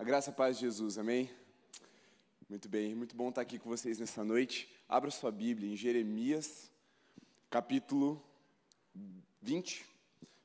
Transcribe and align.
A 0.00 0.04
graça 0.04 0.30
e 0.30 0.32
a 0.32 0.34
paz 0.34 0.56
de 0.56 0.60
Jesus, 0.60 0.96
amém? 0.96 1.28
Muito 2.48 2.68
bem, 2.68 2.94
muito 2.94 3.16
bom 3.16 3.30
estar 3.30 3.40
aqui 3.40 3.58
com 3.58 3.68
vocês 3.68 3.98
nessa 3.98 4.22
noite. 4.22 4.72
Abra 4.88 5.10
sua 5.10 5.32
Bíblia 5.32 5.68
em 5.68 5.74
Jeremias, 5.74 6.70
capítulo 7.50 8.22
20, 9.42 9.84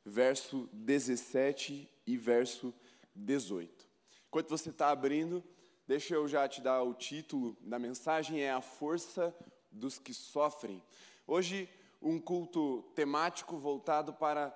verso 0.03 0.67
17 0.73 1.87
e 2.07 2.17
verso 2.17 2.73
18. 3.13 3.87
Enquanto 4.27 4.49
você 4.49 4.71
está 4.71 4.89
abrindo, 4.89 5.43
deixa 5.87 6.15
eu 6.15 6.27
já 6.27 6.47
te 6.47 6.59
dar 6.59 6.81
o 6.81 6.95
título 6.95 7.55
da 7.61 7.77
mensagem: 7.77 8.41
é 8.41 8.51
a 8.51 8.59
força 8.59 9.31
dos 9.71 9.99
que 9.99 10.15
sofrem. 10.15 10.81
Hoje, 11.27 11.69
um 12.01 12.19
culto 12.19 12.81
temático 12.95 13.55
voltado 13.59 14.13
para 14.13 14.47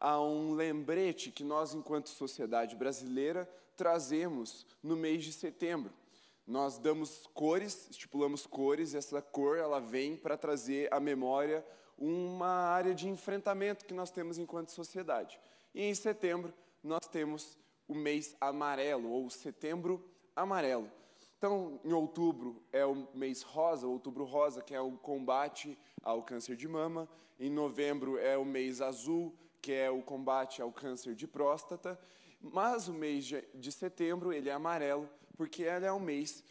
a 0.00 0.18
um 0.20 0.54
lembrete 0.54 1.30
que 1.30 1.44
nós, 1.44 1.74
enquanto 1.74 2.08
sociedade 2.08 2.74
brasileira, 2.74 3.48
trazemos 3.76 4.66
no 4.82 4.96
mês 4.96 5.22
de 5.22 5.32
setembro. 5.32 5.92
Nós 6.46 6.78
damos 6.78 7.28
cores, 7.34 7.88
estipulamos 7.90 8.46
cores, 8.46 8.92
e 8.92 8.96
essa 8.96 9.20
cor 9.20 9.58
ela 9.58 9.78
vem 9.78 10.16
para 10.16 10.36
trazer 10.36 10.92
à 10.92 10.98
memória 10.98 11.64
uma 11.98 12.48
área 12.48 12.94
de 12.94 13.08
enfrentamento 13.08 13.84
que 13.84 13.92
nós 13.92 14.10
temos 14.10 14.38
enquanto 14.38 14.70
sociedade. 14.70 15.38
E 15.74 15.82
em 15.82 15.94
setembro 15.94 16.52
nós 16.82 17.06
temos 17.06 17.58
o 17.86 17.94
mês 17.94 18.34
amarelo, 18.40 19.10
ou 19.10 19.28
setembro 19.28 20.02
amarelo. 20.34 20.90
Então, 21.36 21.80
em 21.84 21.92
outubro 21.92 22.62
é 22.72 22.84
o 22.84 23.06
mês 23.14 23.42
rosa, 23.42 23.86
outubro 23.86 24.24
rosa, 24.24 24.62
que 24.62 24.74
é 24.74 24.80
o 24.80 24.92
combate 24.92 25.78
ao 26.02 26.22
câncer 26.22 26.56
de 26.56 26.68
mama. 26.68 27.08
Em 27.38 27.50
novembro 27.50 28.18
é 28.18 28.36
o 28.36 28.44
mês 28.44 28.80
azul, 28.80 29.34
que 29.60 29.72
é 29.72 29.90
o 29.90 30.02
combate 30.02 30.62
ao 30.62 30.72
câncer 30.72 31.14
de 31.14 31.26
próstata. 31.26 31.98
Mas 32.40 32.88
o 32.88 32.92
mês 32.92 33.24
de 33.54 33.72
setembro, 33.72 34.32
ele 34.32 34.48
é 34.48 34.52
amarelo, 34.52 35.08
porque 35.36 35.62
ele 35.62 35.86
é 35.86 35.92
um 35.92 36.00
mês 36.00 36.42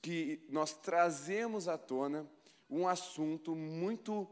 que 0.00 0.44
nós 0.48 0.74
trazemos 0.74 1.68
à 1.68 1.76
tona 1.76 2.26
um 2.68 2.88
assunto 2.88 3.54
muito 3.54 4.28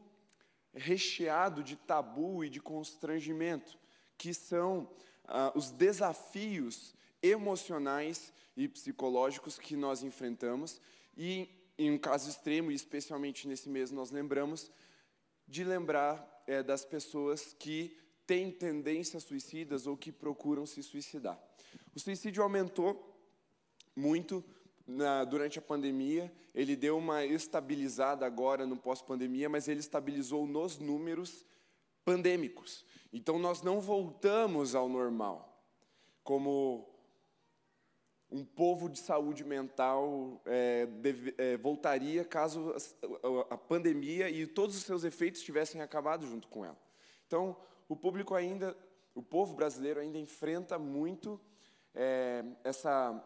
recheado 0.73 1.63
de 1.63 1.77
tabu 1.77 2.45
e 2.45 2.49
de 2.49 2.61
constrangimento, 2.61 3.79
que 4.17 4.33
são 4.33 4.91
ah, 5.27 5.53
os 5.55 5.71
desafios 5.71 6.95
emocionais 7.23 8.33
e 8.57 8.69
psicológicos 8.69 9.59
que 9.59 9.77
nós 9.77 10.03
enfrentamos 10.03 10.81
e, 11.17 11.49
em 11.79 11.91
um 11.91 11.99
caso 11.99 12.31
extremo, 12.31 12.71
e 12.71 12.75
especialmente 12.75 13.47
nesse 13.49 13.69
mês, 13.69 13.91
nós 13.91 14.11
lembramos 14.11 14.71
de 15.47 15.65
lembrar 15.65 16.43
é, 16.47 16.63
das 16.63 16.85
pessoas 16.85 17.55
que 17.59 17.97
têm 18.31 18.49
tendências 18.49 19.25
suicidas 19.25 19.89
ou 19.89 19.97
que 19.97 20.13
procuram 20.13 20.65
se 20.65 20.85
suicidar. 20.85 21.37
O 21.93 21.99
suicídio 21.99 22.45
aumentou 22.45 23.13
muito 23.97 24.45
na, 24.87 25.25
durante 25.25 25.59
a 25.59 25.63
pandemia, 25.63 26.33
ele 26.55 26.77
deu 26.77 26.97
uma 26.97 27.25
estabilizada 27.25 28.25
agora 28.25 28.65
no 28.65 28.77
pós-pandemia, 28.77 29.49
mas 29.49 29.67
ele 29.67 29.81
estabilizou 29.81 30.47
nos 30.47 30.79
números 30.79 31.45
pandêmicos. 32.05 32.87
Então 33.13 33.37
nós 33.37 33.63
não 33.63 33.81
voltamos 33.81 34.77
ao 34.77 34.89
normal, 34.89 35.61
como 36.23 36.89
um 38.31 38.45
povo 38.45 38.89
de 38.89 39.01
saúde 39.01 39.43
mental 39.43 40.41
é, 40.47 40.87
deve, 40.87 41.35
é, 41.37 41.57
voltaria 41.57 42.25
caso 42.25 42.73
a, 43.51 43.55
a 43.55 43.59
pandemia 43.59 44.31
e 44.31 44.47
todos 44.47 44.77
os 44.77 44.85
seus 44.85 45.03
efeitos 45.03 45.43
tivessem 45.43 45.81
acabado 45.81 46.29
junto 46.29 46.47
com 46.47 46.65
ela. 46.65 46.79
Então, 47.27 47.57
o 47.91 47.97
público 47.97 48.37
ainda, 48.37 48.77
o 49.17 49.21
povo 49.21 49.53
brasileiro 49.53 49.99
ainda 49.99 50.17
enfrenta 50.17 50.79
muito 50.79 51.41
é, 51.93 52.45
essa 52.63 53.21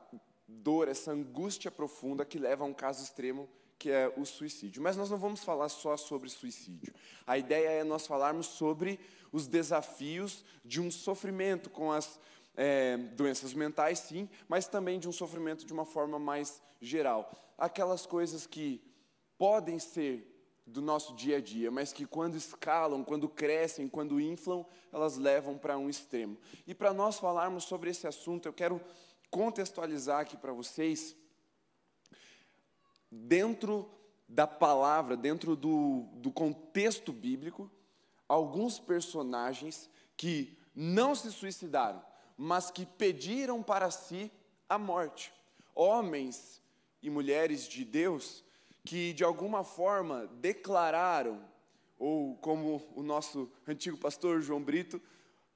dor, 0.48 0.88
essa 0.88 1.12
angústia 1.12 1.70
profunda 1.70 2.24
que 2.24 2.38
leva 2.38 2.64
a 2.64 2.66
um 2.66 2.72
caso 2.72 3.04
extremo 3.04 3.46
que 3.78 3.90
é 3.90 4.10
o 4.16 4.24
suicídio. 4.24 4.82
Mas 4.82 4.96
nós 4.96 5.10
não 5.10 5.18
vamos 5.18 5.44
falar 5.44 5.68
só 5.68 5.98
sobre 5.98 6.30
suicídio. 6.30 6.94
A 7.26 7.36
ideia 7.36 7.68
é 7.68 7.84
nós 7.84 8.06
falarmos 8.06 8.46
sobre 8.46 8.98
os 9.30 9.46
desafios 9.46 10.42
de 10.64 10.80
um 10.80 10.90
sofrimento 10.90 11.68
com 11.68 11.92
as 11.92 12.18
é, 12.56 12.96
doenças 12.96 13.52
mentais, 13.52 13.98
sim, 13.98 14.30
mas 14.48 14.66
também 14.66 14.98
de 14.98 15.06
um 15.06 15.12
sofrimento 15.12 15.66
de 15.66 15.74
uma 15.74 15.84
forma 15.84 16.18
mais 16.18 16.62
geral. 16.80 17.30
Aquelas 17.58 18.06
coisas 18.06 18.46
que 18.46 18.80
podem 19.36 19.78
ser 19.78 20.33
do 20.66 20.80
nosso 20.80 21.14
dia 21.14 21.36
a 21.36 21.40
dia, 21.40 21.70
mas 21.70 21.92
que 21.92 22.06
quando 22.06 22.36
escalam, 22.36 23.04
quando 23.04 23.28
crescem, 23.28 23.88
quando 23.88 24.20
inflam, 24.20 24.64
elas 24.92 25.16
levam 25.16 25.58
para 25.58 25.76
um 25.76 25.90
extremo. 25.90 26.38
E 26.66 26.74
para 26.74 26.92
nós 26.92 27.18
falarmos 27.18 27.64
sobre 27.64 27.90
esse 27.90 28.06
assunto, 28.06 28.46
eu 28.46 28.52
quero 28.52 28.80
contextualizar 29.30 30.20
aqui 30.20 30.36
para 30.36 30.52
vocês, 30.52 31.16
dentro 33.10 33.90
da 34.28 34.46
palavra, 34.46 35.16
dentro 35.16 35.54
do, 35.54 36.08
do 36.14 36.30
contexto 36.30 37.12
bíblico, 37.12 37.70
alguns 38.28 38.78
personagens 38.78 39.90
que 40.16 40.56
não 40.74 41.14
se 41.14 41.30
suicidaram, 41.30 42.02
mas 42.36 42.70
que 42.70 42.86
pediram 42.86 43.62
para 43.62 43.90
si 43.90 44.30
a 44.68 44.78
morte. 44.78 45.32
Homens 45.74 46.62
e 47.02 47.10
mulheres 47.10 47.68
de 47.68 47.84
Deus 47.84 48.43
que 48.84 49.12
de 49.12 49.24
alguma 49.24 49.64
forma 49.64 50.26
declararam, 50.40 51.40
ou 51.98 52.36
como 52.36 52.82
o 52.94 53.02
nosso 53.02 53.50
antigo 53.66 53.96
pastor 53.96 54.42
João 54.42 54.62
Brito 54.62 55.00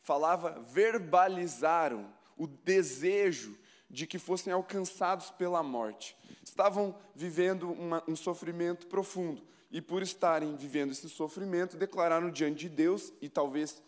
falava, 0.01 0.59
verbalizaram 0.61 2.13
o 2.37 2.47
desejo 2.47 3.59
de 3.91 4.07
que 4.07 4.19
fossem 4.19 4.53
alcançados 4.53 5.31
pela 5.31 5.63
morte. 5.63 6.17
Estavam 6.43 6.95
vivendo 7.15 7.71
uma, 7.71 8.03
um 8.09 8.17
sofrimento 8.17 8.87
profundo 8.87 9.47
e, 9.71 9.81
por 9.81 10.03
estarem 10.03 10.57
vivendo 10.57 10.93
esse 10.93 11.09
sofrimento, 11.09 11.77
declararam 11.77 12.31
diante 12.31 12.61
de 12.61 12.69
Deus 12.69 13.13
e 13.21 13.29
talvez 13.29 13.83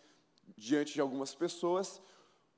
diante 0.56 0.92
de 0.92 1.00
algumas 1.00 1.34
pessoas 1.34 2.00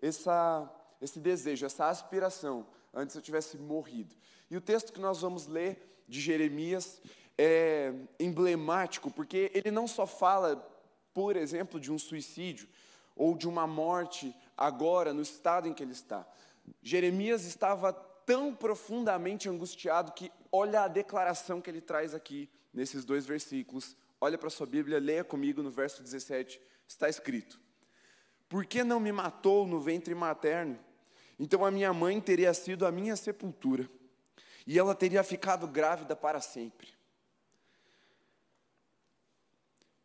essa, 0.01 0.69
esse 1.01 1.21
desejo, 1.21 1.65
essa 1.65 1.89
aspiração, 1.89 2.67
antes 2.93 3.15
eu 3.15 3.23
tivesse 3.23 3.57
morrido. 3.57 4.15
E 4.51 4.57
o 4.57 4.61
texto 4.61 4.93
que 4.93 5.01
nós 5.01 5.21
vamos 5.21 5.47
ler 5.47 5.92
de 6.09 6.21
Jeremias 6.21 7.01
é 7.37 7.93
emblemático, 8.21 9.11
porque 9.11 9.51
ele 9.55 9.71
não 9.71 9.87
só 9.89 10.07
fala, 10.07 10.57
por 11.15 11.37
exemplo, 11.37 11.81
de 11.81 11.91
um 11.91 11.99
suicídio 11.99 12.69
ou 13.17 13.37
de 13.37 13.49
uma 13.49 13.67
morte 13.67 14.35
agora, 14.57 15.13
no 15.13 15.23
estado 15.23 15.69
em 15.69 15.75
que 15.75 15.83
ele 15.83 15.93
está. 15.93 16.27
Jeremias 16.83 17.45
estava 17.45 17.93
tão 17.93 18.55
profundamente 18.55 19.49
angustiado 19.49 20.13
que, 20.13 20.31
olha 20.51 20.83
a 20.83 20.89
declaração 20.89 21.61
que 21.61 21.71
ele 21.71 21.81
traz 21.81 22.15
aqui 22.15 22.49
nesses 22.73 23.05
dois 23.05 23.27
versículos. 23.27 23.97
Olha 24.21 24.39
para 24.39 24.51
sua 24.51 24.67
Bíblia, 24.67 25.01
leia 25.01 25.25
comigo 25.25 25.63
no 25.63 25.71
verso 25.71 26.03
17, 26.03 26.61
está 26.87 27.09
escrito: 27.09 27.61
Por 28.49 28.65
que 28.65 28.85
não 28.85 29.01
me 29.01 29.11
matou 29.11 29.67
no 29.67 29.81
ventre 29.81 30.15
materno? 30.15 30.79
Então 31.39 31.65
a 31.65 31.71
minha 31.71 31.93
mãe 31.93 32.21
teria 32.21 32.55
sido 32.55 32.87
a 32.87 32.93
minha 32.93 33.17
sepultura 33.17 33.89
e 34.67 34.79
ela 34.79 34.95
teria 34.95 35.23
ficado 35.23 35.67
grávida 35.67 36.15
para 36.15 36.41
sempre. 36.41 36.89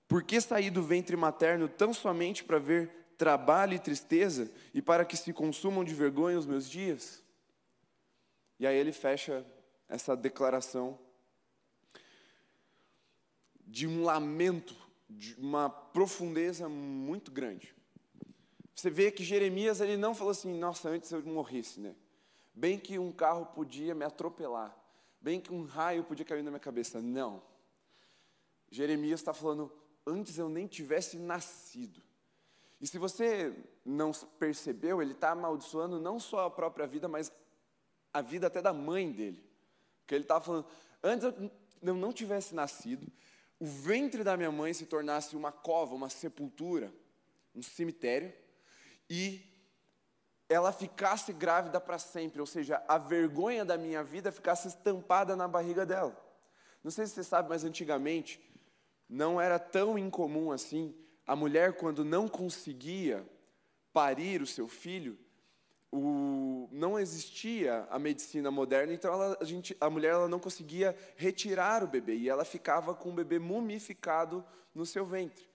Por 0.07 0.23
que 0.23 0.39
saí 0.39 0.69
do 0.69 0.81
ventre 0.81 1.17
materno 1.17 1.67
tão 1.67 1.93
somente 1.93 2.43
para 2.43 2.59
ver 2.59 2.89
trabalho 3.17 3.73
e 3.73 3.79
tristeza 3.79 4.49
e 4.73 4.81
para 4.81 5.03
que 5.03 5.17
se 5.17 5.33
consumam 5.33 5.83
de 5.83 5.93
vergonha 5.93 6.39
os 6.39 6.45
meus 6.45 6.69
dias? 6.69 7.21
E 8.59 8.65
aí 8.65 8.75
ele 8.75 8.91
fecha 8.91 9.45
essa 9.89 10.15
declaração 10.15 10.97
de 13.65 13.85
um 13.85 14.03
lamento, 14.03 14.75
de 15.09 15.35
uma 15.35 15.69
profundeza 15.69 16.69
muito 16.69 17.31
grande. 17.31 17.75
Você 18.73 18.89
vê 18.89 19.11
que 19.11 19.23
Jeremias 19.23 19.81
ele 19.81 19.97
não 19.97 20.15
falou 20.15 20.31
assim, 20.31 20.57
nossa, 20.57 20.89
antes 20.89 21.11
eu 21.11 21.21
morresse, 21.25 21.79
né? 21.79 21.95
Bem 22.57 22.79
que 22.79 22.97
um 22.97 23.11
carro 23.11 23.45
podia 23.45 23.93
me 23.93 24.03
atropelar. 24.03 24.75
Bem 25.21 25.39
que 25.39 25.53
um 25.53 25.63
raio 25.63 26.03
podia 26.03 26.25
cair 26.25 26.41
na 26.41 26.49
minha 26.49 26.59
cabeça. 26.59 26.99
Não. 26.99 27.43
Jeremias 28.71 29.19
está 29.19 29.31
falando, 29.31 29.71
antes 30.07 30.39
eu 30.39 30.49
nem 30.49 30.65
tivesse 30.65 31.19
nascido. 31.19 32.01
E 32.81 32.87
se 32.87 32.97
você 32.97 33.55
não 33.85 34.11
percebeu, 34.39 35.03
ele 35.03 35.11
está 35.11 35.33
amaldiçoando 35.33 36.01
não 36.01 36.19
só 36.19 36.47
a 36.47 36.49
própria 36.49 36.87
vida, 36.87 37.07
mas 37.07 37.31
a 38.11 38.23
vida 38.23 38.47
até 38.47 38.59
da 38.59 38.73
mãe 38.73 39.11
dele. 39.11 39.47
Porque 39.99 40.15
ele 40.15 40.23
estava 40.23 40.43
falando, 40.43 40.65
antes 41.03 41.25
eu 41.79 41.93
não 41.93 42.11
tivesse 42.11 42.55
nascido, 42.55 43.05
o 43.59 43.67
ventre 43.67 44.23
da 44.23 44.35
minha 44.35 44.51
mãe 44.51 44.73
se 44.73 44.87
tornasse 44.87 45.35
uma 45.35 45.51
cova, 45.51 45.93
uma 45.93 46.09
sepultura, 46.09 46.91
um 47.53 47.61
cemitério, 47.61 48.33
e 49.07 49.45
ela 50.49 50.71
ficasse 50.71 51.33
grávida 51.33 51.79
para 51.79 51.99
sempre, 51.99 52.39
ou 52.39 52.47
seja, 52.47 52.81
a 52.87 52.97
vergonha 52.97 53.65
da 53.65 53.77
minha 53.77 54.03
vida 54.03 54.31
ficasse 54.31 54.67
estampada 54.67 55.35
na 55.35 55.47
barriga 55.47 55.85
dela. 55.85 56.15
Não 56.83 56.91
sei 56.91 57.05
se 57.05 57.13
você 57.13 57.23
sabe, 57.23 57.49
mas 57.49 57.63
antigamente 57.63 58.41
não 59.09 59.39
era 59.39 59.59
tão 59.59 59.97
incomum 59.97 60.51
assim 60.51 60.95
a 61.27 61.35
mulher, 61.35 61.73
quando 61.73 62.05
não 62.05 62.29
conseguia 62.29 63.27
parir 63.91 64.41
o 64.41 64.47
seu 64.47 64.69
filho, 64.69 65.19
o, 65.91 66.69
não 66.71 66.97
existia 66.97 67.85
a 67.89 67.99
medicina 67.99 68.49
moderna, 68.49 68.93
então 68.93 69.13
ela, 69.13 69.37
a, 69.41 69.43
gente, 69.43 69.75
a 69.81 69.89
mulher 69.89 70.13
ela 70.13 70.29
não 70.29 70.39
conseguia 70.39 70.95
retirar 71.17 71.83
o 71.83 71.87
bebê 71.87 72.15
e 72.15 72.29
ela 72.29 72.45
ficava 72.45 72.95
com 72.95 73.09
o 73.09 73.13
bebê 73.13 73.39
mumificado 73.39 74.45
no 74.73 74.85
seu 74.85 75.05
ventre. 75.05 75.49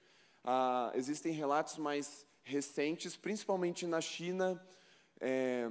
Ah, 0.44 0.92
existem 0.94 1.32
relatos 1.32 1.78
mais 1.78 2.26
recentes, 2.42 3.16
principalmente 3.16 3.86
na 3.86 4.00
China, 4.00 4.62
é, 5.22 5.70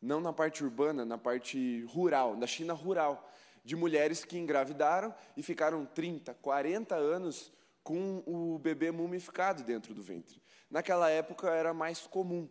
não 0.00 0.20
na 0.20 0.32
parte 0.32 0.62
urbana, 0.62 1.04
na 1.04 1.16
parte 1.16 1.82
rural, 1.86 2.36
na 2.36 2.46
China 2.46 2.74
rural, 2.74 3.28
de 3.64 3.74
mulheres 3.74 4.24
que 4.24 4.36
engravidaram 4.38 5.14
e 5.36 5.42
ficaram 5.42 5.86
30, 5.86 6.34
40 6.34 6.94
anos 6.94 7.50
com 7.82 8.22
o 8.26 8.58
bebê 8.58 8.90
mumificado 8.90 9.62
dentro 9.64 9.94
do 9.94 10.02
ventre. 10.02 10.40
Naquela 10.70 11.08
época 11.08 11.50
era 11.50 11.72
mais 11.72 12.00
comum. 12.00 12.48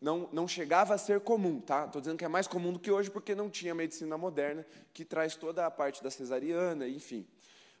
Não, 0.00 0.28
não 0.32 0.48
chegava 0.48 0.94
a 0.94 0.98
ser 0.98 1.20
comum, 1.20 1.60
tá? 1.60 1.84
Estou 1.84 2.00
dizendo 2.00 2.18
que 2.18 2.24
é 2.24 2.28
mais 2.28 2.46
comum 2.46 2.72
do 2.72 2.78
que 2.78 2.90
hoje 2.90 3.10
porque 3.10 3.34
não 3.34 3.50
tinha 3.50 3.74
medicina 3.74 4.16
moderna 4.16 4.64
que 4.94 5.04
traz 5.04 5.36
toda 5.36 5.66
a 5.66 5.70
parte 5.70 6.02
da 6.02 6.10
cesariana, 6.10 6.88
enfim. 6.88 7.26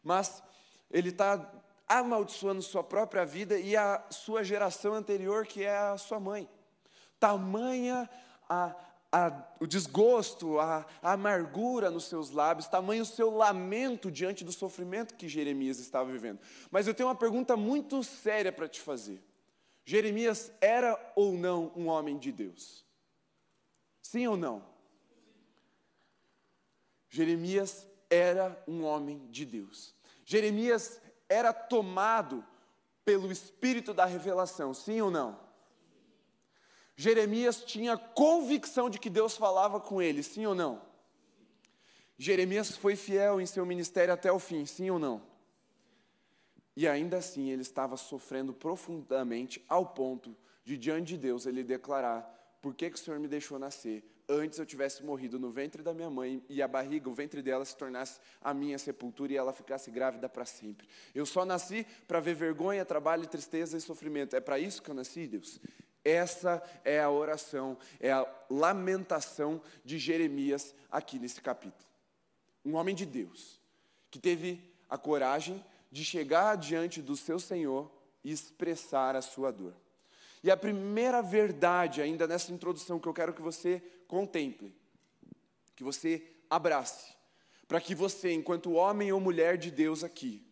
Mas 0.02 0.42
ele 0.90 1.08
está 1.08 1.52
amaldiçoando 1.88 2.60
sua 2.60 2.82
própria 2.82 3.24
vida 3.24 3.58
e 3.58 3.76
a 3.76 4.04
sua 4.10 4.42
geração 4.42 4.92
anterior, 4.94 5.46
que 5.46 5.62
é 5.62 5.76
a 5.76 5.96
sua 5.96 6.18
mãe. 6.18 6.48
Tamanha 7.18 8.08
a, 8.48 8.74
a, 9.12 9.42
o 9.60 9.66
desgosto, 9.66 10.58
a, 10.58 10.86
a 11.02 11.12
amargura 11.12 11.90
nos 11.90 12.04
seus 12.04 12.30
lábios, 12.30 12.68
tamanho 12.68 13.02
o 13.02 13.06
seu 13.06 13.30
lamento 13.30 14.10
diante 14.10 14.44
do 14.44 14.52
sofrimento 14.52 15.14
que 15.14 15.28
Jeremias 15.28 15.78
estava 15.78 16.10
vivendo. 16.10 16.40
Mas 16.70 16.86
eu 16.86 16.94
tenho 16.94 17.08
uma 17.08 17.14
pergunta 17.14 17.56
muito 17.56 18.02
séria 18.02 18.52
para 18.52 18.68
te 18.68 18.80
fazer. 18.80 19.22
Jeremias 19.84 20.50
era 20.60 20.98
ou 21.14 21.32
não 21.32 21.72
um 21.76 21.86
homem 21.86 22.18
de 22.18 22.32
Deus? 22.32 22.84
Sim 24.02 24.26
ou 24.26 24.36
não? 24.36 24.64
Jeremias 27.08 27.86
era 28.10 28.62
um 28.66 28.84
homem 28.84 29.26
de 29.30 29.44
Deus. 29.44 29.94
Jeremias 30.24 31.00
era 31.28 31.52
tomado 31.52 32.44
pelo 33.04 33.30
espírito 33.30 33.94
da 33.94 34.04
revelação, 34.04 34.74
sim 34.74 35.00
ou 35.00 35.10
não? 35.10 35.45
Jeremias 36.96 37.62
tinha 37.62 37.98
convicção 37.98 38.88
de 38.88 38.98
que 38.98 39.10
Deus 39.10 39.36
falava 39.36 39.78
com 39.78 40.00
ele, 40.00 40.22
sim 40.22 40.46
ou 40.46 40.54
não? 40.54 40.80
Jeremias 42.18 42.74
foi 42.74 42.96
fiel 42.96 43.40
em 43.40 43.46
seu 43.46 43.66
ministério 43.66 44.14
até 44.14 44.32
o 44.32 44.38
fim, 44.38 44.64
sim 44.64 44.88
ou 44.88 44.98
não? 44.98 45.22
E 46.74 46.88
ainda 46.88 47.18
assim 47.18 47.50
ele 47.50 47.62
estava 47.62 47.96
sofrendo 47.96 48.52
profundamente 48.52 49.62
ao 49.68 49.84
ponto 49.84 50.34
de, 50.64 50.78
diante 50.78 51.08
de 51.08 51.18
Deus, 51.18 51.44
ele 51.44 51.62
declarar: 51.62 52.58
Por 52.62 52.74
que, 52.74 52.90
que 52.90 52.96
o 52.96 52.98
Senhor 52.98 53.20
me 53.20 53.28
deixou 53.28 53.58
nascer? 53.58 54.02
Antes 54.28 54.58
eu 54.58 54.66
tivesse 54.66 55.04
morrido 55.04 55.38
no 55.38 55.50
ventre 55.50 55.82
da 55.82 55.94
minha 55.94 56.10
mãe 56.10 56.42
e 56.48 56.60
a 56.60 56.66
barriga, 56.66 57.08
o 57.08 57.14
ventre 57.14 57.40
dela, 57.40 57.64
se 57.64 57.76
tornasse 57.76 58.18
a 58.40 58.52
minha 58.52 58.76
sepultura 58.76 59.32
e 59.32 59.36
ela 59.36 59.52
ficasse 59.52 59.90
grávida 59.90 60.28
para 60.28 60.44
sempre. 60.44 60.88
Eu 61.14 61.24
só 61.24 61.44
nasci 61.44 61.86
para 62.08 62.18
ver 62.18 62.34
vergonha, 62.34 62.84
trabalho, 62.84 63.28
tristeza 63.28 63.76
e 63.76 63.80
sofrimento. 63.80 64.34
É 64.34 64.40
para 64.40 64.58
isso 64.58 64.82
que 64.82 64.90
eu 64.90 64.94
nasci, 64.94 65.28
Deus? 65.28 65.60
Essa 66.06 66.62
é 66.84 67.00
a 67.00 67.10
oração, 67.10 67.76
é 67.98 68.12
a 68.12 68.24
lamentação 68.48 69.60
de 69.84 69.98
Jeremias 69.98 70.72
aqui 70.88 71.18
nesse 71.18 71.40
capítulo. 71.40 71.84
Um 72.64 72.76
homem 72.76 72.94
de 72.94 73.04
Deus 73.04 73.60
que 74.08 74.20
teve 74.20 74.62
a 74.88 74.96
coragem 74.96 75.64
de 75.90 76.04
chegar 76.04 76.56
diante 76.56 77.02
do 77.02 77.16
seu 77.16 77.40
Senhor 77.40 77.90
e 78.22 78.30
expressar 78.30 79.16
a 79.16 79.20
sua 79.20 79.50
dor. 79.50 79.74
E 80.44 80.50
a 80.50 80.56
primeira 80.56 81.20
verdade, 81.20 82.00
ainda 82.00 82.24
nessa 82.28 82.52
introdução, 82.52 83.00
que 83.00 83.08
eu 83.08 83.14
quero 83.14 83.34
que 83.34 83.42
você 83.42 83.82
contemple, 84.06 84.72
que 85.74 85.82
você 85.82 86.22
abrace, 86.48 87.16
para 87.66 87.80
que 87.80 87.96
você, 87.96 88.30
enquanto 88.32 88.74
homem 88.74 89.10
ou 89.10 89.18
mulher 89.18 89.58
de 89.58 89.72
Deus 89.72 90.04
aqui, 90.04 90.46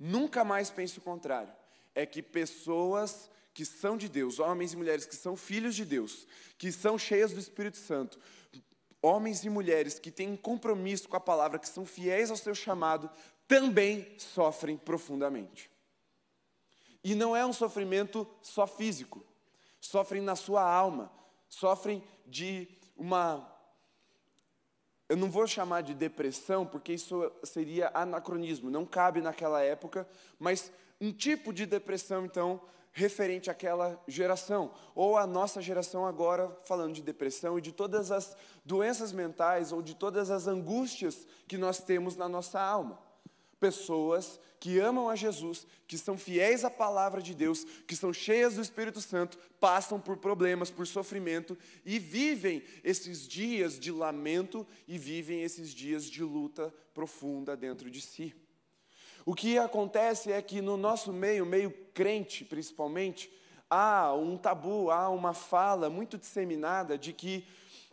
nunca 0.00 0.42
mais 0.42 0.68
pense 0.68 0.98
o 0.98 1.02
contrário, 1.02 1.52
é 1.94 2.04
que 2.04 2.20
pessoas 2.20 3.30
que 3.56 3.64
são 3.64 3.96
de 3.96 4.06
Deus, 4.06 4.38
homens 4.38 4.74
e 4.74 4.76
mulheres 4.76 5.06
que 5.06 5.16
são 5.16 5.34
filhos 5.34 5.74
de 5.74 5.82
Deus, 5.82 6.26
que 6.58 6.70
são 6.70 6.98
cheias 6.98 7.32
do 7.32 7.40
Espírito 7.40 7.78
Santo, 7.78 8.20
homens 9.00 9.42
e 9.44 9.48
mulheres 9.48 9.98
que 9.98 10.10
têm 10.10 10.36
compromisso 10.36 11.08
com 11.08 11.16
a 11.16 11.20
palavra, 11.20 11.58
que 11.58 11.66
são 11.66 11.86
fiéis 11.86 12.30
ao 12.30 12.36
seu 12.36 12.54
chamado, 12.54 13.08
também 13.48 14.14
sofrem 14.18 14.76
profundamente. 14.76 15.70
E 17.02 17.14
não 17.14 17.34
é 17.34 17.46
um 17.46 17.52
sofrimento 17.54 18.28
só 18.42 18.66
físico, 18.66 19.24
sofrem 19.80 20.20
na 20.20 20.36
sua 20.36 20.62
alma, 20.62 21.10
sofrem 21.48 22.04
de 22.26 22.68
uma. 22.94 23.50
Eu 25.08 25.16
não 25.16 25.30
vou 25.30 25.46
chamar 25.46 25.80
de 25.80 25.94
depressão, 25.94 26.66
porque 26.66 26.92
isso 26.92 27.32
seria 27.42 27.90
anacronismo, 27.94 28.68
não 28.68 28.84
cabe 28.84 29.22
naquela 29.22 29.62
época, 29.62 30.06
mas 30.38 30.70
um 31.00 31.10
tipo 31.10 31.54
de 31.54 31.64
depressão, 31.64 32.26
então, 32.26 32.60
referente 32.96 33.50
àquela 33.50 34.02
geração, 34.08 34.72
ou 34.94 35.18
a 35.18 35.26
nossa 35.26 35.60
geração 35.60 36.06
agora, 36.06 36.48
falando 36.62 36.94
de 36.94 37.02
depressão 37.02 37.58
e 37.58 37.60
de 37.60 37.70
todas 37.70 38.10
as 38.10 38.34
doenças 38.64 39.12
mentais 39.12 39.70
ou 39.70 39.82
de 39.82 39.94
todas 39.94 40.30
as 40.30 40.46
angústias 40.46 41.26
que 41.46 41.58
nós 41.58 41.78
temos 41.78 42.16
na 42.16 42.26
nossa 42.26 42.58
alma 42.58 42.98
pessoas 43.60 44.38
que 44.58 44.78
amam 44.78 45.08
a 45.10 45.16
Jesus, 45.16 45.66
que 45.86 45.98
são 45.98 46.16
fiéis 46.16 46.64
à 46.64 46.70
palavra 46.70 47.20
de 47.20 47.34
Deus, 47.34 47.64
que 47.86 47.94
são 47.94 48.12
cheias 48.12 48.54
do 48.54 48.62
Espírito 48.62 49.00
Santo, 49.00 49.38
passam 49.60 50.00
por 50.00 50.16
problemas, 50.16 50.70
por 50.70 50.86
sofrimento 50.86 51.56
e 51.84 51.98
vivem 51.98 52.62
esses 52.82 53.28
dias 53.28 53.78
de 53.78 53.92
lamento 53.92 54.66
e 54.88 54.96
vivem 54.96 55.42
esses 55.42 55.74
dias 55.74 56.04
de 56.04 56.22
luta 56.22 56.72
profunda 56.94 57.56
dentro 57.56 57.90
de 57.90 58.00
si. 58.00 58.34
O 59.26 59.34
que 59.34 59.58
acontece 59.58 60.30
é 60.30 60.40
que 60.40 60.62
no 60.62 60.76
nosso 60.76 61.12
meio, 61.12 61.44
meio 61.44 61.72
crente 61.92 62.44
principalmente, 62.44 63.28
há 63.68 64.14
um 64.14 64.36
tabu, 64.36 64.88
há 64.88 65.08
uma 65.08 65.34
fala 65.34 65.90
muito 65.90 66.16
disseminada 66.16 66.96
de 66.96 67.12
que 67.12 67.44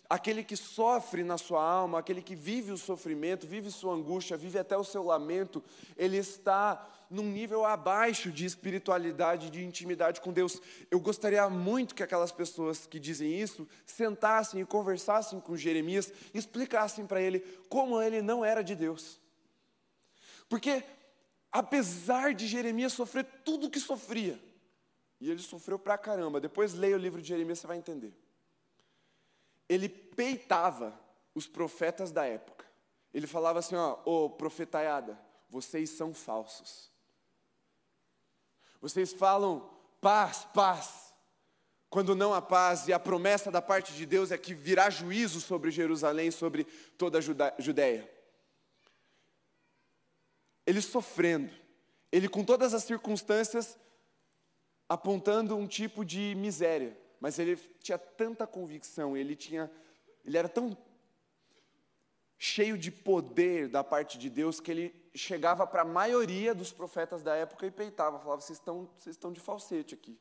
aquele 0.08 0.44
que 0.44 0.56
sofre 0.56 1.24
na 1.24 1.40
sua 1.40 1.64
alma, 1.64 1.98
aquele 1.98 2.22
que 2.22 2.36
vive 2.36 2.72
o 2.72 2.78
sofrimento, 2.78 3.48
vive 3.48 3.72
sua 3.72 3.96
angústia, 3.96 4.38
vive 4.38 4.60
até 4.60 4.78
o 4.78 4.84
seu 4.84 5.02
lamento, 5.04 5.64
ele 5.98 6.18
está 6.18 6.88
num 7.10 7.24
nível 7.24 7.66
abaixo 7.66 8.32
de 8.32 8.46
espiritualidade, 8.46 9.50
de 9.50 9.66
intimidade 9.66 10.22
com 10.22 10.32
Deus. 10.32 10.62
Eu 10.92 11.00
gostaria 11.00 11.50
muito 11.50 11.96
que 11.96 12.04
aquelas 12.04 12.32
pessoas 12.32 12.86
que 12.86 13.00
dizem 13.00 13.34
isso 13.34 13.68
sentassem 13.88 14.62
e 14.62 14.66
conversassem 14.66 15.40
com 15.40 15.58
Jeremias, 15.58 16.14
explicassem 16.32 17.08
para 17.08 17.20
ele 17.20 17.40
como 17.68 18.00
ele 18.00 18.22
não 18.22 18.46
era 18.46 18.64
de 18.64 18.76
Deus. 18.76 19.20
Porque 20.48 20.84
apesar 21.54 22.34
de 22.34 22.48
Jeremias 22.48 22.92
sofrer 22.92 23.24
tudo 23.46 23.68
o 23.68 23.70
que 23.70 23.80
sofria, 23.80 24.38
e 25.22 25.32
ele 25.32 25.42
sofreu 25.42 25.80
pra 25.80 25.98
caramba, 25.98 26.42
depois 26.42 26.74
leia 26.74 26.96
o 26.96 27.00
livro 27.00 27.22
de 27.22 27.28
Jeremias, 27.30 27.60
você 27.60 27.68
vai 27.68 27.78
entender 27.78 28.14
ele 29.74 29.90
peitava 29.90 30.98
os 31.34 31.48
profetas 31.48 32.12
da 32.12 32.26
época. 32.26 32.66
Ele 33.14 33.28
falava 33.28 33.60
assim: 33.60 33.76
ó, 33.76 33.98
ô 34.06 34.30
profetaiada, 34.30 35.20
vocês 35.50 35.90
são 35.90 36.14
falsos. 36.14 36.92
Vocês 38.82 39.14
falam 39.14 39.70
paz, 40.02 40.46
paz, 40.54 41.14
quando 41.90 42.16
não 42.16 42.34
há 42.34 42.42
paz, 42.42 42.88
e 42.88 42.94
a 42.94 43.00
promessa 43.00 43.50
da 43.50 43.62
parte 43.62 43.94
de 43.94 44.06
Deus 44.06 44.32
é 44.32 44.38
que 44.38 44.54
virá 44.54 44.90
juízo 44.90 45.40
sobre 45.40 45.72
Jerusalém, 45.72 46.32
sobre 46.32 46.66
toda 46.98 47.20
a 47.20 47.62
Judéia. 47.62 48.12
Ele 50.66 50.82
sofrendo, 50.82 51.54
ele 52.12 52.30
com 52.30 52.44
todas 52.44 52.74
as 52.74 52.84
circunstâncias 52.84 53.78
apontando 54.88 55.56
um 55.56 55.68
tipo 55.68 56.06
de 56.06 56.36
miséria 56.36 56.98
mas 57.24 57.40
ele 57.40 57.56
tinha 57.82 57.98
tanta 57.98 58.46
convicção, 58.46 59.16
ele 59.16 59.34
tinha, 59.34 59.72
ele 60.26 60.38
era 60.38 60.50
tão 60.50 60.78
cheio 62.38 62.78
de 62.78 62.92
poder 62.92 63.70
da 63.70 63.82
parte 63.82 64.18
de 64.18 64.30
Deus 64.30 64.60
que 64.60 64.70
ele 64.70 65.10
chegava 65.16 65.66
para 65.66 65.84
a 65.84 65.86
maioria 65.86 66.54
dos 66.54 66.74
profetas 66.74 67.24
da 67.24 67.34
época 67.34 67.66
e 67.66 67.72
peitava, 67.72 68.20
falava: 68.20 68.42
vocês 68.42 68.60
estão, 68.60 68.90
vocês 68.98 69.16
estão 69.16 69.32
de 69.32 69.40
falsete 69.40 69.96
aqui. 69.96 70.20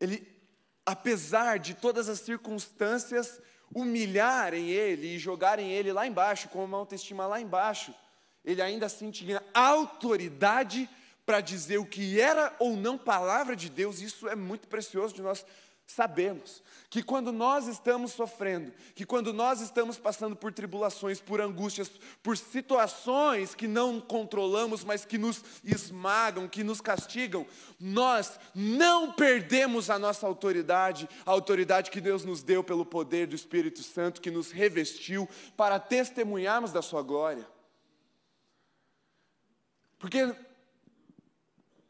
Ele, 0.00 0.26
apesar 0.84 1.60
de 1.60 1.74
todas 1.74 2.08
as 2.08 2.18
circunstâncias 2.18 3.40
humilharem 3.72 4.68
ele 4.68 5.14
e 5.14 5.18
jogarem 5.20 5.70
ele 5.70 5.92
lá 5.92 6.08
embaixo, 6.08 6.48
com 6.48 6.64
uma 6.64 6.76
autoestima 6.78 7.24
lá 7.24 7.40
embaixo, 7.40 7.94
ele 8.44 8.62
ainda 8.62 8.86
assim 8.86 9.10
tinha 9.10 9.42
autoridade 9.52 10.88
para 11.24 11.40
dizer 11.40 11.78
o 11.78 11.86
que 11.86 12.20
era 12.20 12.54
ou 12.58 12.76
não 12.76 12.96
palavra 12.96 13.54
de 13.54 13.68
Deus, 13.68 14.00
isso 14.00 14.28
é 14.28 14.34
muito 14.34 14.66
precioso 14.66 15.14
de 15.14 15.22
nós 15.22 15.44
Sabemos 15.90 16.62
que 16.90 17.02
quando 17.02 17.32
nós 17.32 17.66
estamos 17.66 18.12
sofrendo, 18.12 18.70
que 18.94 19.06
quando 19.06 19.32
nós 19.32 19.62
estamos 19.62 19.98
passando 19.98 20.36
por 20.36 20.52
tribulações, 20.52 21.18
por 21.18 21.40
angústias, 21.40 21.90
por 22.22 22.36
situações 22.36 23.54
que 23.54 23.66
não 23.66 23.98
controlamos, 23.98 24.84
mas 24.84 25.06
que 25.06 25.16
nos 25.16 25.42
esmagam, 25.64 26.46
que 26.46 26.62
nos 26.62 26.82
castigam, 26.82 27.46
nós 27.80 28.38
não 28.54 29.12
perdemos 29.12 29.88
a 29.88 29.98
nossa 29.98 30.26
autoridade, 30.26 31.08
a 31.24 31.30
autoridade 31.30 31.90
que 31.90 32.02
Deus 32.02 32.22
nos 32.22 32.42
deu 32.42 32.62
pelo 32.62 32.84
poder 32.84 33.26
do 33.26 33.34
Espírito 33.34 33.82
Santo, 33.82 34.20
que 34.20 34.30
nos 34.30 34.50
revestiu 34.50 35.26
para 35.56 35.80
testemunharmos 35.80 36.70
da 36.70 36.82
Sua 36.82 37.00
glória. 37.00 37.46
Porque 39.98 40.34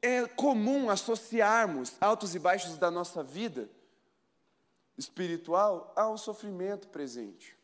é 0.01 0.27
comum 0.27 0.89
associarmos 0.89 1.97
altos 2.01 2.35
e 2.35 2.39
baixos 2.39 2.77
da 2.77 2.91
nossa 2.91 3.23
vida 3.23 3.69
espiritual 4.97 5.93
ao 5.95 6.17
sofrimento 6.17 6.89
presente. 6.89 7.57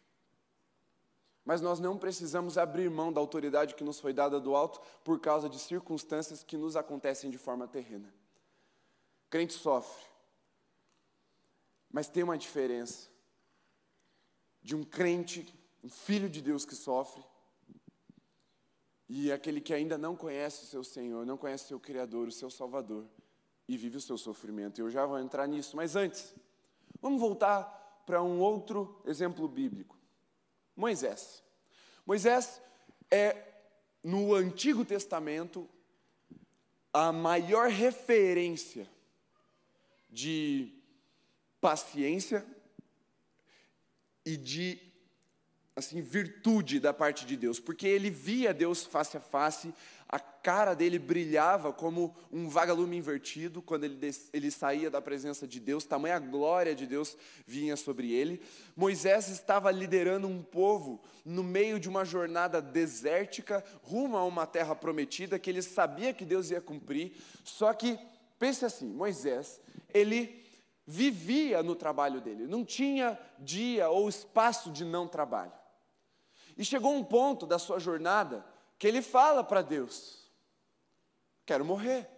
Mas 1.45 1.61
nós 1.61 1.79
não 1.79 1.99
precisamos 1.99 2.57
abrir 2.57 2.91
mão 2.91 3.13
da 3.13 3.21
autoridade 3.21 3.75
que 3.75 3.85
nos 3.85 4.01
foi 4.01 4.13
dada 4.13 4.41
do 4.41 4.55
alto 4.55 4.81
por 5.03 5.21
causa 5.21 5.49
de 5.49 5.59
circunstâncias 5.59 6.43
que 6.43 6.57
nos 6.57 6.77
acontecem 6.77 7.31
de 7.31 7.39
forma 7.39 7.69
terrena. 7.69 8.13
crente 9.29 9.53
sofre, 9.53 10.05
mas 11.91 12.09
tem 12.09 12.23
uma 12.23 12.39
diferença 12.39 13.09
de 14.63 14.75
um 14.75 14.83
crente, 14.83 15.53
um 15.83 15.89
filho 15.89 16.31
de 16.31 16.41
Deus 16.41 16.65
que 16.65 16.75
sofre, 16.75 17.23
e 19.09 19.31
aquele 19.31 19.61
que 19.61 19.75
ainda 19.75 19.99
não 19.99 20.17
conhece 20.17 20.65
o 20.65 20.67
seu 20.67 20.85
Senhor, 20.85 21.27
não 21.27 21.37
conhece 21.37 21.65
o 21.65 21.69
seu 21.69 21.81
Criador, 21.81 22.29
o 22.29 22.33
seu 22.33 22.51
Salvador, 22.51 23.07
e 23.69 23.77
vive 23.77 23.97
o 23.97 24.01
seu 24.01 24.17
sofrimento. 24.19 24.81
Eu 24.81 24.91
já 24.91 25.05
vou 25.07 25.19
entrar 25.19 25.47
nisso, 25.47 25.77
mas 25.77 25.97
antes, 25.97 26.35
Vamos 27.05 27.21
voltar 27.21 28.03
para 28.07 28.23
um 28.23 28.41
outro 28.41 28.99
exemplo 29.05 29.47
bíblico. 29.47 29.95
Moisés. 30.75 31.43
Moisés 32.07 32.63
é, 33.11 33.37
no 34.03 34.33
Antigo 34.33 34.87
Testamento, 34.87 35.69
a 36.91 37.13
maior 37.13 37.69
referência 37.69 38.89
de 40.09 40.73
paciência 41.61 42.43
e 44.25 44.35
de 44.35 44.81
assim 45.77 46.01
virtude 46.01 46.79
da 46.79 46.93
parte 46.93 47.27
de 47.27 47.37
Deus, 47.37 47.59
porque 47.59 47.87
ele 47.87 48.09
via 48.09 48.55
Deus 48.55 48.85
face 48.85 49.17
a 49.17 49.21
face, 49.21 49.75
a 50.09 50.21
cara 50.21 50.73
dele 50.73 51.01
brilhava 51.01 51.73
como 51.73 52.15
um 52.31 52.49
vagalume 52.49 52.97
invertido 52.97 53.61
quando 53.61 53.83
ele, 53.83 53.99
ele 54.33 54.51
saía 54.53 54.89
da 54.89 55.03
presença 55.03 55.49
de 55.49 55.59
Deus, 55.59 55.85
tamanha 55.85 56.21
glória 56.21 56.77
de 56.77 56.87
Deus 56.87 57.17
vinha 57.45 57.75
sobre 57.75 58.13
ele. 58.13 58.41
Moisés 58.77 59.29
estava 59.29 59.73
liderando 59.73 60.29
um 60.29 60.41
povo 60.41 61.03
no 61.25 61.43
meio 61.43 61.81
de 61.81 61.89
uma 61.89 62.05
jornada 62.05 62.63
desértica, 62.63 63.65
rumo 63.83 64.17
a 64.17 64.25
uma 64.25 64.47
terra 64.47 64.77
prometida 64.77 65.41
que 65.41 65.51
ele 65.51 65.63
sabia 65.63 66.15
que 66.15 66.25
Deus 66.25 66.51
ia 66.51 66.61
cumprir, 66.61 67.17
só 67.43 67.73
que, 67.73 67.99
pense 68.39 68.65
assim: 68.65 68.87
Moisés, 68.87 69.61
ele 69.93 70.45
vivia 70.87 71.65
no 71.65 71.75
trabalho 71.75 72.21
dele, 72.21 72.47
não 72.47 72.65
tinha 72.65 73.19
dia 73.41 73.89
ou 73.89 74.09
espaço 74.09 74.71
de 74.71 74.85
não 74.85 75.09
trabalho. 75.09 75.64
E 76.57 76.65
chegou 76.65 76.95
um 76.95 77.05
ponto 77.05 77.47
da 77.47 77.59
sua 77.59 77.79
jornada 77.79 78.45
que 78.79 78.87
ele 78.87 79.03
fala 79.03 79.43
para 79.43 79.63
Deus: 79.63 80.31
Quero 81.45 81.65
morrer. 81.65 82.09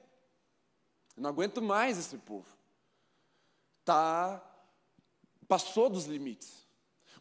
Eu 1.16 1.22
não 1.22 1.30
aguento 1.30 1.62
mais 1.62 1.98
esse 1.98 2.18
povo. 2.18 2.48
Tá 3.84 4.42
passou 5.48 5.88
dos 5.88 6.06
limites. 6.06 6.66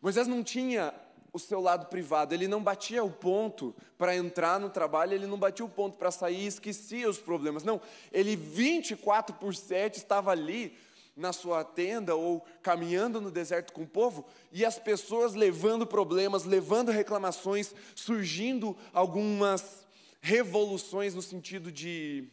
Moisés 0.01 0.27
não 0.27 0.43
tinha 0.43 0.93
o 1.31 1.39
seu 1.39 1.60
lado 1.60 1.88
privado, 1.88 2.34
ele 2.34 2.48
não 2.48 2.63
batia 2.63 3.03
o 3.03 3.12
ponto 3.12 3.75
para 3.98 4.15
entrar 4.15 4.57
no 4.57 4.69
trabalho, 4.69 5.13
ele 5.13 5.27
não 5.27 5.38
batia 5.38 5.65
o 5.65 5.69
ponto 5.69 5.98
para 5.98 6.10
sair 6.10 6.45
esquecia 6.45 7.10
os 7.10 7.19
problemas. 7.19 7.63
Não, 7.63 7.81
ele 8.12 8.38
24 8.38 9.36
por 9.36 9.53
7 9.53 9.98
estava 9.98 10.31
ali 10.31 10.77
na 11.15 11.31
sua 11.31 11.63
tenda 11.63 12.15
ou 12.15 12.45
caminhando 12.62 13.22
no 13.22 13.31
deserto 13.31 13.72
com 13.72 13.84
o 13.84 13.88
povo 13.88 14.25
e 14.51 14.65
as 14.65 14.77
pessoas 14.77 15.34
levando 15.34 15.88
problemas, 15.88 16.43
levando 16.43 16.91
reclamações, 16.91 17.74
surgindo 17.95 18.77
algumas 18.91 19.86
revoluções 20.19 21.15
no 21.15 21.22
sentido 21.22 21.72
de, 21.72 22.27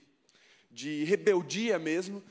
de 0.71 1.05
rebeldia 1.05 1.79
mesmo. 1.79 2.23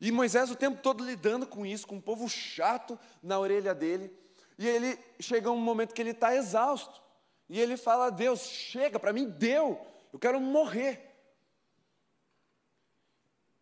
E 0.00 0.10
Moisés 0.10 0.50
o 0.50 0.56
tempo 0.56 0.82
todo 0.82 1.04
lidando 1.04 1.46
com 1.46 1.64
isso, 1.64 1.86
com 1.86 1.96
um 1.96 2.00
povo 2.00 2.28
chato 2.28 2.98
na 3.22 3.38
orelha 3.38 3.72
dele. 3.72 4.10
E 4.58 4.66
ele 4.66 4.98
chega 5.20 5.50
um 5.50 5.56
momento 5.56 5.94
que 5.94 6.02
ele 6.02 6.10
está 6.10 6.34
exausto. 6.34 7.00
E 7.48 7.60
ele 7.60 7.76
fala: 7.76 8.10
Deus, 8.10 8.40
chega, 8.40 8.98
para 8.98 9.12
mim 9.12 9.28
deu, 9.28 9.80
eu 10.12 10.18
quero 10.18 10.40
morrer. 10.40 11.08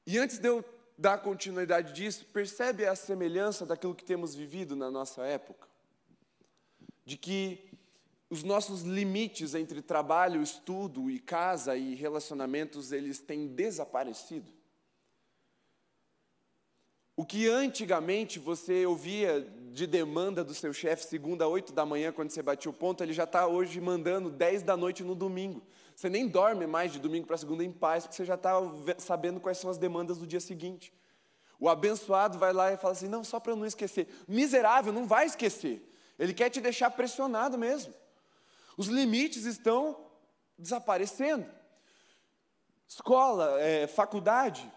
E 0.06 0.18
antes 0.18 0.38
de 0.38 0.48
eu 0.48 0.64
dar 1.00 1.18
continuidade 1.18 1.94
disso, 1.94 2.26
percebe 2.26 2.86
a 2.86 2.94
semelhança 2.94 3.64
daquilo 3.64 3.94
que 3.94 4.04
temos 4.04 4.34
vivido 4.34 4.76
na 4.76 4.90
nossa 4.90 5.22
época? 5.22 5.66
De 7.06 7.16
que 7.16 7.70
os 8.28 8.42
nossos 8.44 8.82
limites 8.82 9.54
entre 9.54 9.80
trabalho, 9.80 10.42
estudo 10.42 11.10
e 11.10 11.18
casa 11.18 11.74
e 11.74 11.94
relacionamentos, 11.94 12.92
eles 12.92 13.18
têm 13.18 13.48
desaparecido. 13.48 14.52
O 17.16 17.24
que 17.24 17.48
antigamente 17.48 18.38
você 18.38 18.84
ouvia 18.84 19.40
de 19.72 19.86
demanda 19.86 20.44
do 20.44 20.54
seu 20.54 20.72
chefe 20.72 21.04
segunda, 21.04 21.48
oito 21.48 21.72
da 21.72 21.86
manhã, 21.86 22.12
quando 22.12 22.30
você 22.30 22.42
batia 22.42 22.70
o 22.70 22.74
ponto, 22.74 23.02
ele 23.02 23.14
já 23.14 23.24
está 23.24 23.46
hoje 23.46 23.80
mandando 23.80 24.30
dez 24.30 24.62
da 24.62 24.76
noite 24.76 25.02
no 25.02 25.14
domingo. 25.14 25.62
Você 26.00 26.08
nem 26.08 26.26
dorme 26.26 26.66
mais 26.66 26.90
de 26.90 26.98
domingo 26.98 27.26
para 27.26 27.36
segunda 27.36 27.62
em 27.62 27.70
paz, 27.70 28.04
porque 28.04 28.16
você 28.16 28.24
já 28.24 28.34
está 28.34 28.54
sabendo 28.96 29.38
quais 29.38 29.58
são 29.58 29.68
as 29.68 29.76
demandas 29.76 30.16
do 30.16 30.26
dia 30.26 30.40
seguinte. 30.40 30.94
O 31.58 31.68
abençoado 31.68 32.38
vai 32.38 32.54
lá 32.54 32.72
e 32.72 32.78
fala 32.78 32.92
assim: 32.92 33.06
não, 33.06 33.22
só 33.22 33.38
para 33.38 33.52
eu 33.52 33.56
não 33.56 33.66
esquecer. 33.66 34.08
Miserável, 34.26 34.94
não 34.94 35.06
vai 35.06 35.26
esquecer. 35.26 35.94
Ele 36.18 36.32
quer 36.32 36.48
te 36.48 36.58
deixar 36.58 36.90
pressionado 36.90 37.58
mesmo. 37.58 37.92
Os 38.78 38.86
limites 38.86 39.44
estão 39.44 39.94
desaparecendo. 40.58 41.44
Escola, 42.88 43.60
é, 43.60 43.86
faculdade. 43.86 44.72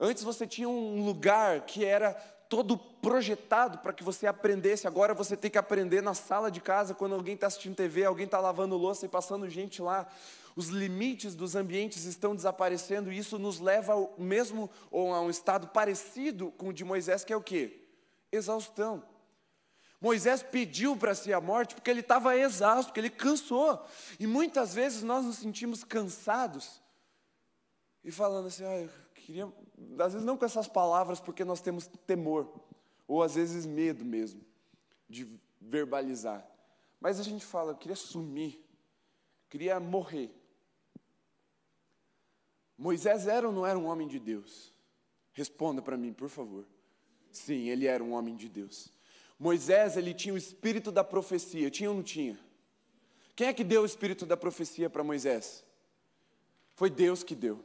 Antes 0.00 0.24
você 0.24 0.44
tinha 0.44 0.68
um 0.68 1.04
lugar 1.04 1.66
que 1.66 1.84
era 1.84 2.14
todo 2.48 2.76
projetado 2.76 3.78
para 3.78 3.92
que 3.92 4.02
você 4.02 4.26
aprendesse. 4.26 4.88
Agora 4.88 5.14
você 5.14 5.36
tem 5.36 5.52
que 5.52 5.58
aprender 5.58 6.02
na 6.02 6.14
sala 6.14 6.50
de 6.50 6.60
casa, 6.60 6.94
quando 6.94 7.14
alguém 7.14 7.34
está 7.34 7.46
assistindo 7.46 7.76
TV, 7.76 8.04
alguém 8.04 8.24
está 8.24 8.40
lavando 8.40 8.76
louça 8.76 9.06
e 9.06 9.08
passando 9.08 9.48
gente 9.48 9.80
lá 9.80 10.04
os 10.58 10.70
limites 10.70 11.36
dos 11.36 11.54
ambientes 11.54 12.04
estão 12.04 12.34
desaparecendo 12.34 13.12
e 13.12 13.16
isso 13.16 13.38
nos 13.38 13.60
leva 13.60 13.92
ao 13.92 14.12
mesmo 14.18 14.68
ou 14.90 15.14
a 15.14 15.20
um 15.20 15.30
estado 15.30 15.68
parecido 15.68 16.50
com 16.50 16.70
o 16.70 16.72
de 16.72 16.84
Moisés, 16.84 17.22
que 17.22 17.32
é 17.32 17.36
o 17.36 17.40
quê? 17.40 17.86
Exaustão. 18.32 19.04
Moisés 20.00 20.42
pediu 20.42 20.96
para 20.96 21.14
si 21.14 21.32
a 21.32 21.40
morte 21.40 21.76
porque 21.76 21.88
ele 21.88 22.00
estava 22.00 22.36
exausto, 22.36 22.86
porque 22.86 22.98
ele 22.98 23.08
cansou. 23.08 23.86
E 24.18 24.26
muitas 24.26 24.74
vezes 24.74 25.04
nós 25.04 25.24
nos 25.24 25.36
sentimos 25.36 25.84
cansados 25.84 26.82
e 28.02 28.10
falando 28.10 28.48
assim, 28.48 28.64
ah, 28.64 28.80
eu 28.80 28.90
queria, 29.14 29.52
às 30.00 30.12
vezes 30.14 30.26
não 30.26 30.36
com 30.36 30.44
essas 30.44 30.66
palavras 30.66 31.20
porque 31.20 31.44
nós 31.44 31.60
temos 31.60 31.86
temor 32.04 32.52
ou 33.06 33.22
às 33.22 33.36
vezes 33.36 33.64
medo 33.64 34.04
mesmo 34.04 34.44
de 35.08 35.40
verbalizar. 35.60 36.44
Mas 37.00 37.20
a 37.20 37.22
gente 37.22 37.46
fala, 37.46 37.70
eu 37.70 37.76
queria 37.76 37.94
sumir, 37.94 38.60
queria 39.48 39.78
morrer. 39.78 40.34
Moisés 42.78 43.26
era 43.26 43.48
ou 43.48 43.52
não 43.52 43.66
era 43.66 43.76
um 43.76 43.86
homem 43.86 44.06
de 44.06 44.20
Deus? 44.20 44.72
Responda 45.32 45.82
para 45.82 45.96
mim, 45.96 46.12
por 46.12 46.28
favor. 46.28 46.64
Sim, 47.32 47.68
ele 47.68 47.86
era 47.86 48.02
um 48.02 48.12
homem 48.12 48.36
de 48.36 48.48
Deus. 48.48 48.92
Moisés, 49.38 49.96
ele 49.96 50.14
tinha 50.14 50.32
o 50.34 50.38
espírito 50.38 50.92
da 50.92 51.02
profecia, 51.02 51.70
tinha 51.70 51.90
ou 51.90 51.96
não 51.96 52.02
tinha? 52.02 52.38
Quem 53.34 53.48
é 53.48 53.52
que 53.52 53.64
deu 53.64 53.82
o 53.82 53.86
espírito 53.86 54.24
da 54.24 54.36
profecia 54.36 54.88
para 54.88 55.04
Moisés? 55.04 55.64
Foi 56.74 56.88
Deus 56.88 57.22
que 57.22 57.34
deu. 57.34 57.64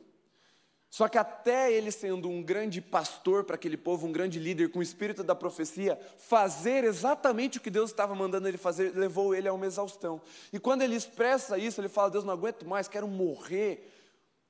Só 0.89 1.07
que 1.07 1.17
até 1.17 1.73
ele 1.73 1.89
sendo 1.89 2.29
um 2.29 2.43
grande 2.43 2.79
pastor 2.79 3.43
para 3.43 3.55
aquele 3.55 3.77
povo, 3.77 4.05
um 4.05 4.11
grande 4.11 4.37
líder 4.37 4.69
com 4.69 4.77
o 4.77 4.83
espírito 4.83 5.23
da 5.23 5.33
profecia, 5.33 5.99
fazer 6.17 6.83
exatamente 6.83 7.57
o 7.57 7.61
que 7.61 7.71
Deus 7.71 7.89
estava 7.89 8.13
mandando 8.13 8.47
ele 8.47 8.59
fazer, 8.59 8.95
levou 8.95 9.33
ele 9.33 9.47
a 9.47 9.53
uma 9.53 9.65
exaustão. 9.65 10.21
E 10.51 10.59
quando 10.59 10.83
ele 10.83 10.95
expressa 10.95 11.57
isso, 11.57 11.81
ele 11.81 11.89
fala: 11.89 12.11
Deus, 12.11 12.23
não 12.23 12.33
aguento 12.33 12.67
mais, 12.67 12.87
quero 12.87 13.07
morrer 13.07 13.92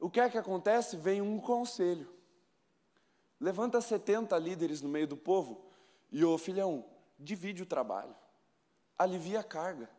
o 0.04 0.10
que 0.10 0.20
é 0.20 0.30
que 0.30 0.38
acontece? 0.38 0.98
Vem 0.98 1.22
um 1.22 1.40
conselho. 1.40 2.10
Levanta 3.40 3.80
70 3.80 4.38
líderes 4.38 4.82
no 4.82 4.90
meio 4.90 5.08
do 5.08 5.16
povo 5.16 5.66
e, 6.12 6.26
ô 6.26 6.38
filhão, 6.38 6.84
divide 7.18 7.64
o 7.64 7.66
trabalho, 7.66 8.14
alivia 8.98 9.40
a 9.40 9.44
carga. 9.44 9.90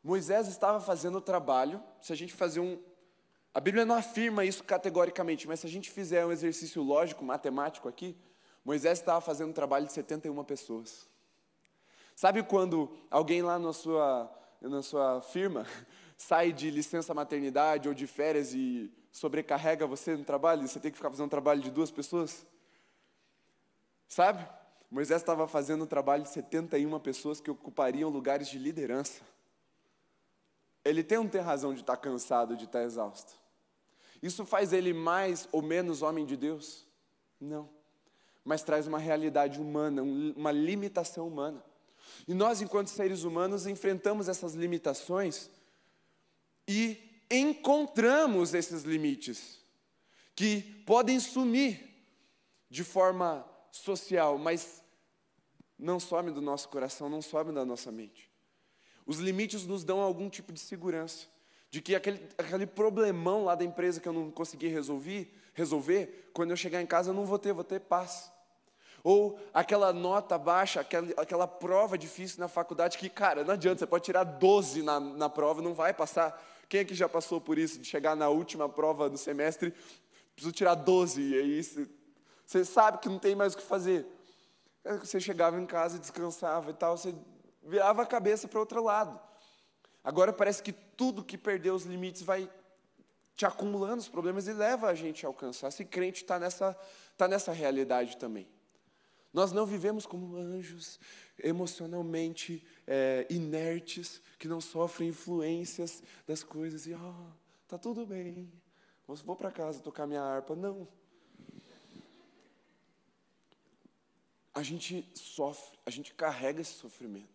Moisés 0.00 0.46
estava 0.46 0.80
fazendo 0.80 1.18
o 1.18 1.20
trabalho, 1.20 1.82
se 2.00 2.12
a 2.12 2.16
gente 2.16 2.32
fazer 2.34 2.60
um. 2.60 2.80
A 3.52 3.58
Bíblia 3.58 3.84
não 3.84 3.96
afirma 3.96 4.44
isso 4.44 4.62
categoricamente, 4.62 5.48
mas 5.48 5.58
se 5.58 5.66
a 5.66 5.70
gente 5.70 5.90
fizer 5.90 6.24
um 6.24 6.30
exercício 6.30 6.80
lógico, 6.80 7.24
matemático 7.24 7.88
aqui, 7.88 8.16
Moisés 8.64 9.00
estava 9.00 9.20
fazendo 9.20 9.50
um 9.50 9.52
trabalho 9.52 9.86
de 9.86 9.92
71 9.92 10.44
pessoas. 10.44 11.08
Sabe 12.14 12.44
quando 12.44 12.96
alguém 13.10 13.42
lá 13.42 13.58
na 13.58 13.72
sua, 13.72 14.32
na 14.60 14.82
sua 14.82 15.20
firma 15.20 15.66
sai 16.16 16.52
de 16.52 16.70
licença 16.70 17.12
maternidade 17.12 17.88
ou 17.88 17.94
de 17.94 18.06
férias 18.06 18.54
e 18.54 18.92
sobrecarrega 19.16 19.86
você 19.86 20.14
no 20.14 20.24
trabalho 20.24 20.68
você 20.68 20.78
tem 20.78 20.90
que 20.90 20.98
ficar 20.98 21.08
fazendo 21.08 21.24
um 21.24 21.30
trabalho 21.30 21.62
de 21.62 21.70
duas 21.70 21.90
pessoas? 21.90 22.44
Sabe? 24.06 24.46
Moisés 24.90 25.22
estava 25.22 25.48
fazendo 25.48 25.84
um 25.84 25.86
trabalho 25.86 26.22
de 26.22 26.28
71 26.28 27.00
pessoas 27.00 27.40
que 27.40 27.50
ocupariam 27.50 28.10
lugares 28.10 28.46
de 28.46 28.58
liderança. 28.58 29.22
Ele 30.84 31.02
tem 31.02 31.16
ou 31.16 31.26
tem 31.28 31.40
razão 31.40 31.72
de 31.72 31.80
estar 31.80 31.96
cansado, 31.96 32.56
de 32.56 32.66
estar 32.66 32.82
exausto? 32.82 33.32
Isso 34.22 34.44
faz 34.44 34.74
ele 34.74 34.92
mais 34.92 35.48
ou 35.50 35.62
menos 35.62 36.02
homem 36.02 36.26
de 36.26 36.36
Deus? 36.36 36.86
Não. 37.40 37.70
Mas 38.44 38.62
traz 38.62 38.86
uma 38.86 38.98
realidade 38.98 39.58
humana, 39.58 40.02
uma 40.02 40.52
limitação 40.52 41.26
humana. 41.26 41.64
E 42.28 42.34
nós, 42.34 42.60
enquanto 42.60 42.88
seres 42.88 43.24
humanos, 43.24 43.66
enfrentamos 43.66 44.28
essas 44.28 44.54
limitações 44.54 45.50
e 46.68 47.05
encontramos 47.30 48.54
esses 48.54 48.82
limites 48.82 49.60
que 50.34 50.62
podem 50.86 51.18
sumir 51.18 51.86
de 52.68 52.84
forma 52.84 53.46
social, 53.70 54.38
mas 54.38 54.82
não 55.78 56.00
some 56.00 56.30
do 56.30 56.40
nosso 56.40 56.68
coração, 56.68 57.08
não 57.08 57.22
some 57.22 57.52
da 57.52 57.64
nossa 57.64 57.90
mente. 57.92 58.30
Os 59.04 59.18
limites 59.18 59.66
nos 59.66 59.84
dão 59.84 60.00
algum 60.00 60.28
tipo 60.28 60.52
de 60.52 60.60
segurança, 60.60 61.26
de 61.70 61.80
que 61.80 61.94
aquele, 61.94 62.28
aquele 62.36 62.66
problemão 62.66 63.44
lá 63.44 63.54
da 63.54 63.64
empresa 63.64 64.00
que 64.00 64.08
eu 64.08 64.12
não 64.12 64.30
consegui 64.30 64.68
resolver, 64.68 65.32
resolver, 65.54 66.30
quando 66.32 66.50
eu 66.50 66.56
chegar 66.56 66.82
em 66.82 66.86
casa 66.86 67.10
eu 67.10 67.14
não 67.14 67.24
vou 67.24 67.38
ter, 67.38 67.52
vou 67.52 67.64
ter 67.64 67.80
paz. 67.80 68.32
Ou 69.04 69.38
aquela 69.54 69.92
nota 69.92 70.36
baixa, 70.36 70.80
aquela, 70.80 71.08
aquela 71.16 71.46
prova 71.46 71.96
difícil 71.96 72.40
na 72.40 72.48
faculdade 72.48 72.98
que, 72.98 73.08
cara, 73.08 73.44
não 73.44 73.54
adianta, 73.54 73.78
você 73.78 73.86
pode 73.86 74.04
tirar 74.04 74.24
12 74.24 74.82
na, 74.82 74.98
na 74.98 75.28
prova, 75.28 75.62
não 75.62 75.74
vai 75.74 75.94
passar. 75.94 76.42
Quem 76.68 76.80
aqui 76.80 76.94
já 76.94 77.08
passou 77.08 77.40
por 77.40 77.58
isso, 77.58 77.78
de 77.78 77.86
chegar 77.86 78.16
na 78.16 78.28
última 78.28 78.68
prova 78.68 79.08
do 79.08 79.16
semestre, 79.16 79.72
preciso 80.34 80.52
tirar 80.52 80.74
12, 80.74 81.20
e 81.22 81.34
aí 81.38 81.62
você, 81.62 81.88
você 82.44 82.64
sabe 82.64 82.98
que 82.98 83.08
não 83.08 83.18
tem 83.18 83.34
mais 83.34 83.54
o 83.54 83.56
que 83.56 83.62
fazer. 83.62 84.06
Você 85.00 85.20
chegava 85.20 85.60
em 85.60 85.66
casa, 85.66 85.98
descansava 85.98 86.70
e 86.70 86.74
tal, 86.74 86.96
você 86.96 87.14
virava 87.62 88.02
a 88.02 88.06
cabeça 88.06 88.46
para 88.46 88.60
outro 88.60 88.82
lado. 88.82 89.18
Agora 90.02 90.32
parece 90.32 90.62
que 90.62 90.72
tudo 90.72 91.24
que 91.24 91.36
perdeu 91.36 91.74
os 91.74 91.84
limites 91.84 92.22
vai 92.22 92.48
te 93.34 93.44
acumulando 93.44 93.98
os 93.98 94.08
problemas 94.08 94.46
e 94.48 94.52
leva 94.52 94.88
a 94.88 94.94
gente 94.94 95.26
a 95.26 95.28
alcançar. 95.28 95.70
Se 95.70 95.84
crente 95.84 96.22
está 96.22 96.38
nessa, 96.38 96.76
tá 97.16 97.28
nessa 97.28 97.52
realidade 97.52 98.16
também. 98.16 98.48
Nós 99.32 99.52
não 99.52 99.66
vivemos 99.66 100.06
como 100.06 100.36
anjos 100.36 100.98
emocionalmente 101.42 102.66
é, 102.86 103.26
inertes, 103.30 104.22
que 104.38 104.48
não 104.48 104.60
sofrem 104.60 105.08
influências 105.08 106.02
das 106.26 106.42
coisas 106.42 106.86
e, 106.86 106.94
ó, 106.94 106.98
oh, 106.98 107.32
tá 107.68 107.78
tudo 107.78 108.06
bem, 108.06 108.50
vou 109.06 109.36
para 109.36 109.50
casa 109.50 109.80
tocar 109.80 110.06
minha 110.06 110.22
harpa. 110.22 110.54
Não. 110.54 110.88
A 114.54 114.62
gente 114.62 115.08
sofre, 115.14 115.78
a 115.84 115.90
gente 115.90 116.14
carrega 116.14 116.60
esse 116.60 116.72
sofrimento. 116.72 117.28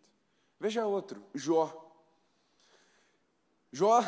Veja 0.59 0.85
outro, 0.85 1.23
Jó. 1.33 1.87
Jó, 3.71 4.01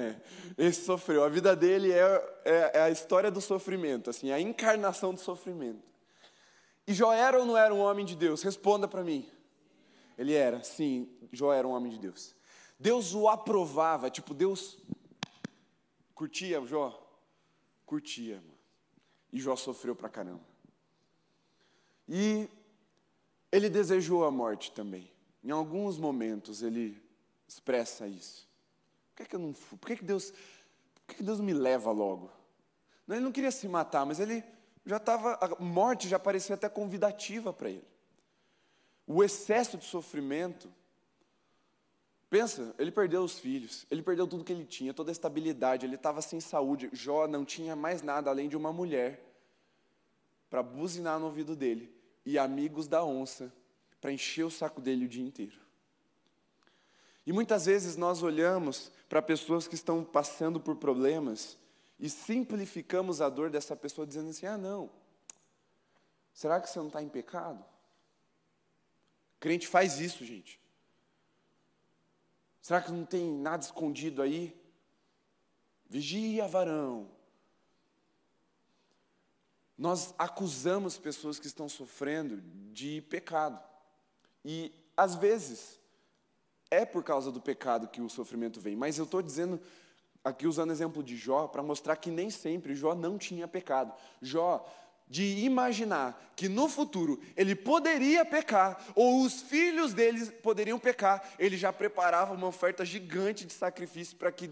esse 0.58 0.84
sofreu. 0.84 1.22
A 1.22 1.28
vida 1.28 1.54
dele 1.54 1.92
é, 1.92 2.40
é, 2.44 2.70
é, 2.74 2.80
a 2.82 2.90
história 2.90 3.30
do 3.30 3.40
sofrimento, 3.40 4.10
assim, 4.10 4.32
a 4.32 4.40
encarnação 4.40 5.14
do 5.14 5.20
sofrimento. 5.20 5.95
E 6.86 6.94
Jó 6.94 7.12
era 7.12 7.38
ou 7.38 7.44
não 7.44 7.56
era 7.56 7.74
um 7.74 7.80
homem 7.80 8.04
de 8.04 8.14
Deus? 8.14 8.42
Responda 8.42 8.86
para 8.86 9.02
mim. 9.02 9.28
Ele 10.16 10.32
era, 10.32 10.62
sim, 10.62 11.08
Jó 11.32 11.52
era 11.52 11.66
um 11.66 11.72
homem 11.72 11.90
de 11.90 11.98
Deus. 11.98 12.34
Deus 12.78 13.14
o 13.14 13.28
aprovava, 13.28 14.10
tipo, 14.10 14.32
Deus 14.32 14.78
curtia 16.14 16.64
Jó? 16.64 17.02
Curtia, 17.84 18.36
mano. 18.36 18.58
E 19.32 19.40
Jó 19.40 19.56
sofreu 19.56 19.94
pra 19.94 20.08
caramba. 20.08 20.44
E 22.08 22.48
ele 23.50 23.68
desejou 23.68 24.24
a 24.24 24.30
morte 24.30 24.72
também. 24.72 25.10
Em 25.42 25.50
alguns 25.50 25.98
momentos 25.98 26.62
ele 26.62 27.02
expressa 27.46 28.06
isso. 28.06 28.48
Por 29.14 29.22
que, 29.22 29.30
que 29.30 29.36
eu 29.36 29.40
não 29.40 29.52
fui? 29.52 29.78
Por 29.78 29.86
que, 29.88 29.96
que 29.96 30.04
Deus, 30.04 30.30
por 30.30 31.06
que, 31.08 31.14
que 31.16 31.22
Deus 31.22 31.40
me 31.40 31.52
leva 31.52 31.90
logo? 31.90 32.30
Ele 33.08 33.20
não 33.20 33.32
queria 33.32 33.50
se 33.50 33.68
matar, 33.68 34.04
mas 34.04 34.18
ele 34.18 34.42
já 34.86 34.98
estava, 34.98 35.36
a 35.40 35.60
morte 35.62 36.08
já 36.08 36.18
parecia 36.18 36.54
até 36.54 36.68
convidativa 36.68 37.52
para 37.52 37.68
ele. 37.68 37.84
O 39.04 39.22
excesso 39.22 39.76
de 39.76 39.84
sofrimento. 39.84 40.72
Pensa, 42.30 42.74
ele 42.78 42.90
perdeu 42.90 43.22
os 43.22 43.38
filhos, 43.38 43.86
ele 43.90 44.02
perdeu 44.02 44.26
tudo 44.26 44.44
que 44.44 44.52
ele 44.52 44.64
tinha, 44.64 44.92
toda 44.92 45.10
a 45.10 45.12
estabilidade, 45.12 45.86
ele 45.86 45.94
estava 45.94 46.22
sem 46.22 46.40
saúde. 46.40 46.88
Jó 46.92 47.26
não 47.26 47.44
tinha 47.44 47.76
mais 47.76 48.02
nada 48.02 48.30
além 48.30 48.48
de 48.48 48.56
uma 48.56 48.72
mulher 48.72 49.22
para 50.48 50.62
buzinar 50.62 51.18
no 51.18 51.26
ouvido 51.26 51.54
dele 51.54 51.92
e 52.24 52.38
amigos 52.38 52.88
da 52.88 53.04
onça 53.04 53.52
para 54.00 54.12
encher 54.12 54.44
o 54.44 54.50
saco 54.50 54.80
dele 54.80 55.06
o 55.06 55.08
dia 55.08 55.24
inteiro. 55.24 55.58
E 57.24 57.32
muitas 57.32 57.66
vezes 57.66 57.96
nós 57.96 58.22
olhamos 58.22 58.90
para 59.08 59.22
pessoas 59.22 59.66
que 59.66 59.74
estão 59.74 60.04
passando 60.04 60.60
por 60.60 60.76
problemas 60.76 61.56
e 61.98 62.10
simplificamos 62.10 63.20
a 63.20 63.28
dor 63.28 63.50
dessa 63.50 63.74
pessoa 63.74 64.06
dizendo 64.06 64.30
assim: 64.30 64.46
ah, 64.46 64.58
não, 64.58 64.90
será 66.32 66.60
que 66.60 66.68
você 66.68 66.78
não 66.78 66.88
está 66.88 67.02
em 67.02 67.08
pecado? 67.08 67.64
Crente 69.40 69.66
faz 69.66 70.00
isso, 70.00 70.24
gente. 70.24 70.60
Será 72.60 72.82
que 72.82 72.90
não 72.90 73.04
tem 73.04 73.30
nada 73.30 73.62
escondido 73.62 74.20
aí? 74.20 74.54
Vigia, 75.88 76.48
varão. 76.48 77.08
Nós 79.78 80.14
acusamos 80.18 80.98
pessoas 80.98 81.38
que 81.38 81.46
estão 81.46 81.68
sofrendo 81.68 82.40
de 82.72 83.02
pecado. 83.02 83.62
E, 84.44 84.72
às 84.96 85.14
vezes, 85.14 85.78
é 86.70 86.84
por 86.84 87.04
causa 87.04 87.30
do 87.30 87.40
pecado 87.40 87.88
que 87.88 88.00
o 88.00 88.08
sofrimento 88.08 88.60
vem. 88.60 88.74
Mas 88.74 88.98
eu 88.98 89.04
estou 89.04 89.22
dizendo, 89.22 89.60
aqui 90.26 90.44
usando 90.44 90.70
o 90.70 90.72
exemplo 90.72 91.04
de 91.04 91.16
Jó, 91.16 91.46
para 91.46 91.62
mostrar 91.62 91.94
que 91.94 92.10
nem 92.10 92.30
sempre 92.30 92.74
Jó 92.74 92.96
não 92.96 93.16
tinha 93.16 93.46
pecado. 93.46 93.94
Jó, 94.20 94.66
de 95.06 95.44
imaginar 95.44 96.20
que 96.34 96.48
no 96.48 96.68
futuro 96.68 97.20
ele 97.36 97.54
poderia 97.54 98.24
pecar, 98.24 98.84
ou 98.96 99.22
os 99.22 99.40
filhos 99.40 99.94
dele 99.94 100.26
poderiam 100.42 100.80
pecar, 100.80 101.22
ele 101.38 101.56
já 101.56 101.72
preparava 101.72 102.34
uma 102.34 102.48
oferta 102.48 102.84
gigante 102.84 103.46
de 103.46 103.52
sacrifício 103.52 104.16
para 104.16 104.32
que 104.32 104.50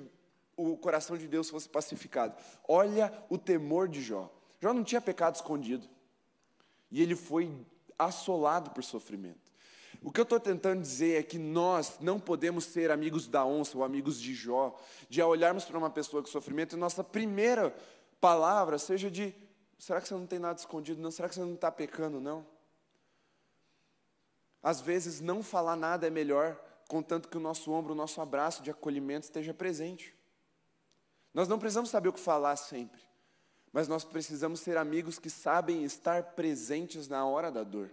o 0.56 0.76
coração 0.76 1.18
de 1.18 1.26
Deus 1.26 1.50
fosse 1.50 1.68
pacificado. 1.68 2.36
Olha 2.68 3.12
o 3.28 3.36
temor 3.36 3.88
de 3.88 4.00
Jó. 4.00 4.32
Jó 4.60 4.72
não 4.72 4.84
tinha 4.84 5.00
pecado 5.00 5.34
escondido. 5.34 5.88
E 6.88 7.02
ele 7.02 7.16
foi 7.16 7.50
assolado 7.98 8.70
por 8.70 8.84
sofrimento. 8.84 9.43
O 10.04 10.12
que 10.12 10.20
eu 10.20 10.24
estou 10.24 10.38
tentando 10.38 10.82
dizer 10.82 11.18
é 11.18 11.22
que 11.22 11.38
nós 11.38 11.96
não 11.98 12.20
podemos 12.20 12.66
ser 12.66 12.90
amigos 12.90 13.26
da 13.26 13.42
onça 13.42 13.78
ou 13.78 13.82
amigos 13.82 14.20
de 14.20 14.34
Jó, 14.34 14.78
de 15.08 15.22
olharmos 15.22 15.64
para 15.64 15.78
uma 15.78 15.88
pessoa 15.88 16.22
com 16.22 16.28
sofrimento 16.28 16.76
e 16.76 16.78
nossa 16.78 17.02
primeira 17.02 17.74
palavra 18.20 18.76
seja 18.78 19.10
de: 19.10 19.34
será 19.78 20.02
que 20.02 20.06
você 20.06 20.12
não 20.12 20.26
tem 20.26 20.38
nada 20.38 20.58
escondido? 20.58 21.00
Não? 21.00 21.10
Será 21.10 21.26
que 21.26 21.34
você 21.34 21.40
não 21.40 21.54
está 21.54 21.72
pecando? 21.72 22.20
Não. 22.20 22.46
Às 24.62 24.82
vezes, 24.82 25.22
não 25.22 25.42
falar 25.42 25.74
nada 25.74 26.06
é 26.06 26.10
melhor, 26.10 26.54
contanto 26.86 27.26
que 27.26 27.38
o 27.38 27.40
nosso 27.40 27.72
ombro, 27.72 27.94
o 27.94 27.96
nosso 27.96 28.20
abraço 28.20 28.62
de 28.62 28.70
acolhimento 28.70 29.24
esteja 29.24 29.54
presente. 29.54 30.14
Nós 31.32 31.48
não 31.48 31.58
precisamos 31.58 31.88
saber 31.88 32.10
o 32.10 32.12
que 32.12 32.20
falar 32.20 32.56
sempre, 32.56 33.00
mas 33.72 33.88
nós 33.88 34.04
precisamos 34.04 34.60
ser 34.60 34.76
amigos 34.76 35.18
que 35.18 35.30
sabem 35.30 35.82
estar 35.82 36.34
presentes 36.34 37.08
na 37.08 37.24
hora 37.24 37.50
da 37.50 37.64
dor. 37.64 37.90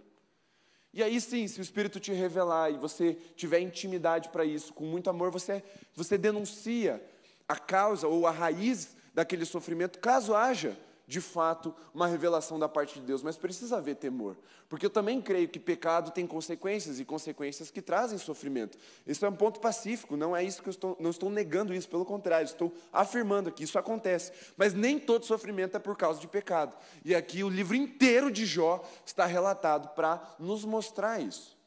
E 0.94 1.02
aí 1.02 1.20
sim, 1.20 1.48
se 1.48 1.58
o 1.58 1.62
Espírito 1.62 1.98
te 1.98 2.12
revelar 2.12 2.70
e 2.70 2.76
você 2.76 3.14
tiver 3.34 3.60
intimidade 3.60 4.28
para 4.28 4.44
isso, 4.44 4.74
com 4.74 4.84
muito 4.84 5.08
amor, 5.08 5.30
você, 5.30 5.62
você 5.94 6.18
denuncia 6.18 7.02
a 7.48 7.56
causa 7.56 8.06
ou 8.06 8.26
a 8.26 8.30
raiz 8.30 8.94
daquele 9.14 9.44
sofrimento, 9.44 9.98
caso 9.98 10.34
haja 10.34 10.76
de 11.12 11.20
fato 11.20 11.74
uma 11.92 12.06
revelação 12.06 12.58
da 12.58 12.66
parte 12.66 12.98
de 12.98 13.04
Deus, 13.04 13.22
mas 13.22 13.36
precisa 13.36 13.76
haver 13.76 13.96
temor, 13.96 14.34
porque 14.66 14.86
eu 14.86 14.90
também 14.90 15.20
creio 15.20 15.46
que 15.46 15.60
pecado 15.60 16.10
tem 16.10 16.26
consequências 16.26 16.98
e 16.98 17.04
consequências 17.04 17.70
que 17.70 17.82
trazem 17.82 18.16
sofrimento. 18.16 18.78
Isso 19.06 19.26
é 19.26 19.28
um 19.28 19.36
ponto 19.36 19.60
pacífico, 19.60 20.16
não 20.16 20.34
é 20.34 20.42
isso 20.42 20.62
que 20.62 20.70
eu 20.70 20.72
estou, 20.72 20.96
não 20.98 21.10
estou 21.10 21.28
negando 21.28 21.74
isso, 21.74 21.86
pelo 21.86 22.06
contrário, 22.06 22.46
estou 22.46 22.72
afirmando 22.90 23.52
que 23.52 23.62
isso 23.62 23.78
acontece, 23.78 24.32
mas 24.56 24.72
nem 24.72 24.98
todo 24.98 25.26
sofrimento 25.26 25.76
é 25.76 25.78
por 25.78 25.98
causa 25.98 26.18
de 26.18 26.26
pecado. 26.26 26.74
E 27.04 27.14
aqui 27.14 27.44
o 27.44 27.50
livro 27.50 27.76
inteiro 27.76 28.30
de 28.30 28.46
Jó 28.46 28.82
está 29.04 29.26
relatado 29.26 29.94
para 29.94 30.34
nos 30.38 30.64
mostrar 30.64 31.20
isso. 31.20 31.58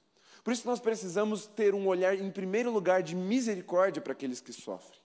Por 0.44 0.52
isso 0.54 0.68
nós 0.68 0.80
precisamos 0.80 1.46
ter 1.46 1.76
um 1.76 1.88
olhar, 1.88 2.16
em 2.16 2.32
primeiro 2.32 2.72
lugar, 2.72 3.04
de 3.04 3.16
misericórdia 3.16 4.02
para 4.02 4.14
aqueles 4.14 4.42
que 4.42 4.52
sofrem. 4.52 5.00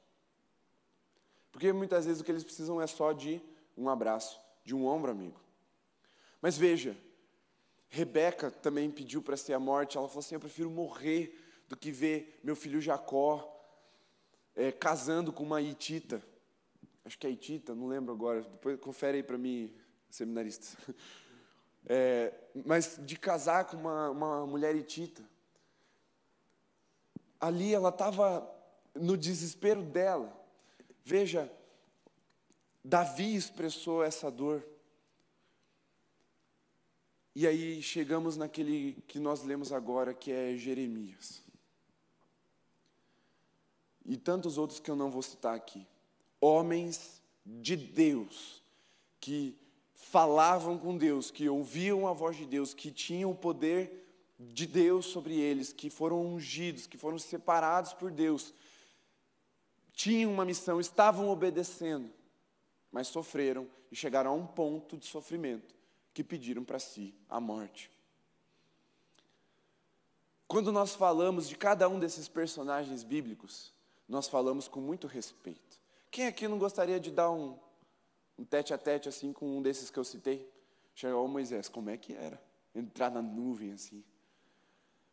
Porque 1.52 1.72
muitas 1.74 2.06
vezes 2.06 2.22
o 2.22 2.24
que 2.24 2.32
eles 2.32 2.44
precisam 2.44 2.80
é 2.80 2.86
só 2.86 3.12
de 3.12 3.42
um 3.80 3.88
abraço, 3.88 4.40
de 4.64 4.74
um 4.74 4.86
ombro 4.86 5.10
amigo. 5.10 5.40
Mas 6.40 6.56
veja, 6.56 6.96
Rebeca 7.88 8.50
também 8.50 8.90
pediu 8.90 9.22
para 9.22 9.36
ser 9.36 9.52
a 9.52 9.60
morte. 9.60 9.96
Ela 9.96 10.06
falou 10.08 10.20
assim: 10.20 10.34
Eu 10.34 10.40
prefiro 10.40 10.70
morrer 10.70 11.38
do 11.68 11.76
que 11.76 11.90
ver 11.90 12.40
meu 12.42 12.54
filho 12.54 12.80
Jacó 12.80 13.56
é, 14.54 14.70
casando 14.70 15.32
com 15.32 15.42
uma 15.42 15.60
Itita. 15.60 16.22
Acho 17.04 17.18
que 17.18 17.26
é 17.26 17.30
Itita, 17.30 17.74
não 17.74 17.88
lembro 17.88 18.12
agora. 18.12 18.42
Depois 18.42 18.78
confere 18.78 19.18
aí 19.18 19.22
para 19.22 19.38
mim, 19.38 19.74
seminaristas. 20.08 20.76
É, 21.86 22.34
mas 22.66 23.00
de 23.00 23.16
casar 23.18 23.64
com 23.64 23.74
uma, 23.74 24.10
uma 24.10 24.46
mulher 24.46 24.76
Itita. 24.76 25.22
Ali 27.40 27.72
ela 27.72 27.88
estava 27.88 28.46
no 28.94 29.16
desespero 29.16 29.82
dela. 29.82 30.30
Veja, 31.02 31.50
Davi 32.84 33.34
expressou 33.34 34.02
essa 34.02 34.30
dor. 34.30 34.66
E 37.34 37.46
aí 37.46 37.82
chegamos 37.82 38.36
naquele 38.36 39.02
que 39.06 39.18
nós 39.18 39.42
lemos 39.42 39.72
agora, 39.72 40.12
que 40.12 40.32
é 40.32 40.56
Jeremias. 40.56 41.42
E 44.04 44.16
tantos 44.16 44.58
outros 44.58 44.80
que 44.80 44.90
eu 44.90 44.96
não 44.96 45.10
vou 45.10 45.22
citar 45.22 45.54
aqui. 45.54 45.86
Homens 46.40 47.22
de 47.44 47.76
Deus, 47.76 48.62
que 49.20 49.56
falavam 49.94 50.78
com 50.78 50.96
Deus, 50.96 51.30
que 51.30 51.48
ouviam 51.48 52.08
a 52.08 52.12
voz 52.12 52.36
de 52.36 52.46
Deus, 52.46 52.74
que 52.74 52.90
tinham 52.90 53.30
o 53.30 53.36
poder 53.36 54.00
de 54.38 54.66
Deus 54.66 55.06
sobre 55.06 55.38
eles, 55.38 55.72
que 55.72 55.90
foram 55.90 56.26
ungidos, 56.26 56.86
que 56.86 56.96
foram 56.96 57.18
separados 57.18 57.92
por 57.92 58.10
Deus, 58.10 58.54
tinham 59.92 60.32
uma 60.32 60.46
missão, 60.46 60.80
estavam 60.80 61.28
obedecendo, 61.28 62.10
mas 62.92 63.08
sofreram 63.08 63.68
e 63.90 63.96
chegaram 63.96 64.30
a 64.30 64.34
um 64.34 64.46
ponto 64.46 64.96
de 64.96 65.06
sofrimento 65.06 65.74
que 66.12 66.24
pediram 66.24 66.64
para 66.64 66.78
si 66.78 67.14
a 67.28 67.40
morte. 67.40 67.90
Quando 70.46 70.72
nós 70.72 70.94
falamos 70.94 71.48
de 71.48 71.56
cada 71.56 71.88
um 71.88 71.98
desses 71.98 72.26
personagens 72.26 73.04
bíblicos, 73.04 73.72
nós 74.08 74.26
falamos 74.26 74.66
com 74.66 74.80
muito 74.80 75.06
respeito. 75.06 75.78
Quem 76.10 76.26
aqui 76.26 76.48
não 76.48 76.58
gostaria 76.58 76.98
de 76.98 77.12
dar 77.12 77.30
um, 77.30 77.56
um 78.36 78.44
tete 78.44 78.74
a 78.74 78.78
tete 78.78 79.08
assim 79.08 79.32
com 79.32 79.58
um 79.58 79.62
desses 79.62 79.90
que 79.90 79.98
eu 79.98 80.04
citei? 80.04 80.50
Chegar, 80.92 81.16
ô 81.16 81.28
Moisés, 81.28 81.68
como 81.68 81.88
é 81.88 81.96
que 81.96 82.12
era? 82.12 82.42
Entrar 82.74 83.10
na 83.10 83.22
nuvem 83.22 83.72
assim. 83.72 84.02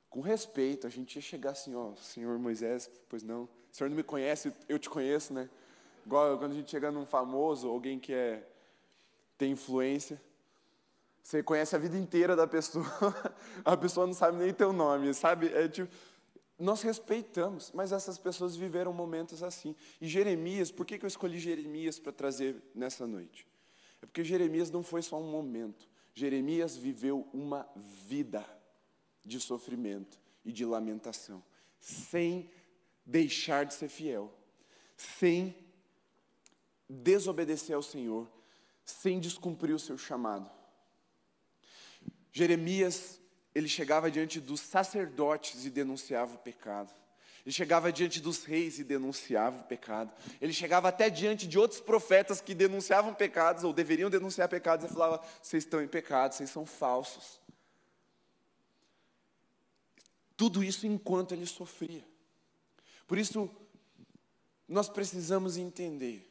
Com 0.09 0.21
respeito, 0.21 0.87
a 0.87 0.89
gente 0.89 1.17
ia 1.17 1.21
chegar 1.21 1.51
assim, 1.51 1.75
ó, 1.75 1.93
senhor 1.95 2.39
Moisés, 2.39 2.89
pois 3.07 3.21
não. 3.21 3.43
O 3.43 3.49
senhor 3.71 3.89
não 3.89 3.97
me 3.97 4.03
conhece, 4.03 4.51
eu 4.67 4.79
te 4.79 4.89
conheço, 4.89 5.33
né? 5.33 5.47
Igual 6.07 6.37
quando 6.37 6.53
a 6.53 6.55
gente 6.55 6.71
chega 6.71 6.89
num 6.89 7.05
famoso, 7.05 7.67
alguém 7.67 7.99
que 7.99 8.13
é, 8.13 8.41
tem 9.37 9.51
influência, 9.51 10.21
você 11.21 11.43
conhece 11.43 11.75
a 11.75 11.77
vida 11.77 11.97
inteira 11.97 12.33
da 12.33 12.47
pessoa, 12.47 12.85
a 13.65 13.75
pessoa 13.75 14.07
não 14.07 14.13
sabe 14.13 14.37
nem 14.37 14.53
teu 14.53 14.71
nome, 14.71 15.13
sabe? 15.13 15.47
É 15.53 15.67
tipo, 15.67 15.93
nós 16.57 16.81
respeitamos, 16.81 17.73
mas 17.73 17.91
essas 17.91 18.17
pessoas 18.17 18.55
viveram 18.55 18.93
momentos 18.93 19.43
assim. 19.43 19.75
E 19.99 20.07
Jeremias, 20.07 20.71
por 20.71 20.85
que, 20.85 20.97
que 20.97 21.03
eu 21.03 21.09
escolhi 21.09 21.39
Jeremias 21.39 21.99
para 21.99 22.13
trazer 22.13 22.55
nessa 22.73 23.05
noite? 23.05 23.45
É 24.01 24.05
porque 24.05 24.23
Jeremias 24.23 24.71
não 24.71 24.83
foi 24.83 25.01
só 25.01 25.19
um 25.19 25.29
momento. 25.29 25.89
Jeremias 26.13 26.77
viveu 26.77 27.27
uma 27.33 27.67
vida 27.75 28.45
de 29.25 29.41
sofrimento 29.41 30.17
e 30.45 30.53
de 30.53 30.63
lamentação, 30.63 31.43
sem 31.81 32.49
deixar 33.05 33.65
de 33.65 33.73
ser 33.73 33.89
fiel, 33.89 34.33
sem 34.95 35.66
desobedecer 36.89 37.75
ao 37.75 37.83
Senhor, 37.83 38.29
sem 38.83 39.19
descumprir 39.19 39.75
o 39.75 39.79
seu 39.79 39.97
chamado. 39.97 40.49
Jeremias, 42.31 43.19
ele 43.53 43.67
chegava 43.67 44.09
diante 44.11 44.39
dos 44.39 44.61
sacerdotes 44.61 45.65
e 45.65 45.69
denunciava 45.69 46.35
o 46.35 46.37
pecado. 46.37 46.93
Ele 47.45 47.53
chegava 47.53 47.91
diante 47.91 48.19
dos 48.19 48.43
reis 48.43 48.77
e 48.77 48.83
denunciava 48.83 49.61
o 49.61 49.63
pecado. 49.63 50.13
Ele 50.41 50.51
chegava 50.51 50.89
até 50.89 51.09
diante 51.09 51.47
de 51.47 51.57
outros 51.57 51.79
profetas 51.79 52.41
que 52.41 52.53
denunciavam 52.53 53.13
pecados 53.13 53.63
ou 53.63 53.71
deveriam 53.71 54.09
denunciar 54.09 54.49
pecados 54.49 54.85
e 54.85 54.93
falava: 54.93 55.25
"Vocês 55.41 55.63
estão 55.63 55.81
em 55.81 55.87
pecado, 55.87 56.33
vocês 56.33 56.49
são 56.49 56.65
falsos". 56.65 57.39
Tudo 60.35 60.63
isso 60.63 60.85
enquanto 60.85 61.31
ele 61.31 61.45
sofria. 61.45 62.05
Por 63.07 63.17
isso, 63.17 63.49
nós 64.67 64.89
precisamos 64.89 65.57
entender 65.57 66.26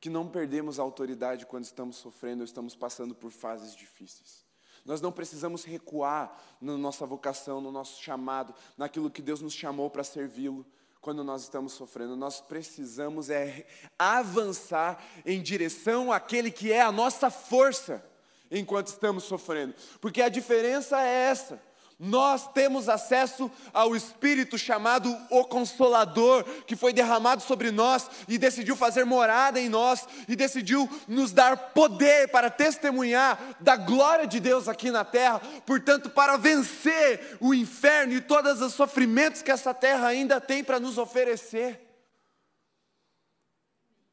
que 0.00 0.08
não 0.08 0.28
perdemos 0.28 0.78
a 0.78 0.82
autoridade 0.82 1.46
quando 1.46 1.64
estamos 1.64 1.96
sofrendo 1.96 2.40
ou 2.40 2.44
estamos 2.44 2.74
passando 2.74 3.14
por 3.14 3.30
fases 3.30 3.74
difíceis. 3.74 4.46
Nós 4.84 5.00
não 5.00 5.12
precisamos 5.12 5.64
recuar 5.64 6.40
na 6.60 6.76
nossa 6.76 7.04
vocação, 7.04 7.60
no 7.60 7.72
nosso 7.72 8.02
chamado, 8.02 8.54
naquilo 8.76 9.10
que 9.10 9.20
Deus 9.20 9.40
nos 9.40 9.52
chamou 9.52 9.90
para 9.90 10.04
servi-lo 10.04 10.64
quando 11.00 11.22
nós 11.24 11.42
estamos 11.42 11.72
sofrendo. 11.72 12.16
Nós 12.16 12.40
precisamos 12.40 13.28
é 13.28 13.66
avançar 13.98 15.02
em 15.26 15.42
direção 15.42 16.12
àquele 16.12 16.50
que 16.50 16.72
é 16.72 16.80
a 16.80 16.92
nossa 16.92 17.30
força 17.30 18.04
enquanto 18.50 18.88
estamos 18.88 19.24
sofrendo. 19.24 19.74
Porque 20.00 20.22
a 20.22 20.28
diferença 20.28 21.00
é 21.00 21.30
essa. 21.30 21.60
Nós 21.98 22.46
temos 22.52 22.88
acesso 22.88 23.50
ao 23.72 23.96
Espírito 23.96 24.56
chamado 24.56 25.10
o 25.30 25.44
Consolador, 25.44 26.44
que 26.64 26.76
foi 26.76 26.92
derramado 26.92 27.42
sobre 27.42 27.72
nós 27.72 28.08
e 28.28 28.38
decidiu 28.38 28.76
fazer 28.76 29.04
morada 29.04 29.60
em 29.60 29.68
nós 29.68 30.06
e 30.28 30.36
decidiu 30.36 30.88
nos 31.08 31.32
dar 31.32 31.72
poder 31.72 32.28
para 32.28 32.50
testemunhar 32.50 33.56
da 33.58 33.74
glória 33.74 34.28
de 34.28 34.38
Deus 34.38 34.68
aqui 34.68 34.92
na 34.92 35.04
terra. 35.04 35.40
Portanto, 35.66 36.08
para 36.08 36.36
vencer 36.36 37.36
o 37.40 37.52
inferno 37.52 38.12
e 38.12 38.20
todos 38.20 38.62
os 38.62 38.74
sofrimentos 38.74 39.42
que 39.42 39.50
essa 39.50 39.74
terra 39.74 40.06
ainda 40.06 40.40
tem 40.40 40.62
para 40.62 40.78
nos 40.78 40.98
oferecer, 40.98 41.84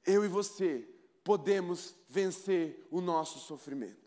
eu 0.04 0.26
e 0.26 0.28
você 0.28 0.88
podemos 1.24 1.96
vencer 2.10 2.88
o 2.90 3.00
nosso 3.00 3.38
sofrimento. 3.38 4.05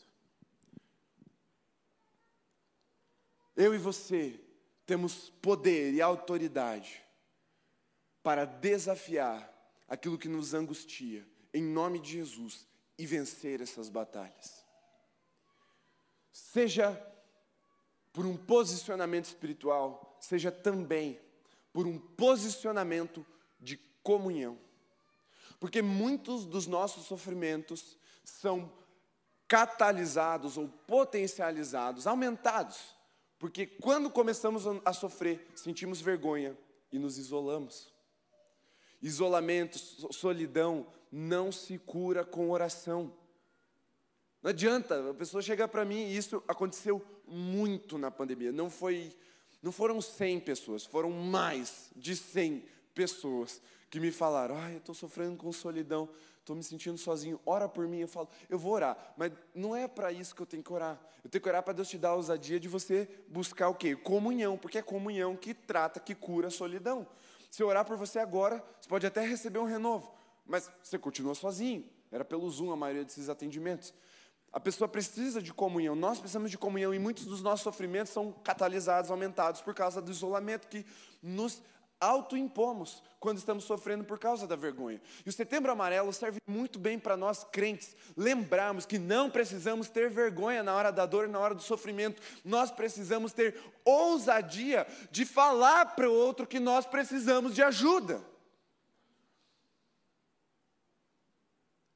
Eu 3.59 3.75
e 3.75 3.79
você 3.79 4.39
temos 4.87 5.31
poder 5.43 5.93
e 5.93 6.01
autoridade 6.01 7.03
para 8.23 8.45
desafiar 8.45 9.53
aquilo 9.89 10.17
que 10.17 10.29
nos 10.29 10.55
angustia, 10.55 11.27
em 11.53 11.61
nome 11.61 11.99
de 11.99 12.13
Jesus, 12.13 12.69
e 12.97 13.05
vencer 13.05 13.61
essas 13.61 13.89
batalhas. 13.89 14.65
Seja 16.31 17.05
por 18.13 18.25
um 18.25 18.37
posicionamento 18.37 19.25
espiritual, 19.25 20.17
seja 20.21 20.53
também 20.53 21.21
por 21.73 21.85
um 21.85 21.99
posicionamento 21.99 23.27
de 23.59 23.77
comunhão. 24.05 24.57
Porque 25.59 25.83
muitos 25.83 26.47
dos 26.47 26.69
nossos 26.69 27.07
sofrimentos 27.07 27.99
são 28.23 28.73
catalisados 29.49 30.57
ou 30.57 30.69
potencializados, 30.69 32.07
aumentados 32.07 32.97
porque 33.39 33.67
quando 33.67 34.11
começamos 34.11 34.65
a 34.85 34.93
sofrer, 34.93 35.47
sentimos 35.55 36.01
vergonha 36.01 36.57
e 36.91 36.99
nos 36.99 37.19
isolamos. 37.19 37.93
Isolamento, 39.01 39.79
solidão 40.13 40.87
não 41.11 41.53
se 41.53 41.79
cura 41.79 42.25
com 42.25 42.51
oração. 42.51 43.15
Não 44.43 44.51
adianta, 44.51 45.11
a 45.11 45.15
pessoa 45.15 45.43
chega 45.43 45.69
para 45.69 45.85
mim, 45.85 46.07
e 46.07 46.17
isso 46.17 46.43
aconteceu 46.49 47.05
muito 47.27 47.97
na 47.97 48.11
pandemia. 48.11 48.53
Não 48.53 48.71
foi 48.71 49.15
não 49.61 49.73
foram 49.73 50.01
100 50.01 50.41
pessoas, 50.41 50.87
foram 50.87 51.11
mais 51.11 51.91
de 51.97 52.15
100 52.15 52.65
pessoas 52.95 53.61
que 53.91 53.99
me 53.99 54.13
falaram: 54.13 54.57
"Ai, 54.57 54.75
eu 54.75 54.79
estou 54.79 54.95
sofrendo 54.95 55.37
com 55.37 55.51
solidão 55.53 56.09
estou 56.49 56.57
me 56.57 56.65
sentindo 56.65 56.97
sozinho, 56.97 57.39
ora 57.45 57.69
por 57.69 57.87
mim. 57.87 57.99
Eu 57.99 58.09
falo, 58.09 58.29
eu 58.49 58.59
vou 58.59 58.73
orar, 58.73 58.97
mas 59.17 59.31
não 59.55 59.77
é 59.77 59.87
para 59.87 60.11
isso 60.11 60.35
que 60.35 60.41
eu 60.41 60.47
tenho 60.47 60.63
que 60.63 60.73
orar. 60.73 60.99
Eu 61.23 61.29
tenho 61.29 61.43
que 61.43 61.49
orar 61.49 61.63
para 61.63 61.75
Deus 61.75 61.89
te 61.89 61.99
dar 61.99 62.11
a 62.11 62.15
ousadia 62.15 62.59
de 62.59 62.69
você 62.69 63.09
buscar 63.29 63.69
o 63.69 63.75
quê? 63.75 63.95
Comunhão, 63.95 64.57
porque 64.57 64.79
é 64.79 64.83
comunhão 64.83 65.37
que 65.37 65.53
trata, 65.53 66.01
que 66.01 66.15
cura 66.15 66.49
a 66.49 66.51
solidão. 66.51 67.07
Se 67.51 67.63
eu 67.63 67.69
orar 67.69 67.85
por 67.85 67.97
você 67.97 68.19
agora, 68.19 68.65
você 68.81 68.89
pode 68.89 69.07
até 69.07 69.21
receber 69.21 69.59
um 69.59 69.65
renovo, 69.65 70.13
mas 70.47 70.71
você 70.83 70.99
continua 70.99 71.35
sozinho. 71.35 71.85
Era 72.11 72.25
pelo 72.25 72.51
Zoom 72.51 72.73
a 72.73 72.77
maioria 72.77 73.05
desses 73.05 73.29
atendimentos. 73.29 73.93
A 74.51 74.59
pessoa 74.59 74.89
precisa 74.89 75.43
de 75.43 75.53
comunhão, 75.53 75.95
nós 75.95 76.19
precisamos 76.19 76.51
de 76.51 76.57
comunhão 76.57 76.95
e 76.95 76.99
muitos 76.99 77.27
dos 77.27 77.43
nossos 77.43 77.63
sofrimentos 77.63 78.11
são 78.11 78.33
catalisados, 78.33 79.11
aumentados 79.11 79.61
por 79.61 79.75
causa 79.75 80.01
do 80.01 80.11
isolamento 80.11 80.69
que 80.69 80.87
nos 81.23 81.63
autoimpomos 82.01 83.03
quando 83.19 83.39
estamos 83.39 83.65
sofrendo 83.65 84.05
por 84.05 84.19
causa 84.19 84.47
da 84.47 84.55
vergonha. 84.55 85.01
E 85.27 85.29
o 85.29 85.33
Setembro 85.33 85.73
Amarelo 85.73 86.13
serve 86.13 86.41
muito 86.47 86.79
bem 86.79 86.99
para 86.99 87.17
nós 87.17 87.45
crentes 87.45 87.97
lembrarmos 88.17 88.87
que 88.87 88.99
não 88.99 89.31
precisamos 89.31 89.89
ter 89.89 90.09
vergonha 90.09 90.63
na 90.63 90.75
hora 90.75 90.93
da 90.93 91.07
dor 91.07 91.27
e 91.27 91.31
na 91.31 91.39
hora 91.39 91.55
do 91.55 91.63
sofrimento. 91.63 92.23
Nós 92.45 92.71
precisamos 92.71 93.33
ter 93.33 93.61
ousadia 93.85 94.87
de 95.11 95.25
falar 95.25 95.97
para 95.97 96.09
o 96.09 96.15
outro 96.15 96.47
que 96.47 96.61
nós 96.61 96.87
precisamos 96.87 97.55
de 97.55 97.63
ajuda. 97.63 98.23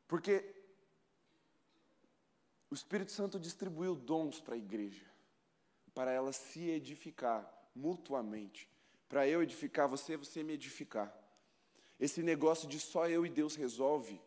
Porque 0.09 0.45
o 2.71 2.75
Espírito 2.75 3.13
Santo 3.13 3.39
distribuiu 3.39 3.95
dons 3.95 4.41
para 4.41 4.55
a 4.55 4.59
igreja. 4.59 5.13
para 5.95 6.11
ela 6.11 6.33
se 6.33 6.71
edificar 6.71 7.47
mutuamente. 7.75 8.72
Para 9.13 9.29
eu 9.29 9.43
edificar 9.43 9.87
você, 9.87 10.17
você 10.17 10.43
me 10.43 10.55
edificar. 10.55 11.15
Esse 12.01 12.23
negócio 12.23 12.67
de 12.67 12.81
só 12.81 13.07
eu 13.07 13.27
e 13.27 13.29
Deus 13.29 13.55
resolve 13.57 14.19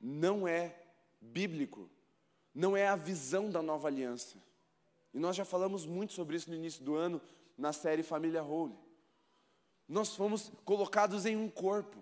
não 0.00 0.46
é 0.46 0.76
bíblico, 1.20 1.90
não 2.54 2.76
é 2.76 2.86
a 2.86 2.94
visão 2.94 3.50
da 3.50 3.60
nova 3.60 3.88
aliança. 3.88 4.36
E 5.12 5.18
nós 5.18 5.34
já 5.34 5.44
falamos 5.44 5.86
muito 5.86 6.12
sobre 6.12 6.36
isso 6.36 6.48
no 6.48 6.54
início 6.54 6.84
do 6.84 6.94
ano, 6.94 7.20
na 7.58 7.72
série 7.72 8.04
Família 8.04 8.44
Holy. 8.44 8.78
Nós 9.88 10.14
fomos 10.14 10.52
colocados 10.64 11.26
em 11.26 11.36
um 11.36 11.50
corpo, 11.50 11.98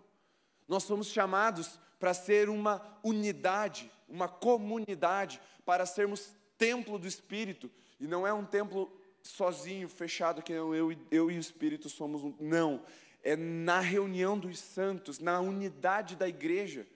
nós 0.68 0.84
fomos 0.84 1.06
chamados 1.06 1.80
para 1.98 2.12
ser 2.12 2.50
uma 2.50 3.00
unidade, 3.02 3.90
uma 4.06 4.28
comunidade, 4.28 5.40
para 5.64 5.86
sermos 5.86 6.36
templo 6.58 6.98
do 6.98 7.08
Espírito, 7.08 7.70
e 7.98 8.06
não 8.06 8.26
é 8.26 8.32
um 8.34 8.44
templo 8.44 8.92
sozinho, 9.22 9.88
fechado, 9.88 10.42
que 10.42 10.52
eu, 10.52 10.74
eu, 10.74 10.96
eu 11.10 11.30
e 11.30 11.36
o 11.36 11.40
Espírito 11.40 11.88
somos 11.88 12.22
um. 12.22 12.34
Não, 12.40 12.82
é 13.22 13.36
na 13.36 13.80
reunião 13.80 14.38
dos 14.38 14.58
santos, 14.58 15.18
na 15.18 15.40
unidade 15.40 16.16
da 16.16 16.28
igreja, 16.28 16.86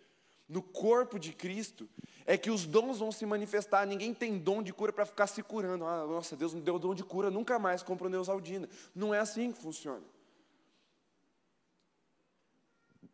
no 0.48 0.62
corpo 0.62 1.18
de 1.18 1.32
Cristo, 1.32 1.88
é 2.26 2.36
que 2.36 2.50
os 2.50 2.66
dons 2.66 2.98
vão 2.98 3.12
se 3.12 3.26
manifestar. 3.26 3.86
Ninguém 3.86 4.14
tem 4.14 4.38
dom 4.38 4.62
de 4.62 4.72
cura 4.72 4.92
para 4.92 5.04
ficar 5.04 5.26
se 5.26 5.42
curando. 5.42 5.84
Ah, 5.84 6.06
nossa, 6.06 6.36
Deus 6.36 6.54
me 6.54 6.60
deu 6.60 6.78
dom 6.78 6.94
de 6.94 7.04
cura, 7.04 7.30
nunca 7.30 7.58
mais 7.58 7.82
compro 7.82 8.08
Neusaldina. 8.08 8.68
Não 8.94 9.12
é 9.14 9.18
assim 9.18 9.52
que 9.52 9.60
funciona. 9.60 10.02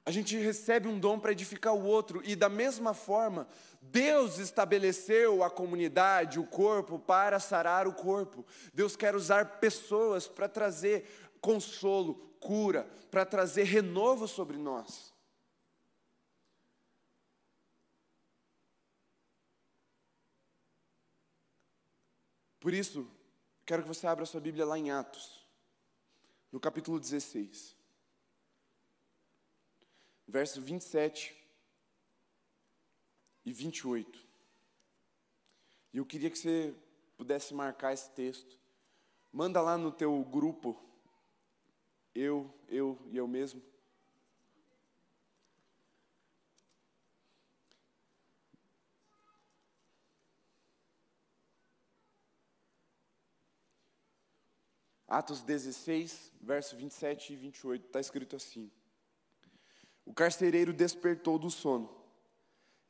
A 0.05 0.11
gente 0.11 0.37
recebe 0.37 0.89
um 0.89 0.99
dom 0.99 1.19
para 1.19 1.33
edificar 1.33 1.75
o 1.75 1.85
outro, 1.85 2.23
e 2.25 2.35
da 2.35 2.49
mesma 2.49 2.95
forma, 2.95 3.47
Deus 3.83 4.39
estabeleceu 4.39 5.45
a 5.45 5.51
comunidade, 5.51 6.41
o 6.41 6.47
corpo, 6.47 6.99
para 6.99 7.39
sarar 7.39 7.87
o 7.87 7.93
corpo. 7.93 8.45
Deus 8.73 8.97
quer 8.97 9.15
usar 9.15 9.61
pessoas 9.61 10.27
para 10.27 10.49
trazer 10.49 11.07
consolo, 11.41 12.15
cura, 12.41 12.85
para 13.11 13.27
trazer 13.27 13.65
renovo 13.65 14.27
sobre 14.27 14.57
nós. 14.57 15.13
Por 22.59 22.75
isso, 22.75 23.11
quero 23.65 23.83
que 23.83 23.89
você 23.89 24.07
abra 24.07 24.27
sua 24.27 24.41
Bíblia 24.41 24.67
lá 24.67 24.79
em 24.79 24.91
Atos, 24.91 25.47
no 26.53 26.61
capítulo 26.61 27.01
16, 27.01 27.80
verso 30.31 30.63
27 30.63 31.37
e 33.45 33.53
28. 33.53 34.27
E 35.93 35.99
eu 35.99 36.07
queria 36.07 36.31
que 36.31 36.39
você 36.39 36.73
pudesse 37.17 37.53
marcar 37.53 37.93
esse 37.93 38.09
texto. 38.11 38.59
Manda 39.33 39.61
lá 39.61 39.77
no 39.77 39.91
teu 39.91 40.25
grupo, 40.25 40.81
eu, 42.15 42.53
eu 42.69 42.97
e 43.11 43.17
eu 43.17 43.27
mesmo. 43.27 43.61
Atos 55.09 55.43
16, 55.43 56.33
verso 56.41 56.77
27 56.77 57.33
e 57.33 57.37
28, 57.37 57.87
está 57.87 57.99
escrito 57.99 58.37
assim: 58.37 58.71
O 60.05 60.13
carcereiro 60.13 60.73
despertou 60.73 61.39
do 61.39 61.51
sono 61.51 61.95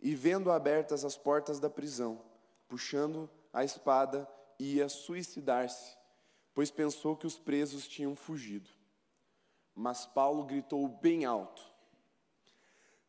e, 0.00 0.14
vendo 0.14 0.50
abertas 0.50 1.04
as 1.04 1.16
portas 1.16 1.60
da 1.60 1.68
prisão, 1.68 2.22
puxando 2.68 3.28
a 3.52 3.64
espada, 3.64 4.28
ia 4.58 4.88
suicidar-se, 4.88 5.96
pois 6.54 6.70
pensou 6.70 7.16
que 7.16 7.26
os 7.26 7.38
presos 7.38 7.86
tinham 7.86 8.14
fugido. 8.14 8.70
Mas 9.74 10.06
Paulo 10.06 10.44
gritou 10.44 10.86
bem 10.88 11.24
alto: 11.24 11.62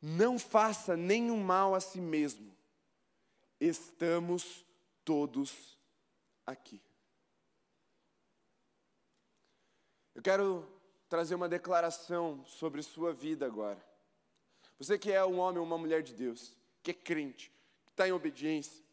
Não 0.01 0.37
faça 0.39 0.95
nenhum 0.97 1.41
mal 1.41 1.75
a 1.75 1.79
si 1.79 1.99
mesmo, 1.99 2.55
estamos 3.59 4.65
todos 5.03 5.77
aqui. 6.45 6.81
Eu 10.13 10.21
quero 10.21 10.67
trazer 11.09 11.35
uma 11.35 11.49
declaração 11.49 12.45
sobre 12.45 12.81
sua 12.83 13.13
vida 13.13 13.45
agora. 13.45 13.90
Você 14.81 14.97
que 14.97 15.11
é 15.11 15.23
um 15.23 15.37
homem 15.37 15.59
ou 15.59 15.63
uma 15.63 15.77
mulher 15.77 16.01
de 16.01 16.11
Deus, 16.11 16.57
que 16.81 16.89
é 16.89 16.93
crente, 16.95 17.51
que 17.85 17.91
está 17.91 18.07
em 18.07 18.11
obediência, 18.11 18.83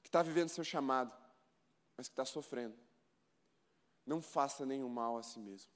que 0.00 0.08
está 0.08 0.22
vivendo 0.22 0.50
seu 0.50 0.62
chamado, 0.62 1.12
mas 1.96 2.06
que 2.06 2.12
está 2.12 2.24
sofrendo. 2.24 2.76
Não 4.06 4.22
faça 4.22 4.64
nenhum 4.64 4.88
mal 4.88 5.16
a 5.16 5.22
si 5.24 5.40
mesmo. 5.40 5.72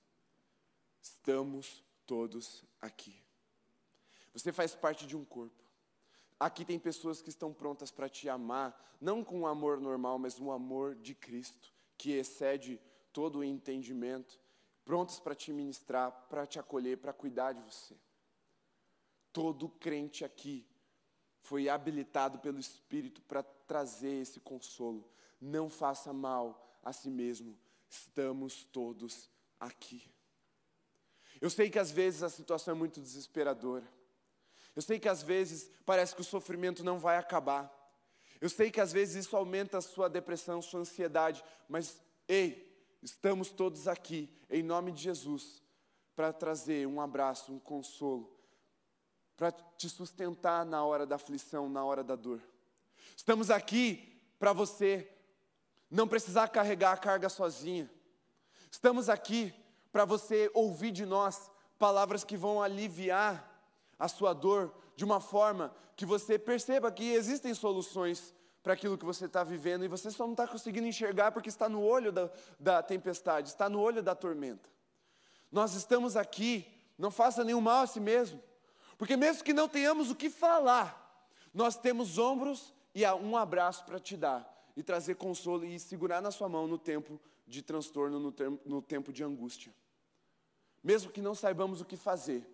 Estamos 1.01 1.83
todos 2.07 2.63
aqui. 2.81 3.21
Você 4.33 4.53
faz 4.53 4.73
parte 4.73 5.05
de 5.05 5.17
um 5.17 5.25
corpo. 5.25 5.61
Aqui 6.39 6.65
tem 6.65 6.79
pessoas 6.79 7.21
que 7.21 7.29
estão 7.29 7.53
prontas 7.53 7.91
para 7.91 8.09
te 8.09 8.29
amar, 8.29 8.97
não 9.01 9.25
com 9.25 9.41
um 9.41 9.47
amor 9.49 9.81
normal, 9.81 10.17
mas 10.17 10.39
um 10.39 10.53
amor 10.53 10.95
de 10.95 11.13
Cristo, 11.13 11.75
que 11.99 12.13
excede 12.13 12.81
todo 13.13 13.41
o 13.41 13.45
entendimento, 13.45 14.39
prontos 14.85 15.19
para 15.19 15.35
te 15.35 15.53
ministrar, 15.53 16.13
para 16.31 16.47
te 16.47 16.61
acolher, 16.61 16.99
para 16.99 17.13
cuidar 17.13 17.51
de 17.51 17.61
você. 17.63 17.97
Todo 19.33 19.69
crente 19.69 20.25
aqui 20.25 20.67
foi 21.41 21.69
habilitado 21.69 22.39
pelo 22.39 22.59
Espírito 22.59 23.21
para 23.23 23.43
trazer 23.43 24.21
esse 24.21 24.41
consolo. 24.41 25.09
Não 25.41 25.69
faça 25.69 26.13
mal 26.13 26.69
a 26.83 26.93
si 26.93 27.11
mesmo, 27.11 27.59
estamos 27.89 28.65
todos 28.65 29.29
aqui. 29.59 30.03
Eu 31.41 31.51
sei 31.51 31.71
que 31.71 31.79
às 31.79 31.91
vezes 31.91 32.23
a 32.23 32.29
situação 32.29 32.75
é 32.75 32.77
muito 32.77 33.01
desesperadora. 33.01 33.87
Eu 34.75 34.83
sei 34.83 34.99
que 34.99 35.09
às 35.09 35.23
vezes 35.23 35.71
parece 35.85 36.15
que 36.15 36.21
o 36.21 36.25
sofrimento 36.25 36.85
não 36.85 36.99
vai 36.99 37.17
acabar. 37.17 37.71
Eu 38.41 38.49
sei 38.49 38.71
que 38.71 38.81
às 38.81 38.93
vezes 38.93 39.27
isso 39.27 39.37
aumenta 39.37 39.79
a 39.79 39.83
sua 39.83 40.09
depressão, 40.09 40.63
sua 40.63 40.81
ansiedade, 40.81 41.45
mas 41.69 42.01
ei, 42.29 42.73
Estamos 43.03 43.51
todos 43.51 43.89
aqui, 43.89 44.31
em 44.49 44.63
nome 44.63 44.93
de 44.93 45.03
Jesus, 45.03 45.61
para 46.15 46.33
trazer 46.33 46.87
um 46.87 47.01
abraço, 47.01 47.53
um 47.53 47.59
consolo, 47.59 48.33
para 49.43 49.51
te 49.51 49.89
sustentar 49.89 50.65
na 50.65 50.85
hora 50.85 51.05
da 51.05 51.17
aflição, 51.17 51.69
na 51.69 51.85
hora 51.85 52.05
da 52.05 52.15
dor. 52.15 52.41
Estamos 53.17 53.51
aqui 53.51 54.23
para 54.39 54.53
você 54.53 55.13
não 55.91 56.07
precisar 56.07 56.47
carregar 56.47 56.93
a 56.93 56.97
carga 56.97 57.29
sozinha. 57.29 57.91
Estamos 58.71 59.09
aqui 59.09 59.53
para 59.91 60.05
você 60.05 60.49
ouvir 60.55 60.93
de 60.93 61.05
nós 61.05 61.51
palavras 61.77 62.23
que 62.23 62.37
vão 62.37 62.63
aliviar 62.63 63.45
a 63.99 64.07
sua 64.07 64.33
dor 64.33 64.73
de 64.95 65.05
uma 65.05 65.19
forma 65.19 65.75
que 65.97 66.07
você 66.07 66.39
perceba 66.39 66.93
que 66.93 67.13
existem 67.13 67.53
soluções 67.53 68.33
para 68.63 68.75
aquilo 68.75 68.97
que 68.97 69.05
você 69.05 69.25
está 69.25 69.43
vivendo 69.43 69.85
e 69.85 69.89
você 69.89 70.09
só 70.13 70.23
não 70.25 70.35
está 70.35 70.47
conseguindo 70.47 70.87
enxergar 70.87 71.33
porque 71.33 71.49
está 71.49 71.69
no 71.69 71.83
olho 71.83 72.13
da, 72.13 72.31
da 72.61 72.81
tempestade, 72.81 73.49
está 73.49 73.69
no 73.69 73.81
olho 73.81 74.05
da 74.05 74.15
tormenta. 74.15 74.71
Nós 75.51 75.75
estamos 75.75 76.17
aqui, 76.17 76.65
não 76.97 77.11
faça 77.11 77.43
nenhum 77.43 77.61
mal 77.61 77.83
a 77.83 77.87
si 77.89 77.99
mesmo, 77.99 78.41
porque 79.03 79.17
mesmo 79.17 79.43
que 79.43 79.53
não 79.53 79.69
tenhamos 79.69 80.13
o 80.13 80.15
que 80.15 80.31
falar, 80.31 81.29
nós 81.53 81.75
temos 81.75 82.19
ombros 82.19 82.73
e 82.95 83.05
um 83.05 83.37
abraço 83.37 83.85
para 83.85 83.99
te 83.99 84.17
dar 84.17 84.49
e 84.77 84.83
trazer 84.85 85.17
consolo 85.17 85.65
e 85.65 85.77
segurar 85.81 86.23
na 86.23 86.31
sua 86.31 86.49
mão 86.49 86.69
no 86.69 86.79
tempo 86.79 87.21
de 87.45 87.63
transtorno, 87.63 88.21
no, 88.21 88.33
no 88.65 88.81
tempo 88.81 89.13
de 89.13 89.25
angústia. 89.25 89.75
Mesmo 90.85 91.11
que 91.11 91.21
não 91.21 91.35
saibamos 91.35 91.81
o 91.81 91.85
que 91.85 91.97
fazer, 91.97 92.49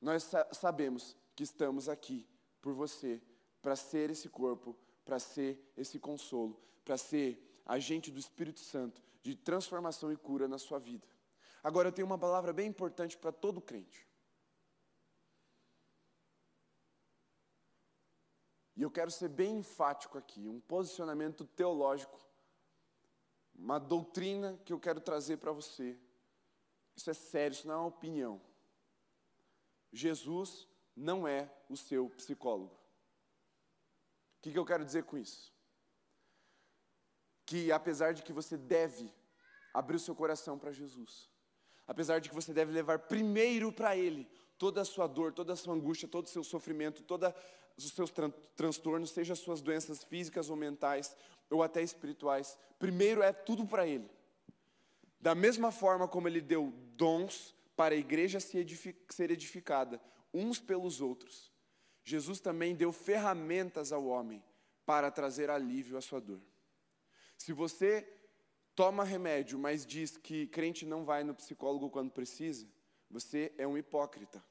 nós 0.00 0.24
sa 0.24 0.44
sabemos 0.50 1.16
que 1.36 1.44
estamos 1.44 1.88
aqui 1.88 2.26
por 2.60 2.74
você, 2.74 3.22
para 3.62 3.76
ser 3.76 4.10
esse 4.10 4.28
corpo 4.28 4.76
para 5.04 5.20
ser 5.20 5.56
esse 5.76 6.00
consolo, 6.00 6.60
para 6.84 6.98
ser 6.98 7.62
agente 7.64 8.10
do 8.10 8.18
Espírito 8.18 8.58
Santo 8.58 9.00
de 9.22 9.36
transformação 9.36 10.12
e 10.12 10.16
cura 10.16 10.48
na 10.48 10.58
sua 10.58 10.80
vida. 10.80 11.06
Agora 11.62 11.86
eu 11.86 11.92
tenho 11.92 12.06
uma 12.06 12.18
palavra 12.18 12.52
bem 12.52 12.66
importante 12.66 13.16
para 13.16 13.30
todo 13.30 13.60
crente. 13.60 14.12
E 18.76 18.82
eu 18.82 18.90
quero 18.90 19.10
ser 19.10 19.28
bem 19.28 19.58
enfático 19.58 20.18
aqui, 20.18 20.48
um 20.48 20.60
posicionamento 20.60 21.44
teológico, 21.44 22.18
uma 23.54 23.78
doutrina 23.78 24.58
que 24.64 24.72
eu 24.72 24.80
quero 24.80 25.00
trazer 25.00 25.36
para 25.36 25.52
você. 25.52 25.98
Isso 26.96 27.10
é 27.10 27.14
sério, 27.14 27.54
isso 27.54 27.66
não 27.66 27.74
é 27.74 27.78
uma 27.78 27.86
opinião. 27.86 28.40
Jesus 29.92 30.68
não 30.96 31.26
é 31.26 31.52
o 31.68 31.76
seu 31.76 32.08
psicólogo 32.10 32.84
que, 34.44 34.52
que 34.52 34.58
eu 34.58 34.66
quero 34.66 34.84
dizer 34.84 35.04
com 35.04 35.16
isso? 35.16 35.50
Que 37.46 37.72
apesar 37.72 38.12
de 38.12 38.22
que 38.22 38.30
você 38.30 38.58
deve 38.58 39.10
abrir 39.72 39.96
o 39.96 39.98
seu 39.98 40.14
coração 40.14 40.58
para 40.58 40.70
Jesus, 40.70 41.30
apesar 41.86 42.18
de 42.18 42.28
que 42.28 42.34
você 42.34 42.52
deve 42.52 42.70
levar 42.70 42.98
primeiro 42.98 43.72
para 43.72 43.96
Ele 43.96 44.28
toda 44.58 44.82
a 44.82 44.84
sua 44.84 45.06
dor, 45.06 45.32
toda 45.32 45.54
a 45.54 45.56
sua 45.56 45.72
angústia, 45.72 46.06
todo 46.06 46.26
o 46.26 46.28
seu 46.28 46.44
sofrimento, 46.44 47.02
todos 47.02 47.32
os 47.76 47.90
seus 47.90 48.10
tran 48.10 48.30
transtornos, 48.56 49.10
seja 49.10 49.32
as 49.32 49.38
suas 49.38 49.60
doenças 49.60 50.04
físicas 50.04 50.48
ou 50.48 50.56
mentais, 50.56 51.14
ou 51.50 51.62
até 51.62 51.82
espirituais. 51.82 52.56
Primeiro 52.78 53.22
é 53.22 53.32
tudo 53.32 53.66
para 53.66 53.86
Ele. 53.86 54.08
Da 55.20 55.34
mesma 55.34 55.72
forma 55.72 56.06
como 56.06 56.28
Ele 56.28 56.40
deu 56.40 56.72
dons 56.96 57.54
para 57.76 57.94
a 57.94 57.98
igreja 57.98 58.38
ser 58.40 59.30
edificada, 59.30 60.00
uns 60.32 60.60
pelos 60.60 61.00
outros, 61.00 61.52
Jesus 62.04 62.38
também 62.38 62.74
deu 62.74 62.92
ferramentas 62.92 63.90
ao 63.90 64.04
homem 64.06 64.42
para 64.84 65.10
trazer 65.10 65.48
alívio 65.48 65.96
à 65.96 66.00
sua 66.00 66.20
dor. 66.20 66.40
Se 67.36 67.52
você 67.52 68.06
toma 68.74 69.02
remédio, 69.04 69.58
mas 69.58 69.86
diz 69.86 70.16
que 70.16 70.46
crente 70.48 70.84
não 70.84 71.04
vai 71.04 71.24
no 71.24 71.34
psicólogo 71.34 71.88
quando 71.88 72.10
precisa, 72.10 72.66
você 73.10 73.52
é 73.56 73.66
um 73.66 73.78
hipócrita. 73.78 74.44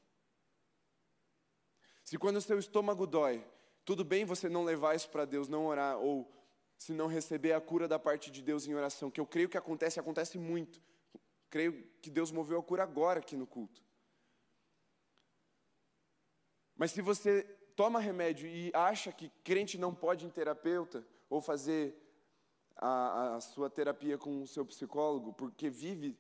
Se 2.04 2.18
quando 2.18 2.38
o 2.38 2.42
seu 2.42 2.60
estômago 2.60 3.08
dói, 3.08 3.46
tudo 3.86 4.04
bem 4.04 4.26
você 4.26 4.50
não 4.50 4.63
levar 4.63 4.96
isso 4.96 5.10
para 5.10 5.26
Deus, 5.26 5.48
não 5.48 5.66
orar, 5.66 5.98
ou 5.98 6.32
se 6.78 6.94
não 6.94 7.08
receber 7.08 7.54
a 7.54 7.62
cura 7.62 7.88
da 7.88 7.98
parte 7.98 8.30
de 8.30 8.42
Deus 8.42 8.68
em 8.68 8.74
oração, 8.74 9.10
que 9.10 9.20
eu 9.20 9.26
creio 9.26 9.50
que 9.50 9.58
acontece, 9.58 10.00
acontece 10.00 10.38
muito. 10.38 10.82
Creio 11.50 11.84
que 12.02 12.10
Deus 12.10 12.32
moveu 12.32 12.60
a 12.60 12.63
cura 12.63 12.84
agora 12.84 13.20
aqui 13.20 13.38
no 13.38 13.48
culto. 13.48 13.82
Mas 16.76 16.92
se 16.92 17.02
você 17.02 17.44
toma 17.76 18.00
remédio 18.00 18.48
e 18.48 18.72
acha 18.74 19.12
que 19.12 19.30
crente 19.44 19.78
não 19.78 19.94
pode 19.94 20.26
ir 20.26 20.32
terapeuta 20.32 21.06
ou 21.30 21.42
fazer 21.42 21.96
a, 22.76 23.36
a 23.36 23.42
sua 23.42 23.70
terapia 23.70 24.18
com 24.18 24.42
o 24.42 24.48
seu 24.48 24.66
psicólogo 24.66 25.34
porque 25.34 25.70
vive 25.70 26.18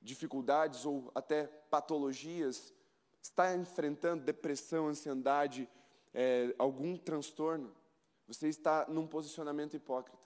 dificuldades 0.00 0.84
ou 0.84 1.10
até 1.14 1.46
patologias, 1.46 2.72
está 3.22 3.54
enfrentando 3.54 4.24
depressão, 4.24 4.88
ansiedade, 4.88 5.68
é, 6.14 6.54
algum 6.58 6.96
transtorno, 6.96 7.74
você 8.26 8.48
está 8.48 8.86
num 8.88 9.06
posicionamento 9.06 9.74
hipócrita. 9.74 10.18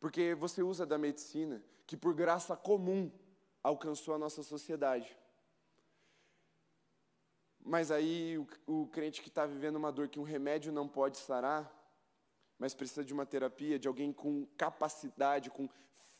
Porque 0.00 0.34
você 0.34 0.62
usa 0.62 0.84
da 0.84 0.98
medicina 0.98 1.62
que, 1.86 1.96
por 1.96 2.14
graça 2.14 2.56
comum, 2.56 3.10
alcançou 3.62 4.14
a 4.14 4.18
nossa 4.18 4.42
sociedade. 4.42 5.16
Mas 7.64 7.90
aí 7.90 8.36
o, 8.36 8.46
o 8.82 8.86
crente 8.88 9.22
que 9.22 9.28
está 9.28 9.46
vivendo 9.46 9.76
uma 9.76 9.90
dor 9.90 10.08
que 10.08 10.20
um 10.20 10.24
remédio 10.24 10.72
não 10.72 10.86
pode 10.86 11.16
sarar, 11.16 11.72
mas 12.58 12.74
precisa 12.74 13.04
de 13.04 13.14
uma 13.14 13.24
terapia, 13.24 13.78
de 13.78 13.88
alguém 13.88 14.12
com 14.12 14.46
capacidade, 14.56 15.50
com 15.50 15.68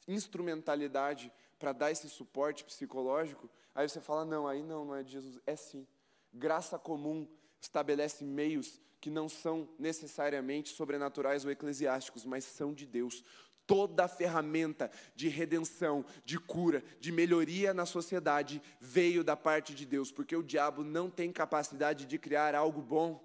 instrumentalidade 0.08 1.32
para 1.58 1.72
dar 1.72 1.90
esse 1.90 2.08
suporte 2.08 2.64
psicológico, 2.64 3.48
aí 3.74 3.88
você 3.88 4.00
fala: 4.00 4.24
não, 4.24 4.46
aí 4.46 4.62
não, 4.62 4.84
não 4.84 4.94
é 4.94 5.02
de 5.02 5.12
Jesus. 5.12 5.40
É 5.46 5.56
sim. 5.56 5.86
Graça 6.32 6.78
comum 6.78 7.28
estabelece 7.60 8.24
meios 8.24 8.80
que 9.00 9.10
não 9.10 9.28
são 9.28 9.68
necessariamente 9.78 10.70
sobrenaturais 10.70 11.44
ou 11.44 11.50
eclesiásticos, 11.50 12.24
mas 12.24 12.44
são 12.44 12.72
de 12.72 12.86
Deus. 12.86 13.22
Toda 13.66 14.08
ferramenta 14.08 14.90
de 15.14 15.28
redenção, 15.28 16.04
de 16.24 16.38
cura, 16.38 16.82
de 17.00 17.12
melhoria 17.12 17.72
na 17.72 17.86
sociedade 17.86 18.62
veio 18.80 19.22
da 19.22 19.36
parte 19.36 19.74
de 19.74 19.86
Deus, 19.86 20.10
porque 20.10 20.36
o 20.36 20.42
diabo 20.42 20.82
não 20.82 21.08
tem 21.10 21.32
capacidade 21.32 22.06
de 22.06 22.18
criar 22.18 22.54
algo 22.54 22.82
bom. 22.82 23.22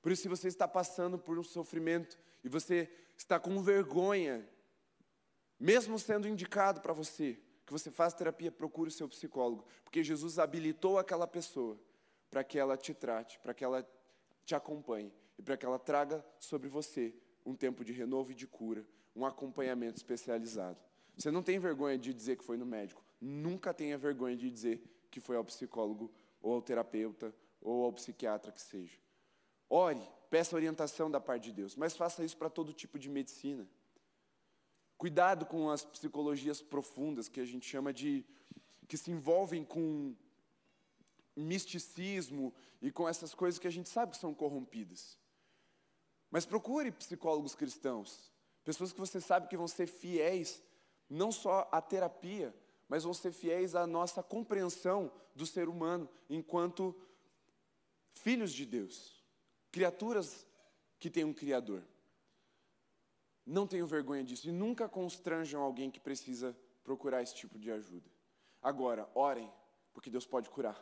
Por 0.00 0.12
isso, 0.12 0.22
se 0.22 0.28
você 0.28 0.48
está 0.48 0.66
passando 0.68 1.18
por 1.18 1.38
um 1.38 1.44
sofrimento 1.44 2.18
e 2.42 2.48
você 2.48 2.90
está 3.16 3.38
com 3.38 3.62
vergonha, 3.62 4.48
mesmo 5.58 5.98
sendo 5.98 6.28
indicado 6.28 6.80
para 6.80 6.92
você 6.92 7.38
que 7.66 7.72
você 7.72 7.90
faça 7.90 8.16
terapia, 8.16 8.50
procure 8.50 8.88
o 8.88 8.92
seu 8.92 9.06
psicólogo, 9.08 9.66
porque 9.84 10.02
Jesus 10.02 10.38
habilitou 10.38 10.98
aquela 10.98 11.26
pessoa 11.26 11.78
para 12.30 12.42
que 12.42 12.58
ela 12.58 12.76
te 12.76 12.94
trate, 12.94 13.38
para 13.40 13.52
que 13.52 13.62
ela 13.62 13.86
te 14.44 14.54
acompanhe 14.54 15.12
e 15.38 15.42
para 15.42 15.56
que 15.56 15.66
ela 15.66 15.78
traga 15.78 16.24
sobre 16.38 16.68
você 16.68 17.14
um 17.44 17.54
tempo 17.54 17.84
de 17.84 17.92
renovo 17.92 18.32
e 18.32 18.34
de 18.34 18.46
cura, 18.46 18.86
um 19.14 19.26
acompanhamento 19.26 19.98
especializado. 19.98 20.78
Você 21.16 21.30
não 21.30 21.42
tem 21.42 21.58
vergonha 21.58 21.98
de 21.98 22.14
dizer 22.14 22.36
que 22.36 22.44
foi 22.44 22.56
no 22.56 22.64
médico. 22.64 23.04
Nunca 23.20 23.74
tenha 23.74 23.98
vergonha 23.98 24.36
de 24.36 24.50
dizer 24.50 24.82
que 25.10 25.20
foi 25.20 25.36
ao 25.36 25.44
psicólogo, 25.44 26.10
ou 26.40 26.54
ao 26.54 26.62
terapeuta, 26.62 27.34
ou 27.60 27.84
ao 27.84 27.92
psiquiatra 27.92 28.52
que 28.52 28.60
seja. 28.60 28.96
Ore, 29.68 30.00
peça 30.30 30.54
orientação 30.54 31.10
da 31.10 31.20
parte 31.20 31.44
de 31.44 31.52
Deus, 31.52 31.74
mas 31.74 31.96
faça 31.96 32.24
isso 32.24 32.36
para 32.36 32.48
todo 32.48 32.72
tipo 32.72 32.98
de 32.98 33.08
medicina. 33.08 33.68
Cuidado 34.98 35.46
com 35.46 35.70
as 35.70 35.84
psicologias 35.84 36.60
profundas 36.60 37.28
que 37.28 37.40
a 37.40 37.44
gente 37.44 37.64
chama 37.64 37.92
de 37.92 38.24
que 38.88 38.96
se 38.96 39.12
envolvem 39.12 39.64
com 39.64 40.12
misticismo 41.36 42.52
e 42.82 42.90
com 42.90 43.08
essas 43.08 43.32
coisas 43.32 43.60
que 43.60 43.68
a 43.68 43.70
gente 43.70 43.88
sabe 43.88 44.12
que 44.12 44.18
são 44.18 44.34
corrompidas. 44.34 45.16
Mas 46.28 46.44
procure 46.44 46.90
psicólogos 46.90 47.54
cristãos, 47.54 48.32
pessoas 48.64 48.92
que 48.92 48.98
você 48.98 49.20
sabe 49.20 49.46
que 49.46 49.56
vão 49.56 49.68
ser 49.68 49.86
fiéis, 49.86 50.60
não 51.08 51.30
só 51.30 51.68
à 51.70 51.80
terapia, 51.80 52.52
mas 52.88 53.04
vão 53.04 53.14
ser 53.14 53.32
fiéis 53.32 53.76
à 53.76 53.86
nossa 53.86 54.20
compreensão 54.20 55.12
do 55.32 55.46
ser 55.46 55.68
humano 55.68 56.08
enquanto 56.28 56.92
filhos 58.14 58.52
de 58.52 58.66
Deus, 58.66 59.24
criaturas 59.70 60.44
que 60.98 61.08
têm 61.08 61.24
um 61.24 61.32
Criador. 61.32 61.84
Não 63.48 63.66
tenham 63.66 63.86
vergonha 63.86 64.22
disso 64.22 64.46
e 64.46 64.52
nunca 64.52 64.86
constranjam 64.86 65.62
alguém 65.62 65.90
que 65.90 65.98
precisa 65.98 66.54
procurar 66.84 67.22
esse 67.22 67.34
tipo 67.34 67.58
de 67.58 67.70
ajuda. 67.70 68.10
Agora, 68.62 69.08
orem, 69.14 69.50
porque 69.94 70.10
Deus 70.10 70.26
pode 70.26 70.50
curar. 70.50 70.78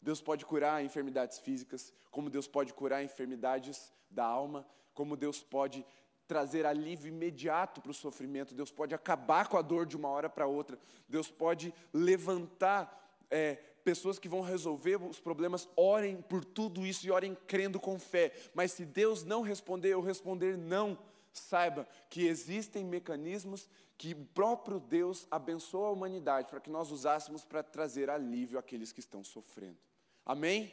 Deus 0.00 0.20
pode 0.20 0.46
curar 0.46 0.84
enfermidades 0.84 1.40
físicas, 1.40 1.92
como 2.12 2.30
Deus 2.30 2.46
pode 2.46 2.72
curar 2.72 3.02
enfermidades 3.02 3.92
da 4.08 4.24
alma, 4.24 4.64
como 4.94 5.16
Deus 5.16 5.42
pode 5.42 5.84
trazer 6.28 6.64
alívio 6.64 7.08
imediato 7.08 7.80
para 7.80 7.90
o 7.90 7.94
sofrimento, 7.94 8.54
Deus 8.54 8.70
pode 8.70 8.94
acabar 8.94 9.48
com 9.48 9.56
a 9.56 9.62
dor 9.62 9.84
de 9.84 9.96
uma 9.96 10.08
hora 10.10 10.30
para 10.30 10.46
outra, 10.46 10.78
Deus 11.08 11.28
pode 11.28 11.74
levantar 11.92 13.26
é, 13.28 13.56
pessoas 13.82 14.16
que 14.16 14.28
vão 14.28 14.42
resolver 14.42 15.02
os 15.02 15.18
problemas, 15.18 15.68
orem 15.74 16.22
por 16.22 16.44
tudo 16.44 16.86
isso 16.86 17.04
e 17.04 17.10
orem 17.10 17.36
crendo 17.48 17.80
com 17.80 17.98
fé. 17.98 18.32
Mas 18.54 18.70
se 18.70 18.84
Deus 18.84 19.24
não 19.24 19.42
responder 19.42 19.96
ou 19.96 20.02
responder 20.02 20.56
não, 20.56 20.96
saiba 21.38 21.88
que 22.08 22.26
existem 22.26 22.84
mecanismos 22.84 23.68
que 23.96 24.12
o 24.12 24.24
próprio 24.26 24.78
Deus 24.78 25.26
abençoa 25.30 25.88
a 25.88 25.90
humanidade 25.90 26.48
para 26.48 26.60
que 26.60 26.70
nós 26.70 26.90
usássemos 26.92 27.44
para 27.44 27.62
trazer 27.62 28.08
alívio 28.08 28.58
àqueles 28.58 28.92
que 28.92 29.00
estão 29.00 29.24
sofrendo. 29.24 29.78
Amém? 30.24 30.72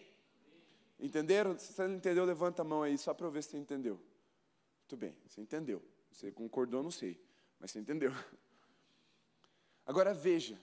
Entenderam? 0.99 1.57
Se 1.57 1.73
você 1.73 1.87
não 1.87 1.95
entendeu, 1.95 2.23
levanta 2.23 2.61
a 2.61 2.65
mão 2.65 2.83
aí, 2.83 2.97
só 2.97 3.13
para 3.13 3.25
eu 3.25 3.31
ver 3.31 3.43
se 3.43 3.49
você 3.51 3.57
entendeu. 3.57 3.99
Muito 4.81 4.97
bem, 4.97 5.15
você 5.25 5.41
entendeu. 5.41 5.81
Você 6.11 6.31
concordou, 6.31 6.83
não 6.83 6.91
sei, 6.91 7.19
mas 7.59 7.71
você 7.71 7.79
entendeu. 7.79 8.11
Agora 9.85 10.13
veja, 10.13 10.59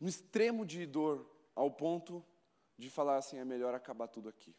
um 0.00 0.08
extremo 0.08 0.64
de 0.64 0.86
dor 0.86 1.28
ao 1.54 1.70
ponto 1.70 2.24
de 2.76 2.88
falar 2.88 3.18
assim: 3.18 3.38
é 3.38 3.44
melhor 3.44 3.74
acabar 3.74 4.08
tudo 4.08 4.28
aqui. 4.28 4.54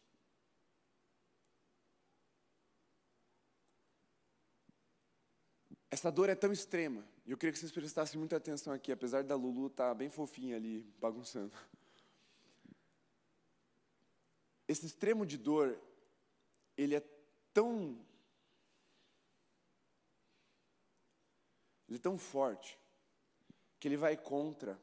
Essa 5.99 6.09
dor 6.09 6.29
é 6.29 6.35
tão 6.35 6.53
extrema, 6.53 7.05
e 7.25 7.31
eu 7.31 7.37
queria 7.37 7.51
que 7.51 7.59
vocês 7.59 7.73
prestassem 7.73 8.17
muita 8.17 8.37
atenção 8.37 8.71
aqui, 8.71 8.89
apesar 8.89 9.21
da 9.21 9.35
Lulu 9.35 9.67
estar 9.67 9.89
tá 9.89 9.93
bem 9.93 10.09
fofinha 10.09 10.55
ali, 10.55 10.79
bagunçando. 10.97 11.53
Esse 14.65 14.85
extremo 14.85 15.25
de 15.25 15.37
dor, 15.37 15.77
ele 16.77 16.95
é 16.95 17.03
tão. 17.53 17.99
Ele 21.89 21.97
é 21.97 22.01
tão 22.01 22.17
forte, 22.17 22.79
que 23.77 23.85
ele 23.85 23.97
vai 23.97 24.15
contra 24.15 24.79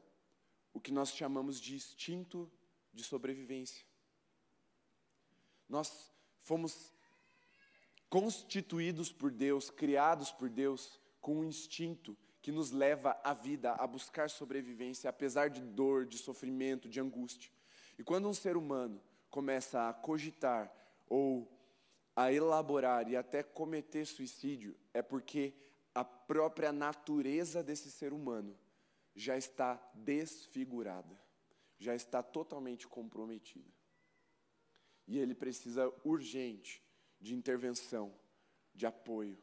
o 0.71 0.79
que 0.79 0.91
nós 0.91 1.09
chamamos 1.09 1.59
de 1.59 1.73
instinto 1.73 2.47
de 2.93 3.03
sobrevivência. 3.03 3.83
Nós 5.67 6.13
fomos 6.43 6.93
constituídos 8.07 9.11
por 9.11 9.31
Deus, 9.31 9.71
criados 9.71 10.31
por 10.31 10.47
Deus, 10.47 11.01
com 11.21 11.39
um 11.39 11.43
instinto 11.43 12.17
que 12.41 12.51
nos 12.51 12.71
leva 12.71 13.19
à 13.23 13.33
vida, 13.33 13.73
a 13.73 13.85
buscar 13.85 14.29
sobrevivência, 14.29 15.09
apesar 15.09 15.49
de 15.49 15.61
dor, 15.61 16.05
de 16.05 16.17
sofrimento, 16.17 16.87
de 16.87 16.99
angústia. 16.99 17.51
E 17.97 18.03
quando 18.03 18.27
um 18.29 18.33
ser 18.33 18.55
humano 18.55 19.01
começa 19.29 19.89
a 19.89 19.93
cogitar 19.93 20.71
ou 21.09 21.51
a 22.15 22.31
elaborar 22.31 23.09
e 23.09 23.15
até 23.15 23.43
cometer 23.43 24.05
suicídio, 24.05 24.75
é 24.93 25.01
porque 25.01 25.53
a 25.93 26.03
própria 26.03 26.71
natureza 26.71 27.63
desse 27.63 27.91
ser 27.91 28.13
humano 28.13 28.57
já 29.15 29.35
está 29.35 29.75
desfigurada, 29.93 31.19
já 31.77 31.95
está 31.95 32.21
totalmente 32.21 32.87
comprometida. 32.87 33.69
E 35.07 35.17
ele 35.17 35.33
precisa 35.33 35.91
urgente 36.03 36.83
de 37.19 37.33
intervenção, 37.33 38.13
de 38.73 38.85
apoio, 38.85 39.37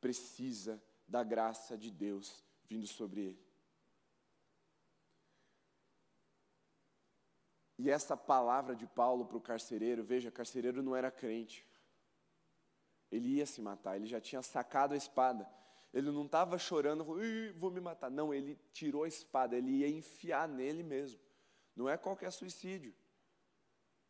precisa 0.00 0.82
da 1.06 1.22
graça 1.22 1.76
de 1.76 1.90
Deus 1.90 2.44
vindo 2.68 2.86
sobre 2.86 3.20
ele. 3.20 3.48
E 7.78 7.88
essa 7.88 8.16
palavra 8.16 8.74
de 8.74 8.86
Paulo 8.86 9.24
para 9.24 9.36
o 9.36 9.40
carcereiro, 9.40 10.02
veja, 10.02 10.30
carcereiro 10.30 10.82
não 10.82 10.96
era 10.96 11.10
crente. 11.10 11.64
Ele 13.10 13.28
ia 13.36 13.46
se 13.46 13.60
matar, 13.60 13.96
ele 13.96 14.06
já 14.06 14.20
tinha 14.20 14.42
sacado 14.42 14.94
a 14.94 14.96
espada. 14.96 15.48
Ele 15.94 16.10
não 16.10 16.26
estava 16.26 16.58
chorando, 16.58 17.04
vou 17.56 17.70
me 17.70 17.80
matar. 17.80 18.10
Não, 18.10 18.34
ele 18.34 18.58
tirou 18.72 19.04
a 19.04 19.08
espada, 19.08 19.56
ele 19.56 19.70
ia 19.70 19.88
enfiar 19.88 20.46
nele 20.48 20.82
mesmo. 20.82 21.20
Não 21.74 21.88
é 21.88 21.96
qualquer 21.96 22.30
suicídio. 22.30 22.94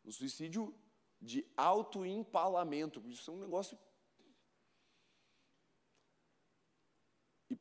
Um 0.03 0.11
suicídio 0.11 0.75
de 1.21 1.45
autoempalamento. 1.55 3.01
Isso 3.07 3.29
é 3.29 3.33
um 3.33 3.39
negócio. 3.39 3.77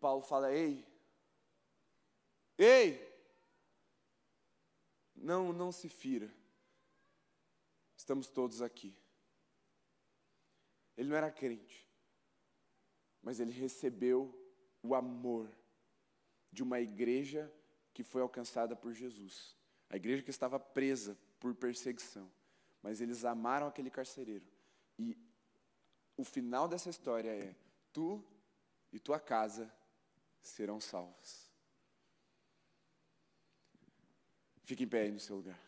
Paulo 0.01 0.23
fala: 0.23 0.53
ei, 0.53 0.87
ei, 2.57 3.09
não, 5.15 5.53
não 5.53 5.73
se 5.73 5.89
fira. 5.89 6.33
Estamos 7.97 8.29
todos 8.29 8.63
aqui. 8.63 8.97
Ele 10.97 11.09
não 11.09 11.17
era 11.17 11.31
crente, 11.31 11.87
mas 13.23 13.39
ele 13.39 13.53
recebeu 13.53 14.35
o 14.83 14.95
amor 14.95 15.49
de 16.51 16.63
uma 16.63 16.81
igreja 16.81 17.53
que 17.93 18.03
foi 18.03 18.23
alcançada 18.23 18.75
por 18.75 18.93
Jesus. 18.93 19.57
A 19.91 19.97
igreja 19.97 20.23
que 20.23 20.31
estava 20.31 20.59
presa 20.59 21.19
por 21.39 21.55
perseguição, 21.55 22.31
mas 22.83 23.01
eles 23.01 23.25
amaram 23.25 23.67
aquele 23.67 23.91
carcereiro. 23.91 24.47
E 24.99 25.17
o 26.17 26.25
final 26.25 26.67
dessa 26.67 26.91
história 26.91 27.31
é: 27.31 27.55
tu 27.93 28.25
e 28.93 28.99
tua 28.99 29.21
casa 29.21 29.73
serão 30.43 30.81
salvos. 30.81 31.49
Fique 34.65 34.85
em 34.85 34.89
pé 34.89 35.03
aí 35.03 35.11
no 35.11 35.21
seu 35.21 35.37
lugar. 35.37 35.59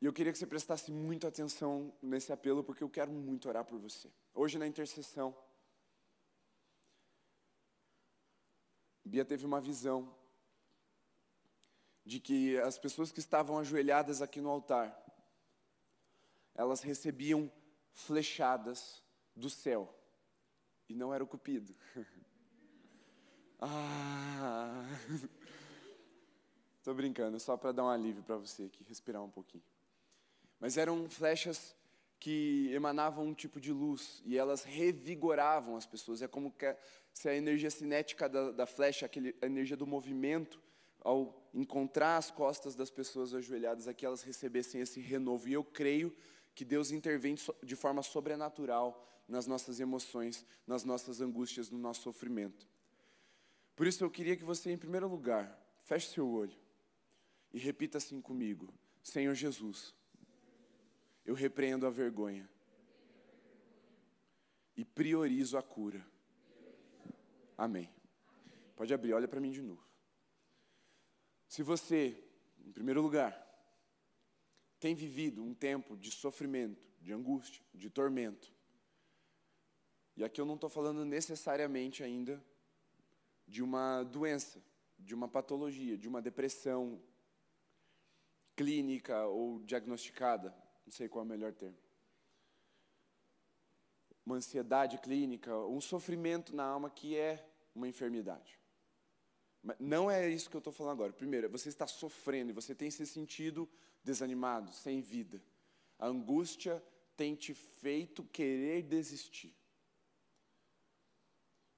E 0.00 0.06
eu 0.06 0.12
queria 0.12 0.30
que 0.30 0.38
você 0.38 0.46
prestasse 0.46 0.92
muita 0.92 1.28
atenção 1.28 1.90
nesse 2.02 2.30
apelo, 2.30 2.62
porque 2.62 2.84
eu 2.84 2.90
quero 2.90 3.10
muito 3.10 3.48
orar 3.48 3.64
por 3.64 3.78
você. 3.78 4.12
Hoje 4.34 4.58
na 4.58 4.66
intercessão, 4.66 5.34
Bia 9.02 9.24
teve 9.24 9.44
uma 9.44 9.60
visão 9.60 10.14
de 12.04 12.20
que 12.20 12.58
as 12.58 12.78
pessoas 12.78 13.10
que 13.10 13.18
estavam 13.18 13.58
ajoelhadas 13.58 14.20
aqui 14.20 14.40
no 14.40 14.50
altar, 14.50 15.03
elas 16.54 16.82
recebiam 16.82 17.50
flechadas 17.90 19.02
do 19.34 19.50
céu. 19.50 19.92
E 20.88 20.94
não 20.94 21.12
era 21.12 21.24
o 21.24 21.26
cupido. 21.26 21.74
ah! 23.60 24.84
Tô 26.82 26.92
brincando, 26.92 27.40
só 27.40 27.56
para 27.56 27.72
dar 27.72 27.84
um 27.84 27.88
alívio 27.88 28.22
para 28.22 28.36
você 28.36 28.64
aqui, 28.64 28.84
respirar 28.84 29.22
um 29.22 29.30
pouquinho. 29.30 29.64
Mas 30.60 30.76
eram 30.76 31.08
flechas 31.08 31.74
que 32.20 32.70
emanavam 32.72 33.26
um 33.26 33.34
tipo 33.34 33.60
de 33.60 33.72
luz 33.72 34.22
e 34.24 34.36
elas 34.36 34.64
revigoravam 34.64 35.76
as 35.76 35.86
pessoas. 35.86 36.22
É 36.22 36.28
como 36.28 36.54
se 37.12 37.28
a 37.28 37.34
energia 37.34 37.70
cinética 37.70 38.28
da, 38.28 38.50
da 38.50 38.66
flecha, 38.66 39.06
aquele, 39.06 39.34
a 39.40 39.46
energia 39.46 39.76
do 39.76 39.86
movimento, 39.86 40.60
ao 41.00 41.48
encontrar 41.52 42.16
as 42.16 42.30
costas 42.30 42.74
das 42.74 42.90
pessoas 42.90 43.34
ajoelhadas 43.34 43.86
aqui, 43.86 44.04
elas 44.04 44.22
recebessem 44.22 44.80
esse 44.80 45.00
renovo. 45.00 45.48
E 45.48 45.52
eu 45.52 45.62
creio 45.62 46.14
que 46.54 46.64
Deus 46.64 46.90
intervém 46.90 47.36
de 47.62 47.76
forma 47.76 48.02
sobrenatural 48.02 49.06
nas 49.26 49.46
nossas 49.46 49.80
emoções, 49.80 50.44
nas 50.66 50.84
nossas 50.84 51.20
angústias, 51.20 51.70
no 51.70 51.78
nosso 51.78 52.02
sofrimento. 52.02 52.68
Por 53.74 53.86
isso 53.86 54.04
eu 54.04 54.10
queria 54.10 54.36
que 54.36 54.44
você, 54.44 54.70
em 54.70 54.78
primeiro 54.78 55.08
lugar, 55.08 55.58
feche 55.82 56.08
seu 56.08 56.28
olho 56.28 56.56
e 57.52 57.58
repita 57.58 57.98
assim 57.98 58.20
comigo: 58.20 58.72
Senhor 59.02 59.34
Jesus 59.34 59.94
eu 61.24 61.34
repreendo 61.34 61.86
a 61.86 61.90
vergonha 61.90 62.48
e 64.76 64.84
priorizo 64.84 65.56
a 65.56 65.62
cura. 65.62 66.06
Amém. 67.56 67.88
Pode 68.76 68.92
abrir, 68.92 69.14
olha 69.14 69.28
para 69.28 69.40
mim 69.40 69.50
de 69.50 69.62
novo. 69.62 69.82
Se 71.46 71.62
você, 71.62 72.22
em 72.58 72.72
primeiro 72.72 73.00
lugar, 73.00 73.43
tem 74.84 74.94
vivido 74.94 75.42
um 75.42 75.54
tempo 75.54 75.96
de 75.96 76.10
sofrimento, 76.10 76.86
de 77.00 77.10
angústia, 77.10 77.64
de 77.72 77.88
tormento, 77.88 78.52
e 80.14 80.22
aqui 80.22 80.38
eu 80.38 80.44
não 80.44 80.56
estou 80.56 80.68
falando 80.68 81.06
necessariamente 81.06 82.04
ainda 82.04 82.44
de 83.48 83.62
uma 83.62 84.02
doença, 84.02 84.62
de 84.98 85.14
uma 85.14 85.26
patologia, 85.26 85.96
de 85.96 86.06
uma 86.06 86.20
depressão 86.20 87.02
clínica 88.54 89.24
ou 89.24 89.58
diagnosticada, 89.60 90.54
não 90.84 90.92
sei 90.92 91.08
qual 91.08 91.24
é 91.24 91.26
o 91.26 91.30
melhor 91.30 91.54
termo. 91.54 91.78
Uma 94.26 94.36
ansiedade 94.36 94.98
clínica, 94.98 95.56
um 95.66 95.80
sofrimento 95.80 96.54
na 96.54 96.64
alma 96.64 96.90
que 96.90 97.16
é 97.16 97.50
uma 97.74 97.88
enfermidade. 97.88 98.60
Mas 99.64 99.78
não 99.80 100.10
é 100.10 100.28
isso 100.28 100.50
que 100.50 100.56
eu 100.56 100.58
estou 100.58 100.72
falando 100.72 100.92
agora. 100.92 101.12
Primeiro, 101.12 101.48
você 101.48 101.70
está 101.70 101.86
sofrendo 101.86 102.50
e 102.50 102.52
você 102.52 102.74
tem 102.74 102.90
se 102.90 103.06
sentido 103.06 103.66
desanimado, 104.04 104.70
sem 104.72 105.00
vida. 105.00 105.42
A 105.98 106.06
angústia 106.06 106.84
tem 107.16 107.34
te 107.34 107.54
feito 107.54 108.22
querer 108.24 108.82
desistir. 108.82 109.56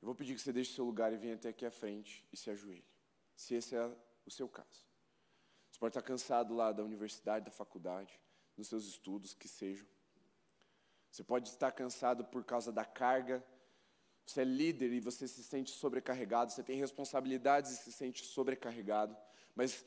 Eu 0.03 0.07
vou 0.07 0.14
pedir 0.16 0.34
que 0.34 0.41
você 0.41 0.53
deixe 0.53 0.74
seu 0.74 0.84
lugar 0.84 1.12
e 1.12 1.16
venha 1.16 1.37
até 1.37 1.51
aqui 1.51 1.64
à 1.64 1.70
frente 1.70 2.26
e 2.32 2.37
se 2.37 2.51
ajoelhe, 2.51 2.84
se 3.37 3.55
esse 3.55 3.76
é 3.76 3.97
o 4.24 4.30
seu 4.30 4.49
caso. 4.49 4.84
Você 5.70 5.78
pode 5.78 5.93
estar 5.93 6.03
cansado 6.03 6.55
lá 6.55 6.72
da 6.72 6.82
universidade, 6.82 7.45
da 7.45 7.51
faculdade 7.51 8.20
nos 8.57 8.68
seus 8.68 8.87
estudos, 8.87 9.32
que 9.32 9.47
sejam. 9.47 9.87
Você 11.11 11.22
pode 11.22 11.49
estar 11.49 11.70
cansado 11.70 12.24
por 12.24 12.45
causa 12.45 12.72
da 12.72 12.84
carga. 12.84 13.45
Você 14.27 14.41
é 14.41 14.45
líder 14.45 14.93
e 14.93 15.01
você 15.01 15.29
se 15.29 15.43
sente 15.43 15.70
sobrecarregado. 15.70 16.53
Você 16.53 16.62
tem 16.62 16.77
responsabilidades 16.79 17.72
e 17.72 17.77
se 17.77 17.93
sente 17.93 18.24
sobrecarregado. 18.24 19.16
Mas 19.55 19.85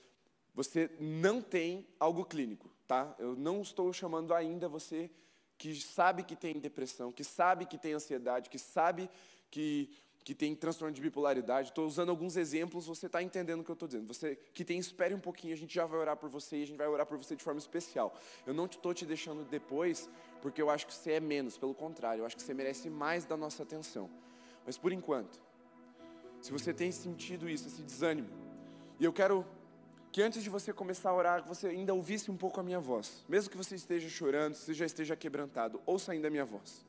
você 0.55 0.89
não 0.99 1.41
tem 1.41 1.85
algo 1.99 2.25
clínico, 2.25 2.69
tá? 2.87 3.13
Eu 3.19 3.35
não 3.35 3.61
estou 3.61 3.91
chamando 3.91 4.33
ainda 4.33 4.69
você 4.69 5.11
que 5.57 5.75
sabe 5.75 6.23
que 6.23 6.35
tem 6.35 6.57
depressão, 6.57 7.11
que 7.11 7.23
sabe 7.23 7.65
que 7.65 7.77
tem 7.77 7.93
ansiedade, 7.93 8.49
que 8.49 8.57
sabe 8.57 9.09
que 9.51 9.89
que 10.29 10.35
tem 10.35 10.53
transtorno 10.53 10.93
de 10.93 11.01
bipolaridade. 11.01 11.69
Estou 11.69 11.87
usando 11.87 12.09
alguns 12.09 12.37
exemplos, 12.37 12.85
você 12.85 13.07
está 13.07 13.23
entendendo 13.23 13.61
o 13.61 13.63
que 13.63 13.71
eu 13.71 13.73
estou 13.73 13.87
dizendo. 13.87 14.07
Você 14.07 14.37
que 14.53 14.63
tem, 14.63 14.77
espere 14.77 15.13
um 15.15 15.19
pouquinho, 15.19 15.53
a 15.53 15.57
gente 15.57 15.73
já 15.73 15.87
vai 15.87 15.99
orar 15.99 16.17
por 16.17 16.29
você 16.29 16.57
e 16.57 16.63
a 16.63 16.67
gente 16.67 16.77
vai 16.77 16.87
orar 16.87 17.05
por 17.05 17.17
você 17.17 17.35
de 17.35 17.43
forma 17.43 17.59
especial. 17.59 18.15
Eu 18.45 18.53
não 18.53 18.65
estou 18.65 18.93
te 18.93 19.07
deixando 19.07 19.43
depois, 19.43 20.07
porque 20.39 20.61
eu 20.61 20.69
acho 20.69 20.85
que 20.85 20.93
você 20.93 21.13
é 21.13 21.19
menos, 21.19 21.57
pelo 21.57 21.73
contrário, 21.73 22.21
eu 22.21 22.25
acho 22.27 22.35
que 22.35 22.43
você 22.43 22.53
merece 22.53 22.91
mais 22.91 23.25
da 23.25 23.35
nossa 23.35 23.63
atenção. 23.63 24.07
Mas 24.65 24.77
por 24.77 24.91
enquanto, 24.91 25.39
se 26.41 26.51
você 26.51 26.73
tem 26.73 26.91
sentido 26.91 27.49
isso, 27.49 27.67
esse 27.67 27.81
desânimo, 27.81 28.29
e 28.99 29.05
eu 29.05 29.13
quero 29.13 29.45
que 30.11 30.21
antes 30.21 30.43
de 30.43 30.49
você 30.49 30.73
começar 30.73 31.09
a 31.09 31.15
orar, 31.15 31.43
você 31.43 31.67
ainda 31.67 31.93
ouvisse 31.93 32.31
um 32.31 32.37
pouco 32.37 32.59
a 32.59 32.63
minha 32.63 32.79
voz. 32.79 33.23
Mesmo 33.27 33.49
que 33.49 33.57
você 33.57 33.75
esteja 33.75 34.09
chorando, 34.09 34.55
se 34.55 34.73
já 34.73 34.85
esteja 34.85 35.15
quebrantado, 35.15 35.81
ouça 35.85 36.11
ainda 36.11 36.27
a 36.27 36.31
minha 36.31 36.45
voz. 36.45 36.85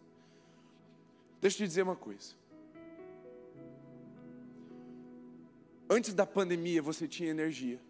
Deixa 1.41 1.57
eu 1.57 1.59
te 1.59 1.69
dizer 1.69 1.83
uma 1.83 1.97
coisa. 1.97 2.35
Antes 5.89 6.15
da 6.15 6.25
pandemia 6.25 6.81
você 6.81 7.09
tinha 7.09 7.31
energia, 7.31 7.81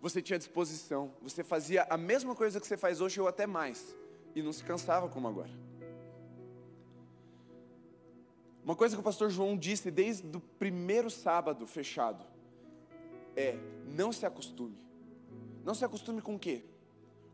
você 0.00 0.22
tinha 0.22 0.38
disposição, 0.38 1.12
você 1.20 1.42
fazia 1.42 1.82
a 1.90 1.96
mesma 1.96 2.34
coisa 2.34 2.60
que 2.60 2.66
você 2.66 2.76
faz 2.76 3.00
hoje 3.00 3.20
ou 3.20 3.26
até 3.26 3.46
mais, 3.46 3.96
e 4.34 4.42
não 4.42 4.52
se 4.52 4.62
cansava 4.62 5.08
como 5.08 5.26
agora. 5.26 5.65
Uma 8.66 8.74
coisa 8.74 8.96
que 8.96 9.00
o 9.00 9.04
pastor 9.04 9.30
João 9.30 9.56
disse 9.56 9.92
desde 9.92 10.36
o 10.36 10.40
primeiro 10.40 11.08
sábado 11.08 11.64
fechado 11.68 12.26
é: 13.36 13.56
não 13.86 14.10
se 14.12 14.26
acostume. 14.26 14.76
Não 15.64 15.72
se 15.72 15.84
acostume 15.84 16.20
com 16.20 16.34
o 16.34 16.38
quê? 16.38 16.64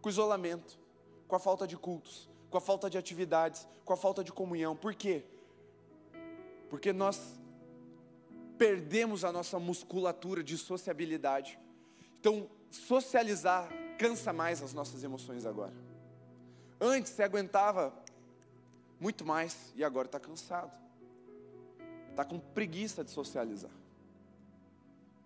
Com 0.02 0.10
o 0.10 0.12
isolamento, 0.12 0.78
com 1.26 1.34
a 1.34 1.38
falta 1.38 1.66
de 1.66 1.74
cultos, 1.74 2.28
com 2.50 2.58
a 2.58 2.60
falta 2.60 2.90
de 2.90 2.98
atividades, 2.98 3.66
com 3.82 3.94
a 3.94 3.96
falta 3.96 4.22
de 4.22 4.30
comunhão. 4.30 4.76
Por 4.76 4.94
quê? 4.94 5.24
Porque 6.68 6.92
nós 6.92 7.18
perdemos 8.58 9.24
a 9.24 9.32
nossa 9.32 9.58
musculatura 9.58 10.44
de 10.44 10.58
sociabilidade. 10.58 11.58
Então, 12.20 12.46
socializar 12.70 13.70
cansa 13.98 14.34
mais 14.34 14.62
as 14.62 14.74
nossas 14.74 15.02
emoções 15.02 15.46
agora. 15.46 15.72
Antes 16.78 17.12
você 17.12 17.22
aguentava 17.22 17.90
muito 19.00 19.24
mais 19.24 19.72
e 19.74 19.82
agora 19.82 20.06
está 20.06 20.20
cansado. 20.20 20.82
Está 22.12 22.24
com 22.24 22.38
preguiça 22.38 23.02
de 23.02 23.10
socializar. 23.10 23.70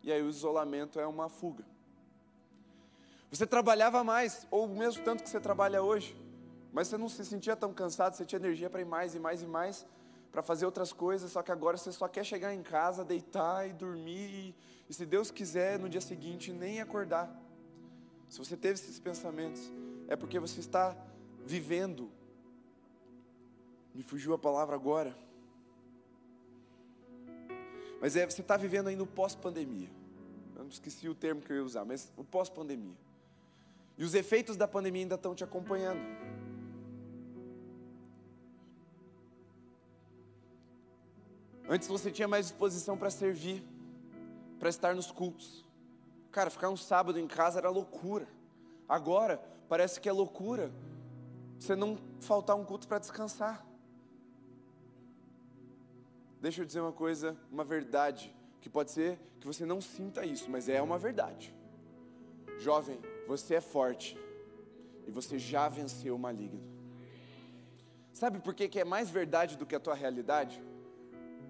E 0.05 0.12
aí 0.12 0.22
o 0.22 0.30
isolamento 0.30 1.01
é 1.01 1.07
uma 1.07 1.28
fuga. 1.28 1.64
Você 3.28 3.45
trabalhava 3.45 4.05
mais, 4.05 4.47
ou 4.53 4.68
mesmo 4.68 5.03
tanto 5.03 5.24
que 5.24 5.28
você 5.28 5.41
trabalha 5.41 5.82
hoje, 5.82 6.16
mas 6.72 6.87
você 6.87 6.97
não 6.97 7.09
se 7.09 7.24
sentia 7.24 7.57
tão 7.57 7.74
cansado, 7.74 8.14
você 8.14 8.24
tinha 8.24 8.39
energia 8.39 8.70
para 8.70 8.80
ir 8.80 8.84
mais 8.84 9.16
e 9.16 9.18
mais 9.18 9.43
e 9.43 9.47
mais 9.47 9.84
para 10.30 10.43
fazer 10.43 10.64
outras 10.64 10.93
coisas, 10.93 11.32
só 11.32 11.43
que 11.43 11.51
agora 11.51 11.76
você 11.76 11.91
só 11.91 12.07
quer 12.07 12.24
chegar 12.24 12.55
em 12.55 12.62
casa, 12.62 13.05
deitar 13.05 13.68
e 13.68 13.72
dormir, 13.72 14.30
e, 14.30 14.55
e 14.89 14.95
se 14.95 15.05
Deus 15.05 15.30
quiser, 15.30 15.78
no 15.78 15.89
dia 15.89 16.01
seguinte 16.01 16.53
nem 16.53 16.80
acordar. 16.80 17.28
se 18.28 18.39
você 18.39 18.57
teve 18.57 18.74
esses 18.74 19.01
pensamentos, 19.01 19.72
é 20.07 20.14
porque 20.14 20.39
você 20.39 20.61
está 20.61 20.97
vivendo. 21.45 22.12
Me 23.93 24.05
fugiu 24.05 24.34
a 24.34 24.39
palavra 24.39 24.76
agora. 24.76 25.26
Mas 28.07 28.14
é, 28.14 28.24
você 28.24 28.40
está 28.40 28.57
vivendo 28.57 28.86
ainda 28.86 29.02
o 29.02 29.07
pós-pandemia. 29.07 29.90
Eu 30.54 30.62
não 30.62 30.70
esqueci 30.70 31.09
o 31.09 31.14
termo 31.16 31.42
que 31.42 31.50
eu 31.50 31.57
ia 31.57 31.64
usar, 31.64 31.84
mas 31.84 32.12
o 32.16 32.22
pós-pandemia. 32.22 32.94
E 33.98 34.04
os 34.04 34.14
efeitos 34.14 34.57
da 34.57 34.68
pandemia 34.68 35.02
ainda 35.02 35.16
estão 35.16 35.34
te 35.34 35.42
acompanhando. 35.42 35.98
Antes 41.68 41.88
você 41.88 42.12
tinha 42.12 42.28
mais 42.28 42.46
disposição 42.46 42.96
para 42.96 43.11
servir, 43.11 43.64
para 44.61 44.68
estar 44.68 44.94
nos 44.94 45.11
cultos. 45.11 45.66
Cara, 46.30 46.48
ficar 46.48 46.70
um 46.70 46.76
sábado 46.76 47.18
em 47.18 47.26
casa 47.26 47.59
era 47.59 47.70
loucura. 47.70 48.28
Agora, 48.88 49.42
parece 49.68 50.00
que 50.00 50.09
é 50.09 50.12
loucura 50.12 50.70
você 51.59 51.74
não 51.74 51.98
faltar 52.20 52.54
um 52.54 52.64
culto 52.64 52.86
para 52.86 53.00
descansar. 53.00 53.66
Deixa 56.47 56.62
eu 56.62 56.64
dizer 56.64 56.78
uma 56.78 56.92
coisa, 56.92 57.36
uma 57.51 57.64
verdade, 57.64 58.32
que 58.61 58.70
pode 58.70 58.92
ser 58.92 59.18
que 59.40 59.47
você 59.49 59.66
não 59.66 59.80
sinta 59.80 60.24
isso, 60.24 60.49
mas 60.49 60.68
é 60.68 60.80
uma 60.80 60.97
verdade. 60.97 61.53
Jovem, 62.57 63.01
você 63.26 63.57
é 63.57 63.61
forte 63.61 64.16
e 65.09 65.11
você 65.11 65.40
já 65.40 65.68
venceu 65.68 66.14
o 66.14 66.18
maligno. 66.20 66.62
Sabe 68.12 68.38
por 68.38 68.55
que, 68.55 68.68
que 68.68 68.78
é 68.78 68.84
mais 68.84 69.11
verdade 69.11 69.57
do 69.57 69.66
que 69.66 69.74
a 69.74 69.80
tua 69.80 69.97
realidade? 69.97 70.62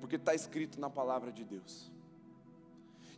Porque 0.00 0.16
está 0.16 0.34
escrito 0.34 0.80
na 0.80 0.88
palavra 0.88 1.30
de 1.30 1.44
Deus. 1.44 1.92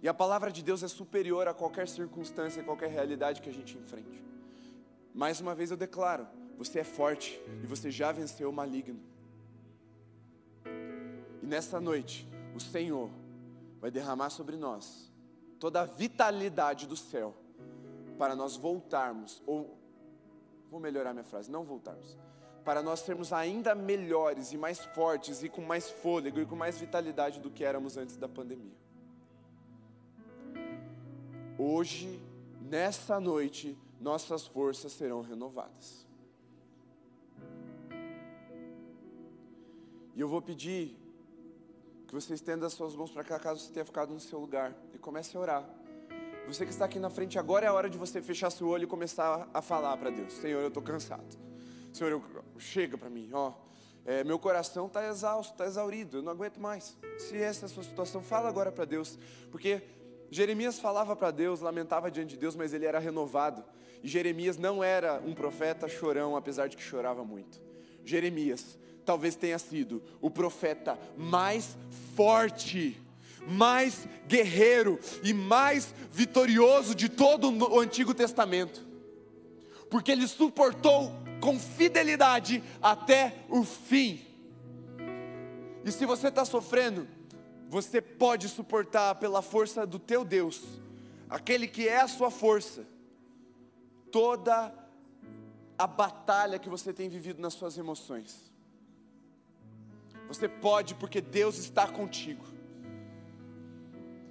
E 0.03 0.09
a 0.09 0.13
palavra 0.13 0.51
de 0.51 0.65
Deus 0.65 0.83
é 0.83 0.89
superior 0.89 1.47
a 1.47 1.55
qualquer 1.55 1.87
circunstância, 1.87 2.61
a 2.61 2.65
qualquer 2.65 2.91
realidade 2.91 3.41
que 3.41 3.51
a 3.51 3.55
gente 3.55 3.79
enfrente. 3.79 4.21
Mais 5.15 5.41
uma 5.41 5.55
vez 5.55 5.71
eu 5.71 5.77
declaro: 5.77 6.27
você 6.57 6.81
é 6.81 6.85
forte 6.85 7.41
e 7.63 7.69
você 7.69 7.89
já 7.89 8.11
venceu 8.11 8.51
o 8.51 8.53
maligno. 8.53 8.99
Nessa 11.49 11.81
noite, 11.81 12.29
o 12.55 12.61
Senhor 12.61 13.09
vai 13.81 13.91
derramar 13.91 14.29
sobre 14.29 14.55
nós 14.55 15.11
toda 15.59 15.81
a 15.81 15.87
vitalidade 15.87 16.87
do 16.87 16.95
céu 16.95 17.35
para 18.19 18.37
nós 18.37 18.55
voltarmos, 18.55 19.43
ou 19.47 19.79
vou 20.71 20.79
melhorar 20.79 21.15
minha 21.15 21.25
frase, 21.25 21.51
não 21.51 21.65
voltarmos, 21.65 22.19
para 22.67 22.83
nós 22.83 23.01
sermos 23.01 23.33
ainda 23.33 23.75
melhores 23.75 24.53
e 24.53 24.59
mais 24.59 24.85
fortes 24.95 25.43
e 25.43 25.49
com 25.49 25.63
mais 25.63 25.89
fôlego 25.89 26.39
e 26.39 26.45
com 26.45 26.55
mais 26.55 26.77
vitalidade 26.77 27.41
do 27.41 27.51
que 27.51 27.65
éramos 27.65 27.97
antes 27.97 28.19
da 28.19 28.29
pandemia. 28.29 28.77
Hoje, 31.59 32.23
nessa 32.61 33.19
noite, 33.19 33.75
nossas 33.99 34.47
forças 34.47 34.93
serão 34.93 35.23
renovadas. 35.23 36.07
E 40.15 40.21
eu 40.21 40.29
vou 40.29 40.43
pedir 40.43 41.08
que 42.09 42.15
você 42.15 42.33
estenda 42.33 42.67
as 42.67 42.73
suas 42.73 42.97
mãos 42.97 43.11
para 43.11 43.23
cá, 43.23 43.39
caso 43.39 43.61
você 43.61 43.71
tenha 43.71 43.85
ficado 43.85 44.15
no 44.15 44.19
seu 44.19 44.41
lugar, 44.41 44.75
e 44.95 44.99
comece 44.99 45.37
a 45.37 45.41
orar. 45.41 45.71
Você 46.47 46.65
que 46.65 46.73
está 46.73 46.87
aqui 46.87 46.99
na 46.99 47.11
frente, 47.11 47.39
agora 47.39 47.67
é 47.67 47.69
a 47.69 47.73
hora 47.75 47.91
de 47.91 47.99
você 47.99 48.23
fechar 48.23 48.49
seu 48.49 48.67
olho 48.67 48.85
e 48.85 48.87
começar 48.87 49.47
a 49.53 49.61
falar 49.61 49.95
para 49.99 50.09
Deus: 50.09 50.33
Senhor, 50.33 50.63
eu 50.63 50.69
estou 50.69 50.83
cansado. 50.83 51.39
Senhor, 51.93 52.11
eu, 52.11 52.25
chega 52.59 52.97
para 52.97 53.11
mim, 53.11 53.29
ó. 53.35 53.53
É, 54.07 54.25
meu 54.25 54.39
coração 54.39 54.87
está 54.87 55.07
exausto, 55.07 55.53
está 55.53 55.67
exaurido, 55.67 56.19
eu 56.19 56.23
não 56.23 56.33
aguento 56.33 56.59
mais. 56.59 56.97
Se 57.19 57.37
essa 57.37 57.67
é 57.67 57.67
a 57.67 57.69
sua 57.69 57.83
situação, 57.83 58.23
fala 58.23 58.49
agora 58.49 58.73
para 58.73 58.87
Deus, 58.87 59.19
porque 59.51 59.83
Jeremias 60.31 60.79
falava 60.79 61.15
para 61.15 61.31
Deus, 61.31 61.61
lamentava 61.61 62.11
diante 62.11 62.31
de 62.31 62.39
Deus, 62.39 62.57
mas 62.57 62.73
ele 62.73 62.87
era 62.87 62.99
renovado. 62.99 63.63
E 64.03 64.09
Jeremias 64.09 64.57
não 64.57 64.83
era 64.83 65.21
um 65.21 65.35
profeta 65.35 65.87
chorão, 65.87 66.37
apesar 66.37 66.69
de 66.69 66.77
que 66.79 66.83
chorava 66.83 67.23
muito. 67.23 67.61
Jeremias 68.03 68.79
talvez 69.09 69.35
tenha 69.35 69.59
sido 69.59 70.03
o 70.21 70.31
profeta 70.31 70.99
mais 71.17 71.79
forte, 72.15 73.01
mais 73.49 74.07
guerreiro 74.27 75.01
e 75.25 75.33
mais 75.33 75.95
vitorioso 76.13 76.95
de 76.95 77.09
todo 77.09 77.49
o 77.49 77.81
Antigo 77.81 78.13
Testamento, 78.13 78.87
porque 79.89 80.13
ele 80.13 80.29
suportou 80.29 81.11
com 81.41 81.59
fidelidade 81.59 82.63
até 82.83 83.47
o 83.49 83.65
fim. 83.65 84.21
E 85.87 85.91
se 85.91 86.05
você 86.05 86.29
está 86.29 86.45
sofrendo, 86.45 87.09
você 87.71 88.03
pode 88.03 88.47
suportar 88.47 89.15
pela 89.15 89.41
força 89.41 89.87
do 89.87 89.99
teu 89.99 90.23
Deus, 90.23 90.63
aquele 91.31 91.67
que 91.67 91.89
é 91.89 92.03
a 92.03 92.09
sua 92.09 92.31
força, 92.31 92.87
toda 94.13 94.71
a 95.79 95.87
batalha 95.87 96.59
que 96.59 96.69
você 96.69 96.93
tem 96.93 97.09
vivido 97.09 97.41
nas 97.41 97.55
suas 97.55 97.79
emoções. 97.79 98.48
Você 100.29 100.47
pode 100.47 100.95
porque 100.95 101.21
Deus 101.21 101.59
está 101.59 101.89
contigo. 101.89 102.45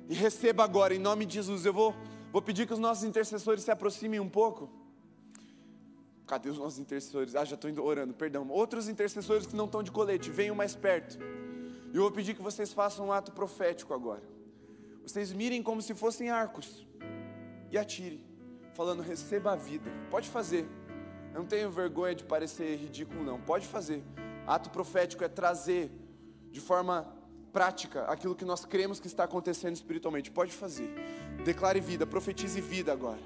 E 0.07 0.13
receba 0.13 0.63
agora, 0.63 0.95
em 0.95 0.99
nome 0.99 1.25
de 1.25 1.33
Jesus. 1.33 1.65
Eu 1.65 1.73
vou, 1.73 1.93
vou 2.31 2.41
pedir 2.41 2.65
que 2.65 2.73
os 2.73 2.79
nossos 2.79 3.03
intercessores 3.03 3.63
se 3.63 3.71
aproximem 3.71 4.19
um 4.19 4.29
pouco. 4.29 4.69
Cadê 6.25 6.49
os 6.49 6.57
nossos 6.57 6.77
intercessores? 6.77 7.35
Ah, 7.35 7.43
já 7.43 7.55
estou 7.55 7.71
orando, 7.83 8.13
perdão. 8.13 8.47
Outros 8.49 8.87
intercessores 8.87 9.47
que 9.47 9.55
não 9.55 9.65
estão 9.65 9.81
de 9.81 9.91
colete, 9.91 10.29
venham 10.29 10.55
mais 10.55 10.75
perto. 10.75 11.17
E 11.91 11.95
eu 11.95 12.03
vou 12.03 12.11
pedir 12.11 12.35
que 12.35 12.41
vocês 12.41 12.71
façam 12.71 13.07
um 13.07 13.11
ato 13.11 13.31
profético 13.31 13.93
agora. 13.93 14.23
Vocês 15.01 15.31
mirem 15.33 15.63
como 15.63 15.81
se 15.81 15.93
fossem 15.95 16.29
arcos 16.29 16.85
e 17.71 17.77
atirem, 17.77 18.23
falando: 18.73 19.01
receba 19.01 19.53
a 19.53 19.55
vida. 19.55 19.89
Pode 20.11 20.29
fazer. 20.29 20.67
Eu 21.33 21.39
não 21.39 21.47
tenho 21.47 21.71
vergonha 21.71 22.13
de 22.13 22.23
parecer 22.23 22.75
ridículo, 22.75 23.23
não. 23.23 23.39
Pode 23.39 23.65
fazer. 23.65 24.03
Ato 24.47 24.69
profético 24.69 25.25
é 25.25 25.27
trazer 25.27 25.91
de 26.51 26.61
forma 26.61 27.05
prática 27.51 28.05
aquilo 28.05 28.35
que 28.35 28.45
nós 28.45 28.63
cremos 28.63 28.99
que 28.99 29.07
está 29.07 29.25
acontecendo 29.25 29.75
espiritualmente. 29.75 30.31
Pode 30.31 30.53
fazer. 30.53 30.89
Declare 31.43 31.81
vida, 31.81 32.07
profetize 32.07 32.61
vida 32.61 32.93
agora. 32.93 33.19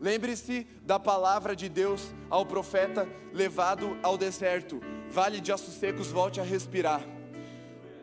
Lembre-se 0.00 0.66
da 0.82 0.98
palavra 0.98 1.54
de 1.54 1.68
Deus 1.68 2.10
ao 2.30 2.46
profeta 2.46 3.08
levado 3.32 3.98
ao 4.02 4.16
deserto. 4.16 4.80
Vale 5.10 5.40
de 5.40 5.52
ossos 5.52 5.74
secos, 5.74 6.08
volte 6.08 6.40
a 6.40 6.42
respirar. 6.42 7.02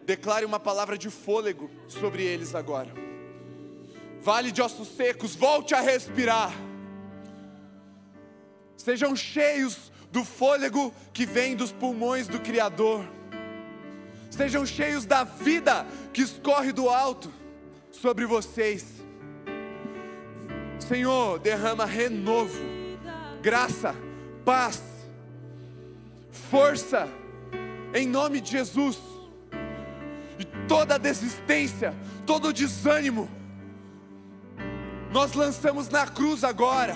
Declare 0.05 0.45
uma 0.45 0.59
palavra 0.59 0.97
de 0.97 1.09
fôlego 1.09 1.71
sobre 1.87 2.23
eles 2.23 2.53
agora. 2.53 2.91
Vale 4.21 4.51
de 4.51 4.61
ossos 4.61 4.89
secos, 4.89 5.35
volte 5.35 5.73
a 5.73 5.81
respirar. 5.81 6.51
Sejam 8.75 9.15
cheios 9.15 9.92
do 10.13 10.23
fôlego 10.23 10.93
que 11.11 11.25
vem 11.25 11.55
dos 11.55 11.71
pulmões 11.71 12.27
do 12.27 12.39
Criador. 12.39 13.03
Sejam 14.29 14.63
cheios 14.63 15.07
da 15.07 15.23
vida 15.23 15.87
que 16.13 16.21
escorre 16.21 16.71
do 16.71 16.87
alto 16.87 17.33
sobre 17.91 18.23
vocês. 18.27 18.85
Senhor, 20.79 21.39
derrama 21.39 21.85
renovo, 21.85 22.59
graça, 23.41 23.95
paz, 24.45 24.83
força, 26.29 27.09
em 27.91 28.07
nome 28.07 28.39
de 28.39 28.51
Jesus 28.51 28.99
e 30.37 30.45
toda 30.67 30.99
desistência, 30.99 31.95
todo 32.23 32.53
desânimo, 32.53 33.27
nós 35.11 35.33
lançamos 35.33 35.89
na 35.89 36.05
cruz 36.05 36.43
agora, 36.43 36.95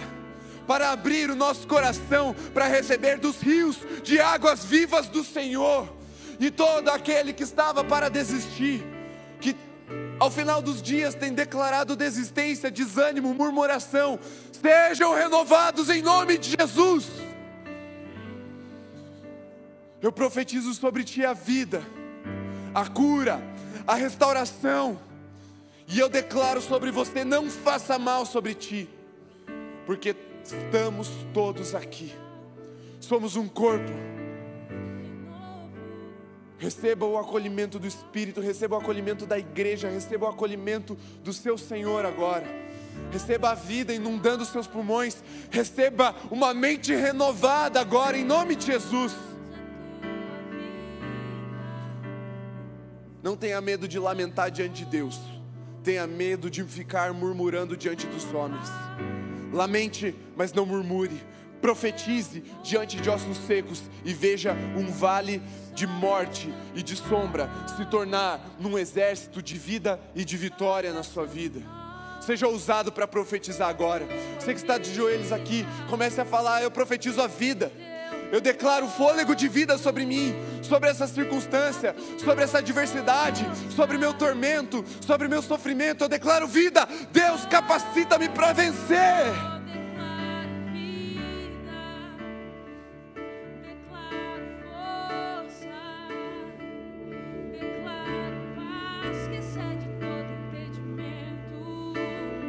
para 0.67 0.91
abrir 0.91 1.29
o 1.29 1.35
nosso 1.35 1.65
coração, 1.67 2.35
para 2.53 2.67
receber 2.67 3.17
dos 3.17 3.41
rios 3.41 3.77
de 4.03 4.19
águas 4.19 4.65
vivas 4.65 5.07
do 5.07 5.23
Senhor, 5.23 5.91
e 6.39 6.51
todo 6.51 6.89
aquele 6.89 7.33
que 7.33 7.43
estava 7.43 7.83
para 7.83 8.09
desistir, 8.09 8.85
que 9.39 9.55
ao 10.19 10.29
final 10.29 10.61
dos 10.61 10.81
dias 10.81 11.15
tem 11.15 11.33
declarado 11.33 11.95
desistência, 11.95 12.69
desânimo, 12.69 13.33
murmuração, 13.33 14.19
sejam 14.61 15.15
renovados 15.15 15.89
em 15.89 16.01
nome 16.01 16.37
de 16.37 16.55
Jesus. 16.59 17.07
Eu 20.01 20.11
profetizo 20.11 20.73
sobre 20.73 21.03
ti 21.03 21.25
a 21.25 21.33
vida 21.33 21.81
a 22.77 22.85
cura, 22.85 23.41
a 23.87 23.95
restauração. 23.95 24.99
E 25.87 25.97
eu 25.97 26.07
declaro 26.07 26.61
sobre 26.61 26.91
você: 26.91 27.23
não 27.23 27.49
faça 27.49 27.97
mal 27.97 28.23
sobre 28.25 28.53
ti, 28.53 28.87
porque 29.85 30.13
estamos 30.53 31.09
todos 31.33 31.75
aqui, 31.75 32.13
somos 32.99 33.35
um 33.35 33.47
corpo. 33.47 33.91
Receba 36.59 37.05
o 37.05 37.17
acolhimento 37.17 37.77
do 37.77 37.85
Espírito, 37.85 38.41
receba 38.41 38.75
o 38.75 38.79
acolhimento 38.79 39.27
da 39.27 39.37
igreja, 39.37 39.89
receba 39.89 40.25
o 40.25 40.29
acolhimento 40.29 40.97
do 41.23 41.31
seu 41.31 41.55
Senhor 41.55 42.03
agora. 42.03 42.47
Receba 43.11 43.51
a 43.51 43.53
vida 43.53 43.93
inundando 43.93 44.41
os 44.41 44.49
seus 44.49 44.65
pulmões, 44.65 45.23
receba 45.51 46.15
uma 46.31 46.53
mente 46.53 46.95
renovada 46.95 47.79
agora, 47.79 48.17
em 48.17 48.25
nome 48.25 48.55
de 48.55 48.65
Jesus. 48.65 49.15
Não 53.21 53.35
tenha 53.35 53.59
medo 53.61 53.87
de 53.87 53.99
lamentar 53.99 54.49
diante 54.49 54.83
de 54.83 54.85
Deus. 54.85 55.19
Tenha 55.83 56.07
medo 56.07 56.49
de 56.49 56.63
ficar 56.63 57.13
murmurando 57.13 57.77
diante 57.77 58.07
dos 58.07 58.25
homens. 58.33 58.67
Lamente, 59.51 60.15
mas 60.35 60.53
não 60.53 60.65
murmure. 60.65 61.21
Profetize 61.61 62.43
diante 62.63 62.97
de 62.97 63.09
ossos 63.09 63.37
secos 63.47 63.81
e 64.05 64.13
veja 64.13 64.55
um 64.75 64.91
vale 64.91 65.41
de 65.73 65.87
morte 65.87 66.53
e 66.75 66.83
de 66.83 66.95
sombra 66.95 67.49
se 67.75 67.85
tornar 67.85 68.39
num 68.59 68.77
exército 68.77 69.41
de 69.41 69.57
vida 69.57 69.99
e 70.15 70.23
de 70.23 70.37
vitória 70.37 70.93
na 70.93 71.03
sua 71.03 71.25
vida. 71.25 71.61
Seja 72.21 72.47
ousado 72.47 72.91
para 72.91 73.07
profetizar 73.07 73.69
agora. 73.69 74.05
Você 74.39 74.53
que 74.53 74.59
está 74.59 74.77
de 74.77 74.93
joelhos 74.93 75.31
aqui, 75.31 75.65
comece 75.89 76.19
a 76.19 76.25
falar: 76.25 76.61
Eu 76.61 76.71
profetizo 76.71 77.21
a 77.21 77.27
vida. 77.27 77.71
Eu 78.31 78.41
declaro 78.41 78.87
fôlego 78.87 79.35
de 79.35 79.47
vida 79.47 79.77
sobre 79.77 80.05
mim, 80.05 80.35
sobre 80.67 80.89
essa 80.89 81.07
circunstância, 81.07 81.95
sobre 82.23 82.43
essa 82.43 82.59
adversidade, 82.59 83.47
sobre 83.71 83.97
meu 83.97 84.13
tormento, 84.13 84.83
sobre 85.01 85.27
meu 85.27 85.41
sofrimento. 85.41 86.03
Eu 86.03 86.09
declaro 86.09 86.47
vida. 86.47 86.87
Deus 87.11 87.45
capacita-me 87.45 88.29
para 88.29 88.53
vencer. 88.53 89.33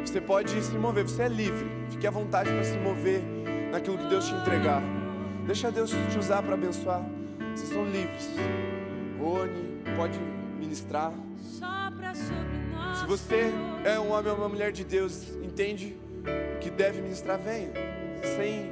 Você 0.05 0.19
pode 0.19 0.63
se 0.63 0.75
mover, 0.75 1.03
você 1.03 1.23
é 1.23 1.27
livre. 1.27 1.69
Fique 1.91 2.07
à 2.07 2.09
vontade 2.09 2.49
para 2.49 2.63
se 2.63 2.75
mover 2.77 3.21
naquilo 3.71 3.95
que 3.97 4.07
Deus 4.07 4.25
te 4.25 4.33
entregar. 4.33 4.81
Deixa 5.45 5.71
Deus 5.71 5.91
te 5.91 6.17
usar 6.17 6.41
para 6.41 6.55
abençoar. 6.55 7.18
Vocês 7.59 7.73
são 7.73 7.83
livres. 7.83 8.29
Rony, 9.19 9.83
pode 9.97 10.17
ministrar. 10.57 11.11
Se 12.97 13.05
você 13.05 13.51
é 13.83 13.99
um 13.99 14.13
homem 14.13 14.31
ou 14.31 14.37
uma 14.37 14.47
mulher 14.47 14.71
de 14.71 14.85
Deus, 14.85 15.27
entende 15.43 15.97
que 16.61 16.69
deve 16.69 17.01
ministrar, 17.01 17.37
venha. 17.37 17.69
Sem 18.37 18.71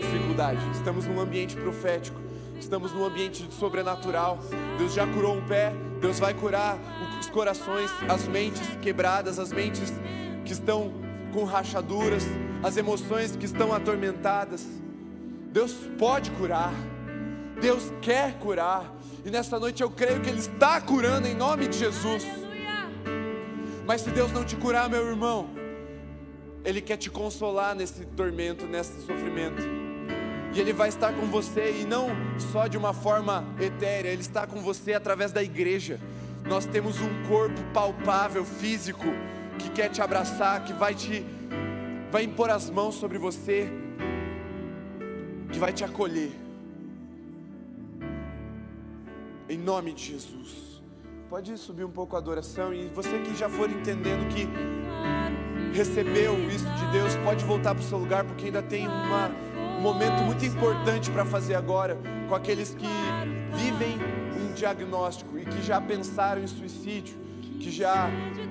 dificuldade. 0.00 0.60
Estamos 0.72 1.04
num 1.04 1.18
ambiente 1.18 1.56
profético. 1.56 2.20
Estamos 2.60 2.92
num 2.92 3.04
ambiente 3.04 3.44
sobrenatural. 3.54 4.38
Deus 4.78 4.94
já 4.94 5.04
curou 5.04 5.36
um 5.36 5.44
pé, 5.44 5.72
Deus 6.00 6.20
vai 6.20 6.34
curar 6.34 6.78
os 7.18 7.28
corações, 7.28 7.90
as 8.08 8.28
mentes 8.28 8.68
quebradas, 8.80 9.40
as 9.40 9.52
mentes 9.52 9.92
que 10.44 10.52
estão 10.52 10.92
com 11.32 11.42
rachaduras, 11.42 12.22
as 12.62 12.76
emoções 12.76 13.34
que 13.34 13.46
estão 13.46 13.72
atormentadas. 13.72 14.64
Deus 15.52 15.72
pode 15.98 16.30
curar, 16.30 16.72
Deus 17.62 17.92
quer 18.02 18.34
curar, 18.40 18.92
e 19.24 19.30
nessa 19.30 19.56
noite 19.56 19.84
eu 19.84 19.88
creio 19.88 20.20
que 20.20 20.28
Ele 20.28 20.40
está 20.40 20.80
curando 20.80 21.28
em 21.28 21.34
nome 21.34 21.68
de 21.68 21.78
Jesus. 21.78 22.26
Mas 23.86 24.00
se 24.00 24.10
Deus 24.10 24.32
não 24.32 24.44
te 24.44 24.56
curar, 24.56 24.90
meu 24.90 25.06
irmão, 25.06 25.48
Ele 26.64 26.80
quer 26.80 26.96
te 26.96 27.08
consolar 27.08 27.76
nesse 27.76 28.04
tormento, 28.04 28.66
nesse 28.66 29.00
sofrimento. 29.06 29.62
E 30.52 30.58
Ele 30.58 30.72
vai 30.72 30.88
estar 30.88 31.12
com 31.12 31.26
você, 31.26 31.80
e 31.80 31.84
não 31.84 32.08
só 32.50 32.66
de 32.66 32.76
uma 32.76 32.92
forma 32.92 33.44
etérea, 33.60 34.10
Ele 34.10 34.22
está 34.22 34.44
com 34.44 34.60
você 34.60 34.94
através 34.94 35.30
da 35.30 35.40
igreja. 35.40 36.00
Nós 36.44 36.66
temos 36.66 37.00
um 37.00 37.22
corpo 37.28 37.62
palpável, 37.72 38.44
físico, 38.44 39.06
que 39.60 39.70
quer 39.70 39.88
te 39.88 40.02
abraçar, 40.02 40.64
que 40.64 40.72
vai 40.72 40.96
te 40.96 41.24
vai 42.10 42.24
impor 42.24 42.50
as 42.50 42.68
mãos 42.68 42.96
sobre 42.96 43.18
você, 43.18 43.70
que 45.52 45.60
vai 45.60 45.72
te 45.72 45.84
acolher. 45.84 46.42
Em 49.52 49.58
nome 49.58 49.92
de 49.92 50.12
Jesus. 50.12 50.82
Pode 51.28 51.58
subir 51.58 51.84
um 51.84 51.90
pouco 51.90 52.16
a 52.16 52.18
adoração 52.18 52.72
e 52.72 52.88
você 52.88 53.18
que 53.18 53.34
já 53.34 53.50
for 53.50 53.68
entendendo 53.68 54.26
que 54.32 54.48
recebeu 55.76 56.38
isso 56.48 56.64
de 56.64 56.86
Deus, 56.90 57.14
pode 57.16 57.44
voltar 57.44 57.74
para 57.74 57.84
o 57.84 57.86
seu 57.86 57.98
lugar 57.98 58.24
porque 58.24 58.46
ainda 58.46 58.62
tem 58.62 58.88
uma, 58.88 59.28
um 59.76 59.80
momento 59.82 60.22
muito 60.22 60.42
importante 60.46 61.10
para 61.10 61.26
fazer 61.26 61.54
agora 61.54 61.98
com 62.30 62.34
aqueles 62.34 62.74
que 62.74 62.86
vivem 63.54 63.98
um 64.40 64.54
diagnóstico 64.54 65.38
e 65.38 65.44
que 65.44 65.60
já 65.60 65.78
pensaram 65.82 66.42
em 66.42 66.46
suicídio, 66.46 67.14
que 67.60 67.70
já 67.70 68.08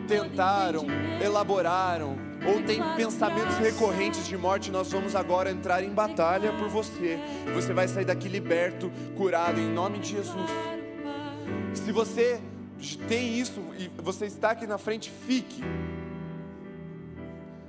tentaram, 0.07 0.85
elaboraram, 1.19 2.15
ou 2.45 2.61
tem 2.61 2.79
pensamentos 2.95 3.57
recorrentes 3.57 4.27
de 4.27 4.37
morte, 4.37 4.69
nós 4.69 4.91
vamos 4.91 5.15
agora 5.15 5.49
entrar 5.49 5.83
em 5.83 5.89
batalha 5.89 6.53
por 6.53 6.69
você. 6.69 7.17
Você 7.55 7.73
vai 7.73 7.87
sair 7.87 8.05
daqui 8.05 8.27
liberto, 8.27 8.91
curado 9.17 9.59
em 9.59 9.67
nome 9.67 9.97
de 9.97 10.09
Jesus. 10.09 10.80
Se 11.73 11.91
você 11.91 12.41
tem 13.07 13.39
isso 13.39 13.61
e 13.77 13.89
você 14.01 14.25
está 14.25 14.51
aqui 14.51 14.67
na 14.67 14.77
frente, 14.77 15.11
fique. 15.25 15.61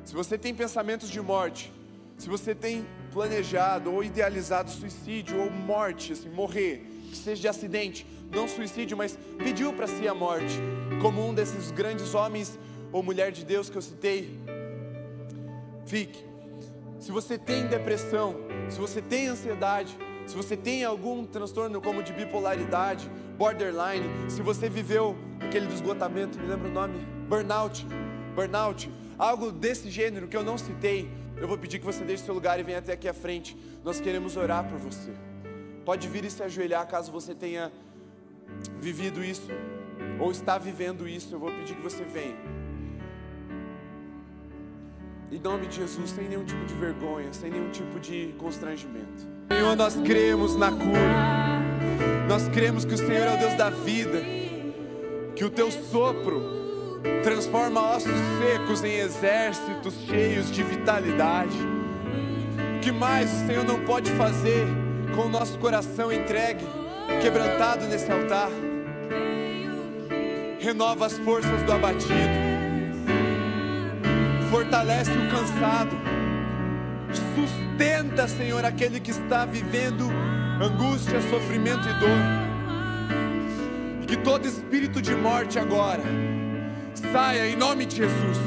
Se 0.05 0.15
você 0.15 0.37
tem 0.37 0.55
pensamentos 0.55 1.09
de 1.09 1.21
morte, 1.21 1.73
se 2.19 2.29
você 2.29 2.55
tem 2.55 2.87
planejado 3.13 3.93
ou 3.93 4.03
idealizado 4.03 4.71
suicídio 4.71 5.41
ou 5.41 5.51
morte, 5.51 6.13
assim, 6.13 6.29
morrer, 6.29 6.87
que 7.11 7.17
seja 7.17 7.43
de 7.43 7.49
acidente, 7.49 8.07
não 8.31 8.49
suicídio, 8.49 8.97
mas 8.97 9.19
pediu 9.39 9.73
para 9.73 9.87
si 9.87 10.09
a 10.09 10.15
morte, 10.15 10.59
como 11.01 11.27
um 11.27 11.35
desses 11.35 11.71
grandes 11.71 12.15
homens 12.15 12.59
ou 12.91 13.03
mulher 13.03 13.31
de 13.31 13.45
Deus 13.45 13.69
que 13.69 13.77
eu 13.77 13.83
citei, 13.83 14.39
fique. 15.87 16.25
Se 16.99 17.13
você 17.13 17.37
tem 17.37 17.67
depressão, 17.67 18.37
se 18.69 18.79
você 18.79 19.03
tem 19.03 19.27
ansiedade, 19.27 19.97
se 20.27 20.37
você 20.37 20.57
tem 20.57 20.85
algum 20.85 21.27
transtorno 21.27 21.81
como 21.81 22.03
de 22.03 22.13
bipolaridade, 22.13 23.11
borderline, 23.43 24.09
se 24.31 24.41
você 24.41 24.69
viveu 24.69 25.17
aquele 25.41 25.67
do 25.67 25.75
esgotamento, 25.75 26.39
me 26.39 26.47
lembra 26.47 26.69
o 26.69 26.73
nome? 26.73 27.01
Burnout, 27.29 27.85
burnout, 28.37 28.89
algo 29.19 29.51
desse 29.51 29.91
gênero 29.91 30.29
que 30.29 30.37
eu 30.37 30.45
não 30.45 30.57
citei, 30.57 31.11
eu 31.37 31.49
vou 31.49 31.59
pedir 31.59 31.81
que 31.81 31.85
você 31.85 32.05
deixe 32.05 32.23
seu 32.23 32.35
lugar 32.35 32.61
e 32.61 32.63
venha 32.63 32.79
até 32.79 32.93
aqui 32.93 33.09
à 33.09 33.13
frente. 33.13 33.57
Nós 33.83 34.01
queremos 34.01 34.37
orar 34.37 34.63
por 34.69 34.79
você. 34.79 35.11
Pode 35.85 36.07
vir 36.07 36.25
e 36.25 36.31
se 36.31 36.41
ajoelhar 36.41 36.87
caso 36.87 37.11
você 37.11 37.35
tenha 37.35 37.73
vivido 38.79 39.25
isso 39.25 39.49
ou 40.21 40.31
está 40.31 40.57
vivendo 40.57 41.09
isso. 41.09 41.35
Eu 41.35 41.41
vou 41.41 41.51
pedir 41.51 41.75
que 41.75 41.83
você 41.83 42.05
venha. 42.05 42.37
Em 45.33 45.41
nome 45.41 45.67
de 45.67 45.77
Jesus, 45.79 46.11
sem 46.11 46.29
nenhum 46.29 46.45
tipo 46.45 46.65
de 46.65 46.75
vergonha, 46.75 47.33
sem 47.33 47.51
nenhum 47.51 47.71
tipo 47.71 47.99
de 47.99 48.37
constrangimento. 48.39 49.27
Senhor, 49.49 49.75
nós 49.75 49.97
cremos 49.97 50.55
na 50.55 50.71
cura. 50.71 51.52
Nós 52.29 52.49
cremos 52.49 52.85
que 52.85 52.95
o 52.95 52.97
Senhor 52.97 53.27
é 53.27 53.35
o 53.35 53.39
Deus 53.39 53.55
da 53.55 53.71
vida. 53.71 54.23
Que 55.35 55.45
o 55.45 55.51
teu 55.51 55.71
sopro 55.71 56.63
transforma 57.23 57.97
ossos 57.97 58.13
secos 58.41 58.83
em 58.85 58.97
exércitos 58.97 59.95
cheios 60.07 60.51
de 60.51 60.63
vitalidade. 60.63 61.57
O 62.77 62.81
que 62.81 62.93
mais 62.93 63.33
o 63.33 63.47
Senhor 63.47 63.65
não 63.65 63.81
pode 63.85 64.11
fazer 64.13 64.67
com 65.15 65.23
o 65.23 65.29
nosso 65.29 65.59
coração 65.59 66.13
entregue, 66.13 66.65
quebrantado 67.21 67.87
nesse 67.87 68.11
altar? 68.11 68.51
Renova 70.59 71.07
as 71.07 71.19
forças 71.19 71.63
do 71.63 71.73
abatido, 71.73 72.13
fortalece 74.49 75.11
o 75.11 75.29
cansado, 75.29 75.97
sustenta, 77.35 78.29
Senhor, 78.29 78.65
aquele 78.65 79.01
que 79.01 79.11
está 79.11 79.45
vivendo 79.45 80.09
angústia, 80.61 81.21
sofrimento 81.31 81.89
e 81.89 81.95
dor. 81.95 82.19
Que 84.07 84.17
todo 84.17 84.47
espírito 84.47 85.01
de 85.01 85.15
morte 85.15 85.59
agora 85.59 86.03
saia 87.13 87.49
em 87.49 87.57
nome 87.57 87.87
de 87.87 87.97
Jesus. 87.97 88.39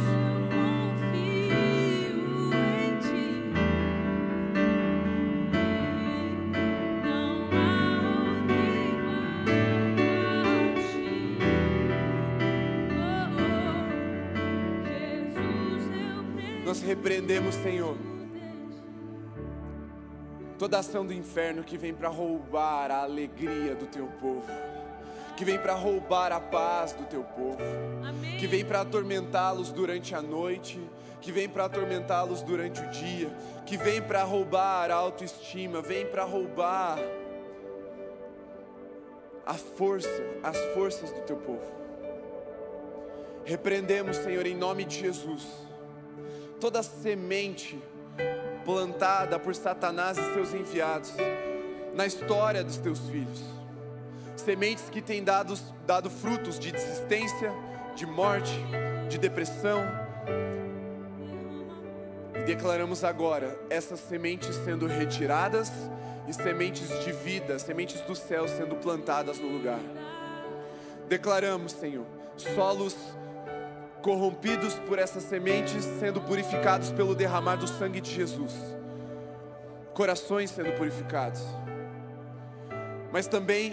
Nós 16.66 16.82
repreendemos, 16.82 17.56
Senhor, 17.56 17.96
toda 20.66 20.80
ação 20.80 21.06
do 21.06 21.14
inferno 21.14 21.64
que 21.64 21.78
vem 21.78 21.94
para 21.94 22.10
roubar 22.10 22.90
a 22.90 23.04
alegria 23.04 23.76
do 23.76 23.86
teu 23.86 24.08
povo. 24.20 24.52
Que 25.38 25.46
vem 25.46 25.60
para 25.60 25.76
roubar 25.76 26.32
a 26.32 26.40
paz 26.40 26.92
do 26.92 27.04
teu 27.04 27.24
povo, 27.24 27.62
Amém. 28.04 28.38
que 28.38 28.48
vem 28.48 28.66
para 28.66 28.82
atormentá-los 28.82 29.72
durante 29.72 30.16
a 30.16 30.24
noite, 30.24 30.82
que 31.22 31.32
vem 31.32 31.48
para 31.48 31.66
atormentá-los 31.66 32.42
durante 32.42 32.82
o 32.82 32.90
dia, 32.90 33.30
que 33.64 33.78
vem 33.78 34.02
para 34.02 34.24
roubar 34.24 34.90
a 34.90 34.96
autoestima, 34.96 35.84
vem 35.84 36.08
para 36.08 36.24
roubar 36.24 36.98
a 39.46 39.54
força, 39.54 40.10
as 40.42 40.58
forças 40.74 41.12
do 41.12 41.22
teu 41.22 41.38
povo. 41.38 41.62
Repreendemos, 43.44 44.18
Senhor, 44.18 44.48
em 44.48 44.56
nome 44.56 44.84
de 44.84 45.00
Jesus, 45.00 45.46
toda 46.60 46.82
semente 46.82 47.80
plantada 48.66 49.40
por 49.40 49.56
Satanás 49.56 50.18
e 50.18 50.34
seus 50.34 50.54
enviados 50.54 51.14
na 51.94 52.06
história 52.06 52.64
dos 52.64 52.78
teus 52.78 53.00
filhos 53.00 53.56
sementes 54.46 54.90
que 54.92 55.02
têm 55.02 55.24
dado, 55.24 55.58
dado 55.88 56.08
frutos 56.08 56.60
de 56.60 56.72
desistência, 56.72 57.52
de 57.96 58.06
morte, 58.06 58.54
de 59.10 59.18
depressão. 59.18 59.84
declaramos 62.46 63.04
agora 63.04 63.60
essas 63.72 64.00
sementes 64.00 64.56
sendo 64.58 64.86
retiradas 64.86 65.72
e 66.28 66.34
sementes 66.34 66.88
de 67.04 67.12
vida, 67.12 67.58
sementes 67.58 68.02
do 68.02 68.16
céu 68.16 68.48
sendo 68.48 68.76
plantadas 68.76 69.40
no 69.40 69.48
lugar. 69.48 69.80
Declaramos, 71.08 71.72
Senhor, 71.72 72.06
solos 72.38 72.96
corrompidos 74.06 74.76
por 74.76 75.00
essas 75.00 75.24
sementes 75.24 75.84
sendo 76.00 76.22
purificados 76.22 76.92
pelo 76.92 77.16
derramar 77.16 77.56
do 77.56 77.68
sangue 77.68 78.00
de 78.00 78.12
Jesus, 78.12 78.54
corações 79.96 80.52
sendo 80.52 80.74
purificados, 80.74 81.42
mas 83.12 83.26
também 83.26 83.72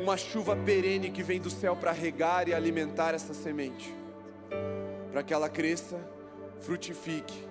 uma 0.00 0.16
chuva 0.16 0.54
perene 0.54 1.10
que 1.10 1.24
vem 1.24 1.40
do 1.40 1.50
céu 1.50 1.74
para 1.74 1.90
regar 1.90 2.48
e 2.48 2.54
alimentar 2.54 3.14
essa 3.14 3.34
semente, 3.34 3.92
para 5.10 5.24
que 5.24 5.34
ela 5.34 5.48
cresça, 5.48 5.98
frutifique, 6.60 7.44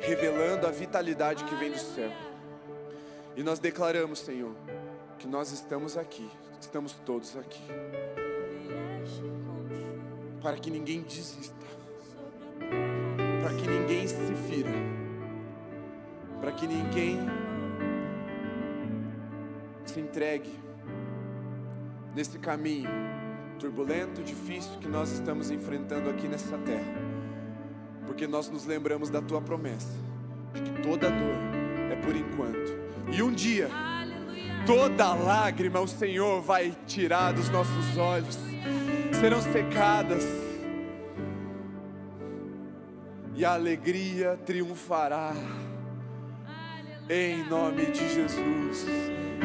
revelando 0.00 0.68
a 0.68 0.70
vitalidade 0.70 1.42
que 1.42 1.56
vem 1.56 1.72
do 1.72 1.78
céu. 1.78 2.12
E 3.34 3.42
nós 3.42 3.58
declaramos, 3.58 4.20
Senhor, 4.20 4.54
que 5.18 5.26
nós 5.26 5.50
estamos 5.50 5.96
aqui, 5.96 6.30
estamos 6.60 6.92
todos 7.04 7.36
aqui, 7.36 7.64
para 10.40 10.56
que 10.56 10.70
ninguém 10.70 11.02
desista 11.02 11.63
para 13.42 13.54
que 13.54 13.68
ninguém 13.68 14.06
se 14.06 14.34
fira, 14.48 14.70
para 16.40 16.52
que 16.52 16.66
ninguém 16.66 17.18
se 19.84 20.00
entregue 20.00 20.50
nesse 22.14 22.38
caminho 22.38 22.88
turbulento, 23.58 24.22
difícil 24.22 24.78
que 24.80 24.88
nós 24.88 25.10
estamos 25.10 25.50
enfrentando 25.50 26.10
aqui 26.10 26.26
nessa 26.26 26.58
terra, 26.58 26.94
porque 28.06 28.26
nós 28.26 28.48
nos 28.48 28.66
lembramos 28.66 29.10
da 29.10 29.22
tua 29.22 29.40
promessa, 29.40 29.96
de 30.52 30.60
que 30.60 30.82
toda 30.82 31.10
dor 31.10 31.92
é 31.92 31.96
por 31.96 32.14
enquanto, 32.14 32.78
e 33.12 33.22
um 33.22 33.32
dia 33.32 33.68
toda 34.66 35.14
lágrima 35.14 35.80
o 35.80 35.88
Senhor 35.88 36.40
vai 36.40 36.74
tirar 36.86 37.32
dos 37.32 37.48
nossos 37.50 37.96
olhos, 37.96 38.38
serão 39.20 39.40
secadas 39.40 40.43
e 43.34 43.44
a 43.44 43.54
alegria 43.54 44.38
triunfará. 44.46 45.32
Em 47.08 47.44
nome 47.48 47.86
de 47.86 48.08
Jesus. 48.08 48.86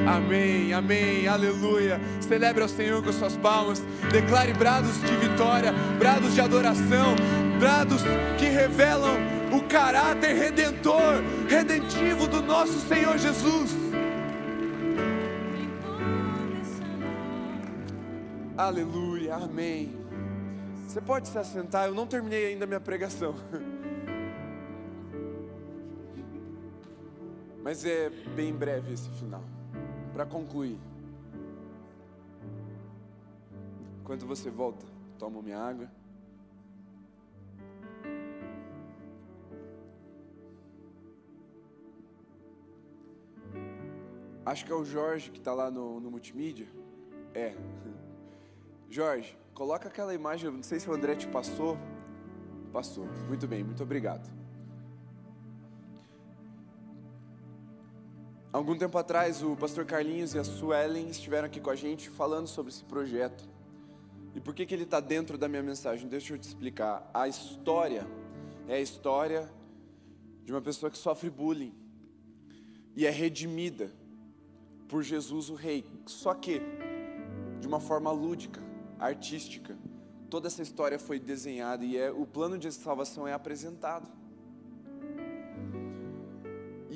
Amém, 0.08 0.72
amém, 0.74 1.28
aleluia. 1.28 2.00
Celebre 2.22 2.64
ao 2.64 2.70
Senhor 2.70 3.04
com 3.04 3.12
suas 3.12 3.36
palmas. 3.38 3.84
Declare 4.12 4.54
brados 4.54 5.00
de 5.02 5.16
vitória, 5.18 5.74
brados 5.98 6.34
de 6.34 6.42
adoração, 6.42 7.16
brados 7.60 8.02
que 8.38 8.46
revelam 8.46 9.18
o 9.52 9.62
caráter 9.64 10.36
redentor, 10.36 11.22
redentivo 11.50 12.28
do 12.28 12.42
nosso 12.42 12.80
Senhor 12.88 13.18
Jesus. 13.18 13.76
Aleluia, 18.56 19.36
amém. 19.36 19.98
Você 20.88 21.02
pode 21.02 21.28
se 21.28 21.38
assentar, 21.38 21.88
eu 21.88 21.94
não 21.94 22.08
terminei 22.08 22.48
ainda 22.48 22.66
a 22.66 22.68
minha 22.68 22.80
pregação. 22.80 23.36
Mas 27.70 27.86
é 27.86 28.10
bem 28.36 28.52
breve 28.52 28.94
esse 28.94 29.08
final. 29.12 29.44
Para 30.12 30.26
concluir. 30.26 30.80
Enquanto 34.02 34.26
você 34.26 34.50
volta, 34.50 34.84
toma 35.20 35.40
minha 35.40 35.60
água. 35.60 35.88
Acho 44.44 44.66
que 44.66 44.72
é 44.72 44.76
o 44.76 44.84
Jorge 44.84 45.30
que 45.30 45.38
está 45.38 45.54
lá 45.54 45.70
no, 45.70 46.00
no 46.00 46.10
multimídia. 46.10 46.68
É. 47.36 47.56
Jorge, 48.90 49.38
coloca 49.54 49.90
aquela 49.90 50.12
imagem. 50.12 50.50
Não 50.50 50.64
sei 50.64 50.80
se 50.80 50.90
o 50.90 50.94
André 50.96 51.16
te 51.16 51.28
passou. 51.28 51.78
Passou. 52.74 53.06
Muito 53.28 53.48
bem, 53.48 53.64
muito 53.64 53.84
obrigado. 53.84 54.39
Algum 58.52 58.76
tempo 58.76 58.98
atrás, 58.98 59.44
o 59.44 59.56
pastor 59.56 59.86
Carlinhos 59.86 60.34
e 60.34 60.40
a 60.40 60.44
Suelen 60.44 61.08
estiveram 61.08 61.46
aqui 61.46 61.60
com 61.60 61.70
a 61.70 61.76
gente 61.76 62.10
falando 62.10 62.48
sobre 62.48 62.72
esse 62.72 62.84
projeto. 62.84 63.48
E 64.34 64.42
por 64.42 64.56
que, 64.56 64.66
que 64.66 64.74
ele 64.74 64.84
está 64.84 65.00
dentro 65.00 65.38
da 65.38 65.48
minha 65.48 65.62
mensagem? 65.62 66.10
Deixa 66.10 66.34
eu 66.34 66.38
te 66.40 66.48
explicar. 66.48 67.08
A 67.14 67.28
história 67.28 68.08
é 68.68 68.76
a 68.76 68.82
história 68.82 69.48
de 70.44 70.52
uma 70.52 70.62
pessoa 70.62 70.90
que 70.90 70.98
sofre 70.98 71.30
bullying 71.30 71.76
e 72.96 73.06
é 73.06 73.12
redimida 73.12 73.92
por 74.88 75.04
Jesus 75.04 75.52
o 75.52 75.54
Rei. 75.54 75.86
Só 76.08 76.34
que 76.34 76.60
de 77.60 77.68
uma 77.68 77.80
forma 77.80 78.12
lúdica, 78.12 78.62
artística. 78.98 79.78
Toda 80.28 80.48
essa 80.48 80.64
história 80.64 80.98
foi 80.98 81.20
desenhada 81.20 81.86
e 81.86 81.98
é, 81.98 82.12
o 82.12 82.26
plano 82.26 82.58
de 82.58 82.72
salvação 82.72 83.28
é 83.28 83.34
apresentado. 83.34 84.10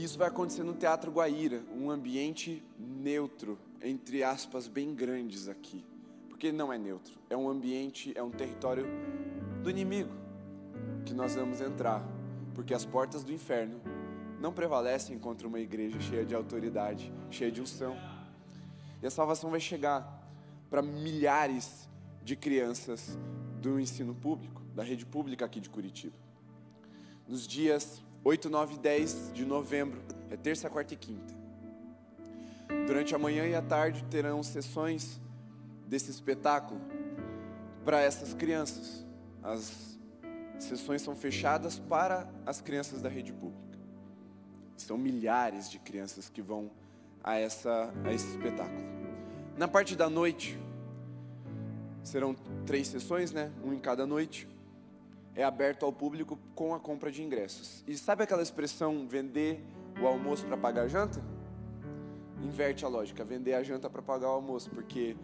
Isso 0.04 0.18
vai 0.18 0.28
acontecer 0.28 0.64
no 0.64 0.74
Teatro 0.74 1.10
Guaíra, 1.14 1.64
um 1.74 1.90
ambiente 1.90 2.62
neutro, 2.78 3.58
entre 3.82 4.22
aspas, 4.22 4.68
bem 4.68 4.94
grandes 4.94 5.48
aqui. 5.48 5.82
Porque 6.28 6.52
não 6.52 6.74
é 6.74 6.78
neutro, 6.78 7.18
é 7.30 7.38
um 7.38 7.48
ambiente, 7.48 8.12
é 8.14 8.22
um 8.22 8.30
território 8.30 8.86
do 9.64 9.70
inimigo 9.70 10.12
que 11.06 11.14
nós 11.14 11.36
vamos 11.36 11.62
entrar. 11.62 12.06
Porque 12.54 12.74
as 12.74 12.84
portas 12.84 13.24
do 13.24 13.32
inferno 13.32 13.80
não 14.42 14.52
prevalecem 14.52 15.18
contra 15.18 15.48
uma 15.48 15.62
igreja 15.62 15.98
cheia 16.02 16.26
de 16.26 16.36
autoridade, 16.36 17.14
cheia 17.32 17.50
de 17.50 17.62
unção. 17.62 17.96
E 19.02 19.08
a 19.08 19.10
salvação 19.10 19.52
vai 19.52 19.62
chegar 19.62 20.22
para 20.70 20.82
milhares 20.82 21.88
de 22.22 22.36
crianças 22.36 23.18
do 23.62 23.80
ensino 23.80 24.14
público, 24.14 24.62
da 24.76 24.84
rede 24.84 25.06
pública 25.06 25.46
aqui 25.46 25.62
de 25.62 25.70
Curitiba. 25.70 26.18
Nos 27.26 27.48
dias 27.48 28.04
8, 28.26 28.50
9 28.50 28.76
e 28.76 28.78
10 28.78 29.32
de 29.34 29.46
novembro, 29.46 30.02
é 30.32 30.38
terça, 30.38 30.70
quarta 30.70 30.94
e 30.94 30.98
quinta. 30.98 31.34
Durante 32.88 33.14
a 33.14 33.20
manhã 33.20 33.46
e 33.46 33.54
a 33.54 33.62
tarde 33.62 34.02
terão 34.06 34.42
sessões 34.42 35.20
desse 35.88 36.10
espetáculo 36.10 36.80
para 37.84 38.02
essas 38.02 38.34
crianças. 38.34 39.06
As 39.44 40.00
sessões 40.58 41.02
são 41.02 41.16
fechadas 41.18 41.80
para 41.80 42.30
as 42.46 42.62
crianças 42.62 43.02
da 43.02 43.10
rede 43.10 43.34
pública. 43.34 43.78
São 44.78 44.98
milhares 44.98 45.70
de 45.70 45.78
crianças 45.78 46.30
que 46.30 46.42
vão 46.42 46.72
a, 47.22 47.36
essa, 47.38 47.94
a 48.06 48.14
esse 48.14 48.30
espetáculo. 48.30 48.84
Na 49.58 49.68
parte 49.68 49.98
da 49.98 50.10
noite, 50.10 50.58
serão 52.02 52.34
três 52.66 52.88
sessões, 52.88 53.34
né? 53.34 53.52
Um 53.64 53.74
em 53.74 53.80
cada 53.80 54.08
noite 54.08 54.48
é 55.36 55.44
aberto 55.44 55.86
ao 55.86 55.92
público 55.92 56.38
com 56.56 56.74
a 56.74 56.80
compra 56.80 57.12
de 57.12 57.24
ingressos. 57.24 57.84
E 57.88 57.98
sabe 57.98 58.24
aquela 58.24 58.42
expressão 58.42 59.08
vender 59.08 59.64
o 60.02 60.08
almoço 60.08 60.46
para 60.46 60.58
pagar 60.58 60.84
a 60.84 60.88
janta? 60.88 61.22
Inverte 62.42 62.86
a 62.86 62.88
lógica, 62.88 63.24
vender 63.24 63.54
a 63.54 63.64
janta 63.64 63.90
para 63.90 64.02
pagar 64.02 64.28
o 64.28 64.34
almoço, 64.34 64.70
porque 64.70 65.16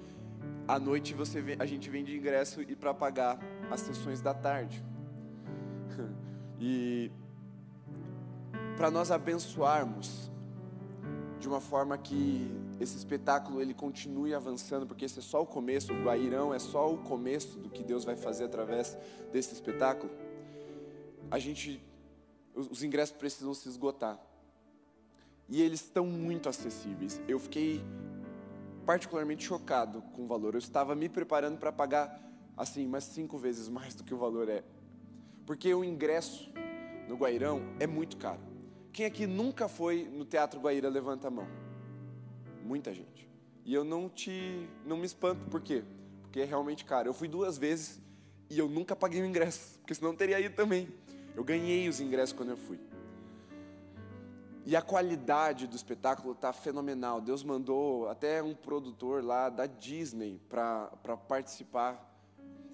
à 0.68 0.80
noite 0.80 1.14
você 1.14 1.43
a 1.60 1.66
gente 1.66 1.89
vende 1.89 2.16
ingresso 2.16 2.62
e 2.62 2.76
para 2.76 2.93
pagar 2.93 3.39
as 3.70 3.82
sessões 3.82 4.22
da 4.22 4.34
tarde. 4.34 4.84
E 6.62 7.10
para 8.76 8.91
nós 8.91 9.12
abençoarmos 9.12 10.30
de 11.39 11.47
uma 11.47 11.62
forma 11.62 11.97
que 11.97 12.51
esse 12.80 12.97
espetáculo 12.97 13.61
ele 13.61 13.73
continue 13.73 14.34
avançando, 14.34 14.88
porque 14.88 15.05
esse 15.05 15.19
é 15.19 15.21
só 15.21 15.41
o 15.41 15.45
começo, 15.45 15.93
o 15.93 16.03
Guairão 16.03 16.53
é 16.53 16.59
só 16.59 16.91
o 16.91 16.97
começo 16.97 17.59
do 17.59 17.69
que 17.69 17.84
Deus 17.84 18.05
vai 18.05 18.15
fazer 18.15 18.45
através 18.45 18.97
desse 19.32 19.53
espetáculo. 19.53 20.11
A 21.30 21.38
gente, 21.38 21.84
os 22.55 22.82
ingressos 22.84 23.15
precisam 23.15 23.53
se 23.53 23.67
esgotar. 23.67 24.19
E 25.49 25.61
eles 25.61 25.82
estão 25.82 26.05
muito 26.05 26.47
acessíveis. 26.47 27.19
Eu 27.27 27.39
fiquei 27.39 27.84
particularmente 28.86 29.43
chocado 29.43 30.01
com 30.13 30.23
o 30.23 30.27
valor. 30.27 30.53
Eu 30.53 30.59
estava 30.59 30.95
me 30.95 31.09
preparando 31.09 31.57
para 31.57 31.71
pagar 31.71 32.21
assim, 32.55 32.88
mais 32.88 33.03
cinco 33.05 33.38
vezes 33.38 33.67
mais 33.67 33.95
do 33.95 34.03
que 34.03 34.13
o 34.13 34.17
valor 34.17 34.47
é. 34.47 34.63
Porque 35.45 35.73
o 35.73 35.84
ingresso 35.84 36.51
no 37.07 37.15
Guairão 37.15 37.61
é 37.80 37.88
muito 37.88 38.17
caro. 38.17 38.41
Quem 38.93 39.05
aqui 39.05 39.25
nunca 39.25 39.67
foi 39.67 40.05
no 40.05 40.23
Teatro 40.23 40.59
Guaíra, 40.59 40.89
levanta 40.89 41.27
a 41.27 41.32
mão. 41.32 41.68
Muita 42.70 42.93
gente. 42.93 43.28
E 43.65 43.74
eu 43.74 43.84
não 43.84 44.07
te, 44.07 44.70
não 44.86 44.95
me 44.95 45.03
espanto, 45.03 45.43
por 45.49 45.59
quê? 45.59 45.84
Porque 46.22 46.41
é 46.41 46.45
realmente 46.45 46.86
caro. 46.86 47.09
Eu 47.09 47.15
fui 47.15 47.28
duas 47.28 47.57
vezes 47.57 47.99
e 48.47 48.59
eu 48.59 48.70
nunca 48.70 48.95
paguei 48.95 49.24
o 49.24 49.26
ingresso, 49.26 49.80
porque 49.80 49.95
senão 49.95 50.15
teria 50.15 50.39
ido 50.39 50.55
também. 50.55 50.88
Eu 51.36 51.43
ganhei 51.43 51.89
os 51.89 51.99
ingressos 51.99 52.32
quando 52.32 52.49
eu 52.49 52.57
fui. 52.57 52.80
E 54.67 54.76
a 54.76 54.84
qualidade 54.84 55.65
do 55.65 55.76
espetáculo 55.76 56.34
está 56.34 56.53
fenomenal. 56.53 57.20
Deus 57.20 57.43
mandou 57.43 58.07
até 58.07 58.43
um 58.43 58.53
produtor 58.53 59.24
lá 59.24 59.49
da 59.49 59.65
Disney 59.65 60.39
para 60.47 61.17
participar. 61.28 62.07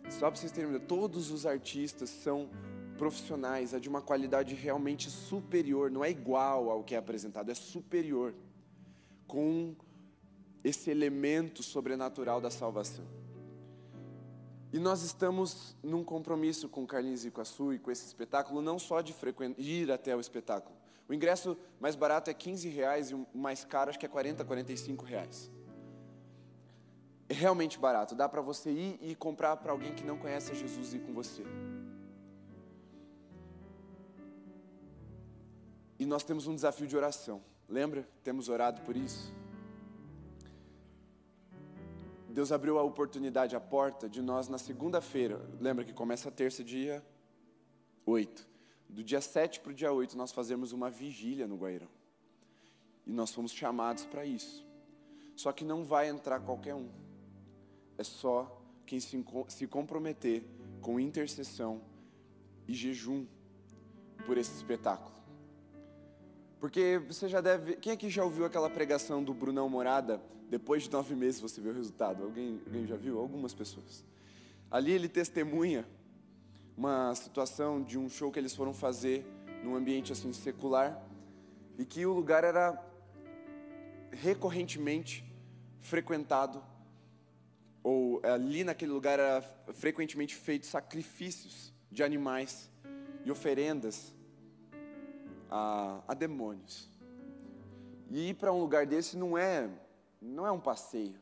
Só 0.09 0.29
para 0.29 0.35
vocês 0.35 0.51
terem 0.51 0.69
uma 0.69 0.75
ideia, 0.75 0.89
todos 0.89 1.31
os 1.31 1.45
artistas 1.45 2.09
são 2.09 2.49
profissionais, 2.97 3.73
é 3.73 3.79
de 3.79 3.87
uma 3.87 4.01
qualidade 4.01 4.55
realmente 4.55 5.09
superior, 5.09 5.89
não 5.89 6.03
é 6.03 6.09
igual 6.09 6.69
ao 6.69 6.83
que 6.83 6.95
é 6.95 6.97
apresentado, 6.97 7.49
é 7.49 7.55
superior, 7.55 8.35
com 9.25 9.73
esse 10.65 10.89
elemento 10.89 11.61
sobrenatural 11.61 12.41
da 12.41 12.49
salvação. 12.49 13.05
E 14.73 14.79
nós 14.79 15.03
estamos 15.03 15.77
num 15.83 16.03
compromisso 16.03 16.67
com 16.67 16.87
Carlinhos 16.87 17.23
e 17.23 17.31
Su 17.45 17.71
e 17.71 17.77
com 17.77 17.91
esse 17.91 18.03
espetáculo, 18.03 18.63
não 18.63 18.79
só 18.79 18.99
de 18.99 19.13
ir 19.59 19.91
até 19.91 20.15
o 20.15 20.19
espetáculo. 20.19 20.75
O 21.07 21.13
ingresso 21.13 21.55
mais 21.79 21.95
barato 21.95 22.31
é 22.31 22.33
15 22.33 22.67
reais 22.67 23.11
e 23.11 23.13
o 23.13 23.27
mais 23.31 23.63
caro 23.63 23.91
acho 23.91 23.99
que 23.99 24.07
é 24.07 24.09
40, 24.09 24.43
45 24.43 25.05
reais. 25.05 25.51
É 27.29 27.33
realmente 27.35 27.77
barato, 27.77 28.15
dá 28.15 28.27
para 28.27 28.41
você 28.41 28.71
ir 28.71 28.97
e 29.01 29.13
comprar 29.13 29.57
para 29.57 29.71
alguém 29.71 29.93
que 29.93 30.03
não 30.03 30.17
conhece 30.17 30.55
Jesus 30.55 30.95
ir 30.95 30.99
com 31.01 31.13
você. 31.13 31.43
E 35.99 36.07
nós 36.07 36.23
temos 36.23 36.47
um 36.47 36.55
desafio 36.55 36.87
de 36.87 36.97
oração. 36.97 37.39
Lembra? 37.69 38.07
Temos 38.23 38.49
orado 38.49 38.81
por 38.81 38.97
isso. 38.97 39.44
Deus 42.35 42.51
abriu 42.51 42.77
a 42.77 42.83
oportunidade, 42.83 43.55
a 43.55 43.61
porta 43.61 44.09
de 44.09 44.21
nós 44.21 44.49
na 44.49 44.57
segunda-feira. 44.57 45.39
Lembra 45.57 45.85
que 45.85 45.93
começa 45.93 46.27
a 46.27 46.31
terça, 46.31 46.65
dia 46.65 47.01
8. 48.05 48.45
Do 48.89 49.01
dia 49.01 49.21
7 49.21 49.61
para 49.61 49.71
o 49.71 49.73
dia 49.73 49.93
8, 49.93 50.17
nós 50.17 50.33
fazemos 50.33 50.73
uma 50.73 50.89
vigília 50.89 51.47
no 51.47 51.55
Guairão. 51.55 51.87
E 53.07 53.13
nós 53.13 53.33
fomos 53.33 53.53
chamados 53.53 54.03
para 54.03 54.25
isso. 54.25 54.67
Só 55.33 55.53
que 55.53 55.63
não 55.63 55.85
vai 55.85 56.09
entrar 56.09 56.41
qualquer 56.41 56.75
um. 56.75 56.89
É 57.97 58.03
só 58.03 58.61
quem 58.85 58.99
se, 58.99 59.23
se 59.47 59.65
comprometer 59.65 60.43
com 60.81 60.99
intercessão 60.99 61.81
e 62.67 62.73
jejum 62.73 63.25
por 64.25 64.37
esse 64.37 64.53
espetáculo. 64.53 65.14
Porque 66.59 67.01
você 67.07 67.27
já 67.27 67.41
deve. 67.41 67.75
Quem 67.75 67.93
aqui 67.93 68.09
já 68.09 68.23
ouviu 68.23 68.45
aquela 68.45 68.69
pregação 68.69 69.23
do 69.23 69.33
Brunão 69.33 69.69
Morada? 69.69 70.21
Depois 70.49 70.83
de 70.83 70.91
nove 70.91 71.15
meses 71.15 71.41
você 71.41 71.59
vê 71.59 71.69
o 71.69 71.73
resultado. 71.73 72.23
Alguém, 72.23 72.61
alguém 72.65 72.85
já 72.85 72.95
viu? 72.95 73.19
Algumas 73.19 73.53
pessoas. 73.53 74.03
Ali 74.69 74.91
ele 74.91 75.07
testemunha 75.07 75.85
uma 76.77 77.13
situação 77.15 77.81
de 77.81 77.97
um 77.97 78.09
show 78.09 78.31
que 78.31 78.39
eles 78.39 78.55
foram 78.55 78.73
fazer 78.73 79.25
num 79.63 79.75
ambiente 79.75 80.11
assim 80.11 80.33
secular 80.33 81.01
e 81.77 81.85
que 81.85 82.05
o 82.05 82.13
lugar 82.13 82.43
era 82.43 82.81
recorrentemente 84.11 85.25
frequentado 85.81 86.63
ou 87.83 88.19
ali 88.23 88.63
naquele 88.63 88.91
lugar 88.91 89.19
era 89.19 89.41
frequentemente 89.73 90.35
feito 90.35 90.65
sacrifícios 90.65 91.73
de 91.91 92.03
animais 92.03 92.69
e 93.23 93.31
oferendas 93.31 94.13
a, 95.49 96.01
a 96.07 96.13
demônios. 96.13 96.89
E 98.09 98.29
ir 98.29 98.33
para 98.35 98.53
um 98.53 98.59
lugar 98.59 98.85
desse 98.85 99.17
não 99.17 99.37
é, 99.37 99.69
não 100.21 100.45
é 100.45 100.51
um 100.51 100.59
passeio, 100.59 101.19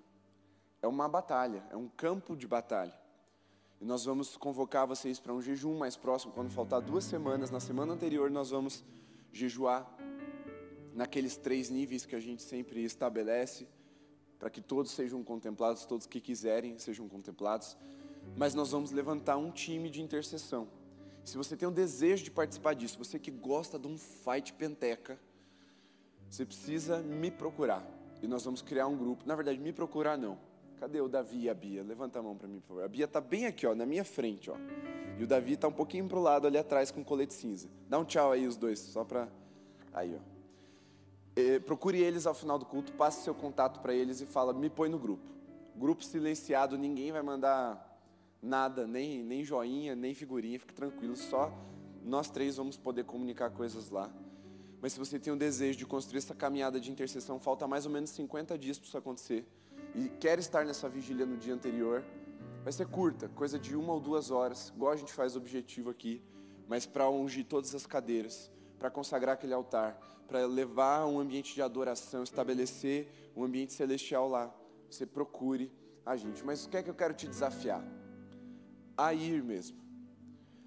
é 0.81 0.87
uma 0.87 1.07
batalha, 1.07 1.63
é 1.71 1.77
um 1.77 1.87
campo 1.87 2.35
de 2.35 2.47
batalha. 2.47 2.93
E 3.79 3.85
nós 3.85 4.05
vamos 4.05 4.37
convocar 4.37 4.87
vocês 4.87 5.19
para 5.19 5.33
um 5.33 5.41
jejum 5.41 5.77
mais 5.77 5.95
próximo, 5.95 6.31
quando 6.33 6.49
faltar 6.51 6.81
duas 6.81 7.03
semanas. 7.03 7.51
Na 7.51 7.59
semana 7.59 7.93
anterior, 7.93 8.29
nós 8.29 8.49
vamos 8.49 8.83
jejuar 9.31 9.89
naqueles 10.93 11.35
três 11.35 11.69
níveis 11.69 12.05
que 12.05 12.15
a 12.15 12.19
gente 12.19 12.43
sempre 12.43 12.83
estabelece, 12.83 13.67
para 14.39 14.49
que 14.49 14.61
todos 14.61 14.91
sejam 14.91 15.23
contemplados, 15.23 15.85
todos 15.85 16.05
que 16.05 16.21
quiserem 16.21 16.77
sejam 16.77 17.09
contemplados. 17.09 17.77
Mas 18.37 18.53
nós 18.53 18.71
vamos 18.71 18.91
levantar 18.91 19.37
um 19.37 19.51
time 19.51 19.89
de 19.89 20.01
intercessão 20.01 20.67
se 21.23 21.37
você 21.37 21.55
tem 21.55 21.67
o 21.67 21.71
desejo 21.71 22.23
de 22.23 22.31
participar 22.31 22.73
disso, 22.73 22.97
você 22.97 23.17
que 23.17 23.31
gosta 23.31 23.79
de 23.79 23.87
um 23.87 23.97
fight 23.97 24.53
penteca, 24.53 25.17
você 26.29 26.45
precisa 26.45 26.99
me 26.99 27.31
procurar. 27.31 27.85
E 28.21 28.27
nós 28.27 28.43
vamos 28.43 28.61
criar 28.61 28.87
um 28.87 28.97
grupo. 28.97 29.23
Na 29.25 29.35
verdade, 29.35 29.59
me 29.59 29.71
procurar 29.71 30.17
não. 30.17 30.37
Cadê 30.79 30.99
o 30.99 31.07
Davi 31.07 31.43
e 31.43 31.49
a 31.49 31.53
Bia? 31.53 31.83
Levanta 31.83 32.19
a 32.19 32.21
mão 32.21 32.35
para 32.35 32.47
mim, 32.47 32.59
por 32.59 32.67
favor. 32.67 32.83
A 32.83 32.87
Bia 32.87 33.05
está 33.05 33.21
bem 33.21 33.45
aqui, 33.45 33.65
ó, 33.65 33.75
na 33.75 33.85
minha 33.85 34.03
frente, 34.03 34.49
ó. 34.49 34.55
E 35.17 35.23
o 35.23 35.27
Davi 35.27 35.53
está 35.53 35.67
um 35.67 35.71
pouquinho 35.71 36.07
pro 36.07 36.19
lado 36.19 36.47
ali 36.47 36.57
atrás 36.57 36.91
com 36.91 37.03
colete 37.03 37.33
cinza. 37.33 37.69
Dá 37.87 37.99
um 37.99 38.03
tchau 38.03 38.31
aí 38.31 38.47
os 38.47 38.57
dois, 38.57 38.79
só 38.79 39.03
para 39.03 39.27
aí, 39.93 40.17
ó. 40.19 40.33
E, 41.35 41.59
procure 41.59 42.01
eles 42.01 42.25
ao 42.25 42.33
final 42.33 42.59
do 42.59 42.65
culto, 42.65 42.91
passe 42.93 43.23
seu 43.23 43.33
contato 43.33 43.79
para 43.79 43.93
eles 43.93 44.21
e 44.21 44.25
fala: 44.25 44.53
"Me 44.53 44.69
põe 44.69 44.89
no 44.89 44.99
grupo". 44.99 45.31
Grupo 45.75 46.03
silenciado, 46.03 46.77
ninguém 46.77 47.11
vai 47.11 47.21
mandar 47.21 47.92
nada, 48.43 48.85
nem, 48.85 49.23
nem 49.23 49.43
joinha, 49.43 49.95
nem 49.95 50.13
figurinha, 50.13 50.59
fique 50.59 50.73
tranquilo, 50.73 51.15
só 51.15 51.51
nós 52.03 52.29
três 52.29 52.57
vamos 52.57 52.75
poder 52.75 53.05
comunicar 53.05 53.49
coisas 53.49 53.89
lá. 53.89 54.13
Mas 54.81 54.91
se 54.91 54.99
você 54.99 55.17
tem 55.17 55.31
o 55.31 55.37
desejo 55.37 55.79
de 55.79 55.85
construir 55.85 56.17
essa 56.17 56.35
caminhada 56.35 56.77
de 56.77 56.91
intercessão, 56.91 57.39
falta 57.39 57.65
mais 57.65 57.85
ou 57.85 57.91
menos 57.91 58.09
50 58.09 58.57
dias 58.57 58.77
para 58.77 58.87
isso 58.87 58.97
acontecer, 58.97 59.47
e 59.95 60.09
quer 60.09 60.37
estar 60.39 60.65
nessa 60.65 60.89
vigília 60.89 61.25
no 61.25 61.37
dia 61.37 61.53
anterior, 61.53 62.03
vai 62.63 62.73
ser 62.73 62.85
curta, 62.87 63.29
coisa 63.29 63.57
de 63.57 63.77
uma 63.77 63.93
ou 63.93 63.99
duas 64.01 64.29
horas, 64.29 64.73
igual 64.75 64.91
a 64.91 64.97
gente 64.97 65.13
faz 65.13 65.37
objetivo 65.37 65.89
aqui, 65.89 66.21
mas 66.67 66.85
para 66.85 67.09
ungir 67.09 67.45
todas 67.45 67.73
as 67.73 67.85
cadeiras, 67.85 68.51
para 68.77 68.89
consagrar 68.89 69.35
aquele 69.35 69.53
altar, 69.53 69.97
para 70.27 70.45
levar 70.45 71.05
um 71.05 71.19
ambiente 71.19 71.53
de 71.53 71.61
adoração, 71.61 72.23
estabelecer 72.23 73.07
um 73.35 73.43
ambiente 73.43 73.71
celestial 73.71 74.27
lá. 74.27 74.53
Você 74.89 75.05
procure 75.05 75.71
a 76.05 76.17
gente. 76.17 76.43
Mas 76.43 76.65
o 76.65 76.69
que 76.69 76.77
é 76.77 76.83
que 76.83 76.89
eu 76.89 76.95
quero 76.95 77.13
te 77.13 77.27
desafiar? 77.27 77.83
A 78.97 79.13
ir 79.13 79.43
mesmo, 79.43 79.77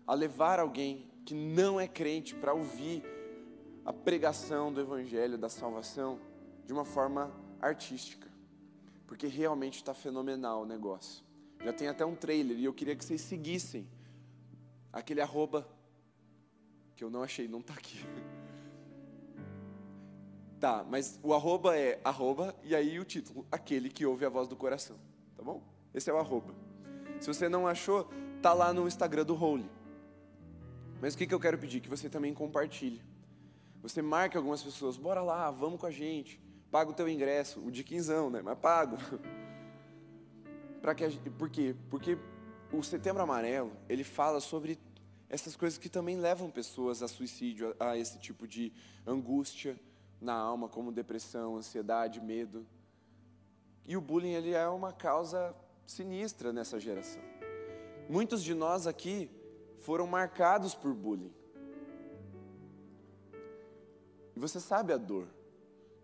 a 0.06 0.14
levar 0.14 0.58
alguém 0.58 1.10
que 1.24 1.34
não 1.34 1.80
é 1.80 1.88
crente 1.88 2.34
para 2.34 2.54
ouvir 2.54 3.02
a 3.84 3.92
pregação 3.92 4.72
do 4.72 4.80
Evangelho, 4.80 5.38
da 5.38 5.48
salvação, 5.48 6.18
de 6.64 6.72
uma 6.72 6.84
forma 6.84 7.32
artística, 7.60 8.28
porque 9.06 9.26
realmente 9.26 9.76
está 9.76 9.94
fenomenal 9.94 10.62
o 10.62 10.66
negócio. 10.66 11.24
Já 11.64 11.72
tem 11.72 11.88
até 11.88 12.04
um 12.04 12.14
trailer 12.14 12.58
e 12.58 12.64
eu 12.64 12.72
queria 12.72 12.94
que 12.94 13.04
vocês 13.04 13.20
seguissem 13.20 13.88
aquele 14.92 15.20
arroba 15.20 15.66
que 16.94 17.04
eu 17.04 17.10
não 17.10 17.22
achei, 17.22 17.46
não 17.48 17.60
está 17.60 17.74
aqui. 17.74 17.98
Tá, 20.58 20.82
mas 20.88 21.20
o 21.22 21.34
arroba 21.34 21.76
é 21.76 22.00
arroba 22.02 22.56
e 22.64 22.74
aí 22.74 22.98
o 22.98 23.04
título, 23.04 23.46
aquele 23.52 23.90
que 23.90 24.06
ouve 24.06 24.24
a 24.24 24.30
voz 24.30 24.48
do 24.48 24.56
coração, 24.56 24.96
tá 25.36 25.42
bom? 25.42 25.62
Esse 25.92 26.08
é 26.08 26.14
o 26.14 26.16
arroba. 26.16 26.54
Se 27.20 27.26
você 27.28 27.48
não 27.48 27.66
achou, 27.66 28.08
tá 28.42 28.52
lá 28.52 28.72
no 28.72 28.86
Instagram 28.86 29.24
do 29.24 29.34
Holy. 29.34 29.68
Mas 31.00 31.14
o 31.14 31.18
que, 31.18 31.26
que 31.26 31.34
eu 31.34 31.40
quero 31.40 31.58
pedir? 31.58 31.80
Que 31.80 31.88
você 31.88 32.08
também 32.08 32.32
compartilhe. 32.32 33.02
Você 33.82 34.02
marque 34.02 34.36
algumas 34.36 34.62
pessoas, 34.62 34.96
bora 34.96 35.22
lá, 35.22 35.50
vamos 35.50 35.80
com 35.80 35.86
a 35.86 35.90
gente. 35.90 36.40
Paga 36.70 36.90
o 36.90 36.94
teu 36.94 37.08
ingresso, 37.08 37.60
o 37.64 37.70
de 37.70 37.84
quinzão, 37.84 38.30
né? 38.30 38.40
Mas 38.42 38.58
pago. 38.58 38.96
Para 40.80 40.94
que 40.94 41.08
gente, 41.08 41.30
por 41.30 41.48
quê? 41.48 41.74
Porque 41.90 42.18
o 42.72 42.82
Setembro 42.82 43.22
Amarelo, 43.22 43.72
ele 43.88 44.04
fala 44.04 44.40
sobre 44.40 44.78
essas 45.28 45.56
coisas 45.56 45.78
que 45.78 45.88
também 45.88 46.16
levam 46.16 46.50
pessoas 46.50 47.02
a 47.02 47.08
suicídio, 47.08 47.74
a, 47.78 47.90
a 47.90 47.98
esse 47.98 48.18
tipo 48.18 48.46
de 48.46 48.72
angústia 49.06 49.78
na 50.20 50.34
alma, 50.34 50.68
como 50.68 50.92
depressão, 50.92 51.56
ansiedade, 51.56 52.20
medo. 52.20 52.66
E 53.86 53.96
o 53.96 54.00
bullying 54.00 54.32
ele 54.32 54.52
é 54.52 54.68
uma 54.68 54.92
causa 54.92 55.54
sinistra 55.86 56.52
nessa 56.52 56.78
geração. 56.78 57.22
Muitos 58.08 58.42
de 58.42 58.54
nós 58.54 58.86
aqui 58.86 59.30
foram 59.80 60.06
marcados 60.06 60.74
por 60.74 60.92
bullying. 60.92 61.32
E 64.34 64.38
você 64.38 64.60
sabe 64.60 64.92
a 64.92 64.96
dor. 64.96 65.26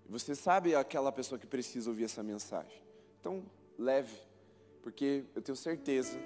Você 0.08 0.34
sabe 0.34 0.74
aquela 0.74 1.12
pessoa 1.12 1.38
que 1.38 1.46
precisa 1.46 1.90
ouvir 1.90 2.04
essa 2.04 2.22
mensagem. 2.22 2.82
Então, 3.20 3.42
leve, 3.78 4.16
porque 4.82 5.24
eu 5.34 5.42
tenho 5.42 5.56
certeza 5.56 6.18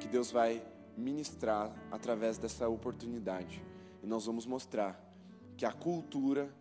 que 0.00 0.08
Deus 0.08 0.30
vai 0.30 0.64
ministrar 0.96 1.74
através 1.90 2.38
dessa 2.38 2.68
oportunidade. 2.68 3.64
E 4.02 4.06
nós 4.06 4.26
vamos 4.26 4.46
mostrar 4.46 5.00
que 5.56 5.64
a 5.64 5.72
cultura 5.72 6.54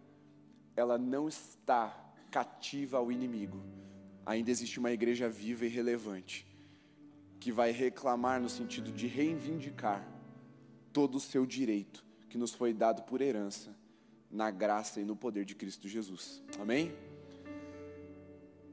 ela 0.75 0.97
não 0.97 1.27
está 1.27 1.95
cativa 2.31 2.97
ao 2.97 3.11
inimigo, 3.11 3.61
ainda 4.25 4.51
existe 4.51 4.79
uma 4.79 4.91
igreja 4.91 5.29
viva 5.29 5.65
e 5.65 5.69
relevante 5.69 6.47
que 7.39 7.51
vai 7.51 7.71
reclamar 7.71 8.39
no 8.41 8.47
sentido 8.47 8.91
de 8.91 9.05
reivindicar 9.05 10.07
todo 10.93 11.15
o 11.15 11.19
seu 11.19 11.45
direito 11.45 12.05
que 12.29 12.37
nos 12.37 12.53
foi 12.53 12.73
dado 12.73 13.03
por 13.03 13.21
herança 13.21 13.75
na 14.31 14.49
graça 14.49 15.01
e 15.01 15.05
no 15.05 15.15
poder 15.15 15.43
de 15.43 15.53
Cristo 15.53 15.87
Jesus. 15.87 16.41
Amém? 16.59 16.95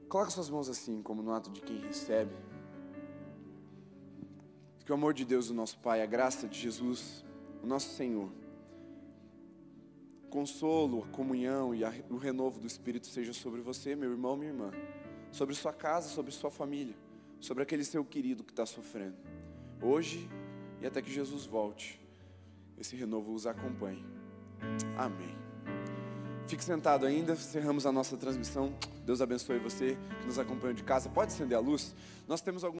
Coloque 0.08 0.32
suas 0.32 0.48
mãos 0.48 0.68
assim, 0.68 1.02
como 1.02 1.22
no 1.22 1.32
ato 1.32 1.50
de 1.50 1.60
quem 1.60 1.78
recebe. 1.78 2.34
Que 4.84 4.92
o 4.92 4.94
amor 4.94 5.14
de 5.14 5.24
Deus, 5.24 5.50
o 5.50 5.54
nosso 5.54 5.78
Pai, 5.80 6.00
a 6.00 6.06
graça 6.06 6.48
de 6.48 6.58
Jesus, 6.58 7.24
o 7.62 7.66
nosso 7.66 7.94
Senhor, 7.94 8.30
consolo, 10.30 11.04
a 11.04 11.08
comunhão 11.08 11.74
e 11.74 11.82
o 12.08 12.16
renovo 12.16 12.60
do 12.60 12.66
Espírito 12.66 13.08
seja 13.08 13.32
sobre 13.32 13.60
você, 13.60 13.96
meu 13.96 14.10
irmão, 14.10 14.36
minha 14.36 14.52
irmã 14.52 14.70
sobre 15.30 15.54
sua 15.54 15.72
casa, 15.72 16.08
sobre 16.08 16.32
sua 16.32 16.50
família, 16.50 16.94
sobre 17.40 17.62
aquele 17.62 17.84
seu 17.84 18.04
querido 18.04 18.44
que 18.44 18.52
está 18.52 18.66
sofrendo. 18.66 19.16
Hoje 19.82 20.28
e 20.80 20.86
até 20.86 21.00
que 21.00 21.10
Jesus 21.10 21.46
volte. 21.46 22.00
esse 22.78 22.96
renovo 22.96 23.34
os 23.34 23.46
acompanhe. 23.46 24.04
Amém. 24.96 25.36
Fique 26.46 26.64
sentado 26.64 27.06
ainda, 27.06 27.34
encerramos 27.34 27.86
a 27.86 27.92
nossa 27.92 28.16
transmissão. 28.16 28.74
Deus 29.04 29.20
abençoe 29.20 29.58
você 29.58 29.96
que 30.20 30.26
nos 30.26 30.38
acompanha 30.38 30.74
de 30.74 30.82
casa. 30.82 31.08
Pode 31.08 31.32
acender 31.32 31.56
a 31.56 31.60
luz. 31.60 31.94
Nós 32.26 32.40
temos 32.40 32.64
alguns 32.64 32.68